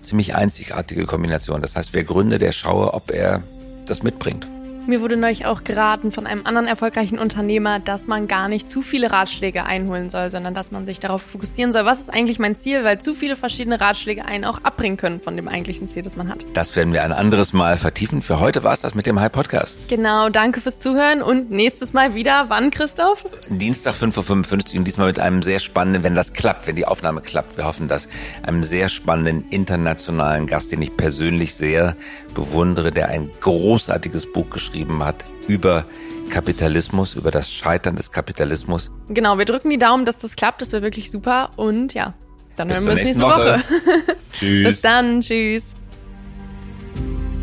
Ziemlich 0.00 0.34
einzigartige 0.34 1.04
Kombination. 1.04 1.60
Das 1.60 1.76
heißt, 1.76 1.92
wer 1.92 2.04
gründet, 2.04 2.40
der 2.40 2.52
schaue, 2.52 2.94
ob 2.94 3.10
er 3.10 3.42
das 3.84 4.02
mitbringt. 4.02 4.46
Mir 4.88 5.00
wurde 5.00 5.16
neulich 5.16 5.46
auch 5.46 5.64
geraten 5.64 6.12
von 6.12 6.28
einem 6.28 6.46
anderen 6.46 6.68
erfolgreichen 6.68 7.18
Unternehmer, 7.18 7.80
dass 7.80 8.06
man 8.06 8.28
gar 8.28 8.48
nicht 8.48 8.68
zu 8.68 8.82
viele 8.82 9.10
Ratschläge 9.10 9.64
einholen 9.64 10.10
soll, 10.10 10.30
sondern 10.30 10.54
dass 10.54 10.70
man 10.70 10.86
sich 10.86 11.00
darauf 11.00 11.22
fokussieren 11.22 11.72
soll, 11.72 11.84
was 11.84 11.98
ist 11.98 12.08
eigentlich 12.08 12.38
mein 12.38 12.54
Ziel, 12.54 12.84
weil 12.84 13.00
zu 13.00 13.16
viele 13.16 13.34
verschiedene 13.34 13.80
Ratschläge 13.80 14.24
einen 14.24 14.44
auch 14.44 14.62
abbringen 14.62 14.96
können 14.96 15.20
von 15.20 15.34
dem 15.34 15.48
eigentlichen 15.48 15.88
Ziel, 15.88 16.02
das 16.04 16.16
man 16.16 16.28
hat. 16.28 16.46
Das 16.54 16.76
werden 16.76 16.92
wir 16.92 17.02
ein 17.02 17.10
anderes 17.10 17.52
Mal 17.52 17.76
vertiefen. 17.76 18.22
Für 18.22 18.38
heute 18.38 18.62
war 18.62 18.74
es 18.74 18.80
das 18.80 18.94
mit 18.94 19.06
dem 19.06 19.18
High 19.18 19.32
Podcast. 19.32 19.88
Genau, 19.88 20.28
danke 20.28 20.60
fürs 20.60 20.78
Zuhören 20.78 21.20
und 21.20 21.50
nächstes 21.50 21.92
Mal 21.92 22.14
wieder, 22.14 22.44
wann, 22.46 22.70
Christoph? 22.70 23.24
Dienstag 23.48 23.94
5.55 23.94 24.74
Uhr 24.74 24.78
und 24.78 24.84
diesmal 24.84 25.08
mit 25.08 25.18
einem 25.18 25.42
sehr 25.42 25.58
spannenden, 25.58 26.04
wenn 26.04 26.14
das 26.14 26.32
klappt, 26.32 26.68
wenn 26.68 26.76
die 26.76 26.86
Aufnahme 26.86 27.22
klappt, 27.22 27.56
wir 27.56 27.64
hoffen 27.64 27.88
das, 27.88 28.08
einem 28.44 28.62
sehr 28.62 28.88
spannenden 28.88 29.48
internationalen 29.50 30.46
Gast, 30.46 30.70
den 30.70 30.80
ich 30.80 30.96
persönlich 30.96 31.56
sehr 31.56 31.96
bewundere, 32.36 32.92
der 32.92 33.08
ein 33.08 33.30
großartiges 33.40 34.30
Buch 34.30 34.50
geschrieben 34.50 35.02
hat 35.02 35.24
über 35.48 35.86
Kapitalismus, 36.28 37.14
über 37.14 37.30
das 37.30 37.50
Scheitern 37.50 37.96
des 37.96 38.12
Kapitalismus. 38.12 38.90
Genau, 39.08 39.38
wir 39.38 39.46
drücken 39.46 39.70
die 39.70 39.78
Daumen, 39.78 40.04
dass 40.04 40.18
das 40.18 40.36
klappt. 40.36 40.60
Das 40.60 40.72
wäre 40.72 40.82
wirklich 40.82 41.10
super. 41.10 41.50
Und 41.56 41.94
ja, 41.94 42.14
dann 42.56 42.68
Bis 42.68 42.76
hören 42.76 42.86
wir 42.86 42.92
uns 42.92 43.02
nächste 43.02 43.22
Woche. 43.22 43.54
Woche. 43.58 43.62
Tschüss. 44.32 44.66
Bis 44.66 44.80
dann. 44.82 45.20
Tschüss. 45.22 45.74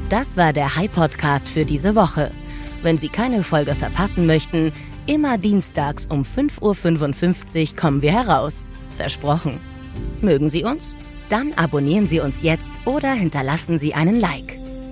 Das 0.10 0.38
war 0.38 0.54
der 0.54 0.76
High 0.76 0.92
Podcast 0.92 1.50
für 1.50 1.66
diese 1.66 1.96
Woche. 1.96 2.30
Wenn 2.84 2.98
Sie 3.00 3.10
keine 3.10 3.42
Folge 3.42 3.74
verpassen 3.74 4.28
möchten, 4.28 4.72
immer 5.08 5.38
dienstags 5.40 6.06
um 6.06 6.24
5.55 6.24 7.72
Uhr 7.72 7.78
kommen 7.78 8.02
wir 8.04 8.12
heraus. 8.12 8.66
Versprochen. 8.96 9.60
Mögen 10.22 10.52
Sie 10.52 10.64
uns? 10.64 10.94
Dann 11.30 11.54
abonnieren 11.54 12.08
Sie 12.08 12.20
uns 12.20 12.44
jetzt 12.44 12.72
oder 12.86 13.12
hinterlassen 13.14 13.80
Sie 13.80 13.96
einen 13.96 14.20
Like. 14.20 14.63